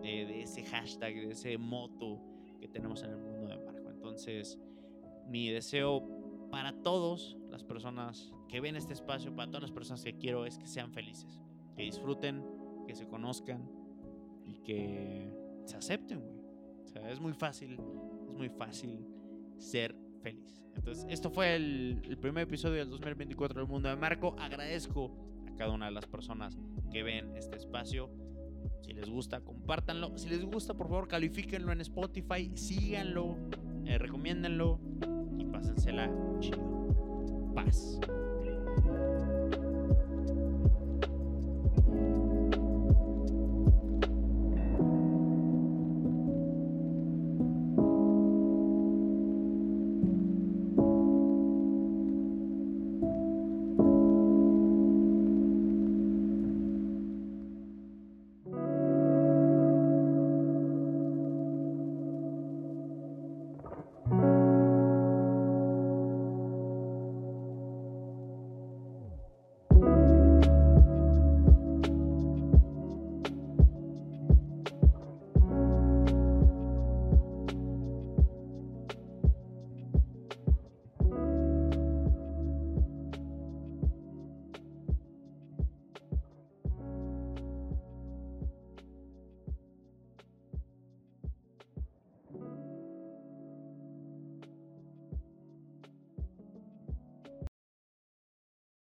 de, 0.03 0.25
de, 0.25 0.43
ese 0.43 0.65
hashtag, 0.65 1.15
de 1.15 1.33
ese 1.33 1.59
moto 1.59 2.21
que 2.61 2.69
tenemos 2.69 3.03
en 3.03 3.11
el 3.11 3.17
mundo 3.19 3.49
de 3.49 3.59
Marco. 3.59 3.91
Entonces, 3.91 4.59
mi 5.27 5.51
deseo 5.51 6.49
para 6.51 6.73
todas 6.83 7.37
las 7.49 7.65
personas 7.65 8.33
que 8.49 8.61
ven 8.61 8.77
este 8.77 8.93
espacio, 8.93 9.35
para 9.35 9.51
todas 9.51 9.63
las 9.63 9.73
personas 9.73 10.03
que 10.05 10.17
quiero, 10.17 10.47
es 10.47 10.59
que 10.59 10.67
sean 10.67 10.93
felices 10.93 11.43
que 11.81 11.87
disfruten, 11.87 12.45
que 12.87 12.95
se 12.95 13.07
conozcan 13.07 13.67
y 14.45 14.59
que 14.61 15.33
se 15.65 15.77
acepten, 15.77 16.21
güey. 16.21 16.39
O 16.85 16.89
sea, 16.89 17.11
es 17.11 17.21
muy 17.21 17.33
fácil, 17.33 17.79
es 18.29 18.35
muy 18.37 18.51
fácil 18.51 19.07
ser 19.57 19.97
feliz. 20.23 20.63
Entonces, 20.75 21.07
esto 21.09 21.31
fue 21.31 21.57
el, 21.57 22.19
primer 22.21 22.45
episodio 22.45 22.81
del 22.81 22.91
2024 22.91 23.61
del 23.61 23.69
Mundo 23.69 23.89
de 23.89 23.97
Marco. 23.97 24.37
Agradezco 24.39 25.11
a 25.49 25.57
cada 25.57 25.73
una 25.73 25.87
de 25.87 25.93
las 25.93 26.07
personas 26.07 26.59
que 26.93 27.03
ven 27.03 27.35
este 27.37 27.57
espacio. 27.57 28.11
Si 28.83 28.93
les 28.93 29.09
gusta, 29.09 29.41
compártanlo. 29.41 30.19
Si 30.19 30.29
les 30.29 30.45
gusta, 30.45 30.75
por 30.75 30.89
favor, 30.89 31.09
califíquenlo 31.09 31.73
en 31.73 31.81
Spotify, 31.81 32.53
síganlo, 32.57 33.39
eh, 33.87 33.97
recomiéndenlo 33.97 34.81
y 35.39 35.45
pásensela 35.47 36.11
chido. 36.41 37.53
Paz. 37.55 37.99